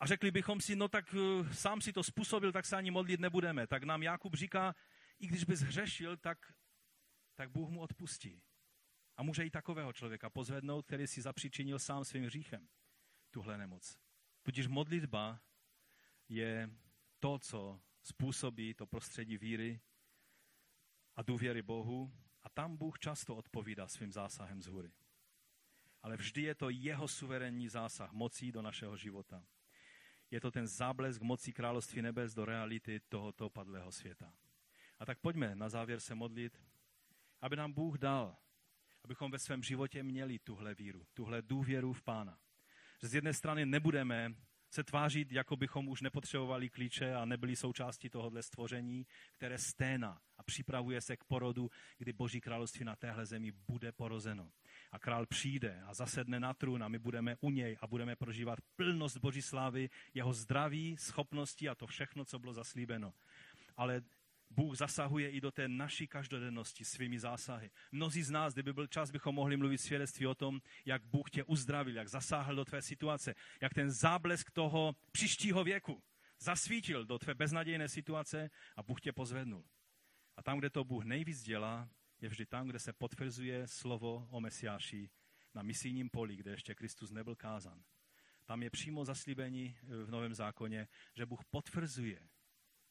a 0.00 0.06
řekli 0.06 0.30
bychom 0.30 0.60
si, 0.60 0.76
no 0.76 0.88
tak 0.88 1.14
uh, 1.14 1.52
sám 1.52 1.80
si 1.80 1.92
to 1.92 2.02
způsobil, 2.02 2.52
tak 2.52 2.66
se 2.66 2.76
ani 2.76 2.90
modlit 2.90 3.20
nebudeme. 3.20 3.66
Tak 3.66 3.82
nám 3.82 4.02
Jakub 4.02 4.34
říká, 4.34 4.74
i 5.18 5.26
když 5.26 5.44
bys 5.44 5.60
hřešil, 5.60 6.16
tak, 6.16 6.52
tak 7.34 7.50
Bůh 7.50 7.70
mu 7.70 7.80
odpustí. 7.80 8.42
A 9.16 9.22
může 9.22 9.44
i 9.44 9.50
takového 9.50 9.92
člověka 9.92 10.30
pozvednout, 10.30 10.86
který 10.86 11.06
si 11.06 11.22
zapříčinil 11.22 11.78
sám 11.78 12.04
svým 12.04 12.24
hříchem 12.24 12.68
tuhle 13.30 13.58
nemoc. 13.58 13.98
Tudíž 14.42 14.66
modlitba 14.66 15.40
je 16.28 16.70
to, 17.20 17.38
co 17.38 17.80
způsobí 18.02 18.74
to 18.74 18.86
prostředí 18.86 19.38
víry 19.38 19.80
a 21.16 21.22
důvěry 21.22 21.62
Bohu 21.62 22.12
a 22.42 22.48
tam 22.48 22.76
Bůh 22.76 22.98
často 22.98 23.36
odpovídá 23.36 23.88
svým 23.88 24.12
zásahem 24.12 24.62
z 24.62 24.66
hůry. 24.66 24.92
Ale 26.06 26.16
vždy 26.16 26.42
je 26.42 26.54
to 26.54 26.70
jeho 26.70 27.08
suverénní 27.08 27.68
zásah 27.68 28.12
mocí 28.12 28.52
do 28.52 28.62
našeho 28.62 28.96
života. 28.96 29.42
Je 30.30 30.40
to 30.40 30.50
ten 30.50 30.66
záblesk 30.66 31.22
mocí 31.22 31.52
království 31.52 32.02
nebes 32.02 32.34
do 32.34 32.44
reality 32.44 33.00
tohoto 33.08 33.50
padlého 33.50 33.92
světa. 33.92 34.32
A 34.98 35.06
tak 35.06 35.18
pojďme 35.18 35.54
na 35.54 35.68
závěr 35.68 36.00
se 36.00 36.14
modlit, 36.14 36.62
aby 37.40 37.56
nám 37.56 37.72
Bůh 37.72 37.98
dal, 37.98 38.36
abychom 39.04 39.30
ve 39.30 39.38
svém 39.38 39.62
životě 39.62 40.02
měli 40.02 40.38
tuhle 40.38 40.74
víru, 40.74 41.06
tuhle 41.14 41.42
důvěru 41.42 41.92
v 41.92 42.02
Pána. 42.02 42.38
Že 43.02 43.08
z 43.08 43.14
jedné 43.14 43.34
strany 43.34 43.66
nebudeme 43.66 44.34
se 44.70 44.84
tvářit, 44.84 45.32
jako 45.32 45.56
bychom 45.56 45.88
už 45.88 46.00
nepotřebovali 46.00 46.68
klíče 46.68 47.14
a 47.14 47.24
nebyli 47.24 47.56
součástí 47.56 48.10
tohohle 48.10 48.42
stvoření, 48.42 49.06
které 49.32 49.58
sténa 49.58 50.20
a 50.38 50.42
připravuje 50.42 51.00
se 51.00 51.16
k 51.16 51.24
porodu, 51.24 51.70
kdy 51.98 52.12
Boží 52.12 52.40
království 52.40 52.84
na 52.84 52.96
téhle 52.96 53.26
zemi 53.26 53.52
bude 53.52 53.92
porozeno. 53.92 54.52
A 54.92 54.98
král 54.98 55.26
přijde 55.26 55.82
a 55.86 55.94
zasedne 55.94 56.40
na 56.40 56.54
trůn 56.54 56.82
a 56.82 56.88
my 56.88 56.98
budeme 56.98 57.36
u 57.40 57.50
něj 57.50 57.76
a 57.80 57.86
budeme 57.86 58.16
prožívat 58.16 58.58
plnost 58.76 59.16
Boží 59.16 59.42
slávy, 59.42 59.90
jeho 60.14 60.32
zdraví, 60.32 60.96
schopnosti 60.96 61.68
a 61.68 61.74
to 61.74 61.86
všechno, 61.86 62.24
co 62.24 62.38
bylo 62.38 62.52
zaslíbeno. 62.52 63.14
Ale 63.76 64.02
Bůh 64.50 64.76
zasahuje 64.76 65.30
i 65.30 65.40
do 65.40 65.50
té 65.50 65.68
naší 65.68 66.06
každodennosti 66.06 66.84
svými 66.84 67.18
zásahy. 67.18 67.70
Mnozí 67.92 68.22
z 68.22 68.30
nás, 68.30 68.52
kdyby 68.52 68.72
byl 68.72 68.86
čas, 68.86 69.10
bychom 69.10 69.34
mohli 69.34 69.56
mluvit 69.56 69.78
svědectví 69.78 70.26
o 70.26 70.34
tom, 70.34 70.60
jak 70.84 71.04
Bůh 71.04 71.30
tě 71.30 71.44
uzdravil, 71.44 71.96
jak 71.96 72.08
zasáhl 72.08 72.56
do 72.56 72.64
tvé 72.64 72.82
situace, 72.82 73.34
jak 73.60 73.74
ten 73.74 73.90
záblesk 73.90 74.50
toho 74.50 74.96
příštího 75.12 75.64
věku 75.64 76.02
zasvítil 76.38 77.04
do 77.04 77.18
tvé 77.18 77.34
beznadějné 77.34 77.88
situace 77.88 78.50
a 78.76 78.82
Bůh 78.82 79.00
tě 79.00 79.12
pozvednul. 79.12 79.64
A 80.36 80.42
tam, 80.42 80.58
kde 80.58 80.70
to 80.70 80.84
Bůh 80.84 81.04
nejvíc 81.04 81.42
dělá, 81.42 81.88
je 82.20 82.28
vždy 82.28 82.46
tam, 82.46 82.68
kde 82.68 82.78
se 82.78 82.92
potvrzuje 82.92 83.68
slovo 83.68 84.28
o 84.30 84.40
Mesiáši 84.40 85.10
na 85.54 85.62
misijním 85.62 86.10
poli, 86.10 86.36
kde 86.36 86.50
ještě 86.50 86.74
Kristus 86.74 87.10
nebyl 87.10 87.36
kázan. 87.36 87.84
Tam 88.44 88.62
je 88.62 88.70
přímo 88.70 89.04
zaslíbení 89.04 89.76
v 89.82 90.10
Novém 90.10 90.34
zákoně, 90.34 90.88
že 91.14 91.26
Bůh 91.26 91.44
potvrzuje 91.44 92.28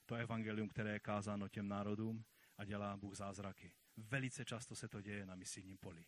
to 0.06 0.15
evangelium, 0.15 0.69
které 0.69 0.93
je 0.93 0.99
kázáno 0.99 1.47
těm 1.47 1.68
národům 1.68 2.26
a 2.57 2.65
dělá 2.65 2.97
Bůh 2.97 3.15
zázraky. 3.15 3.73
Velice 3.97 4.45
často 4.45 4.76
se 4.76 4.88
to 4.88 5.02
děje 5.02 5.26
na 5.26 5.35
misijním 5.35 5.77
poli. 5.77 6.06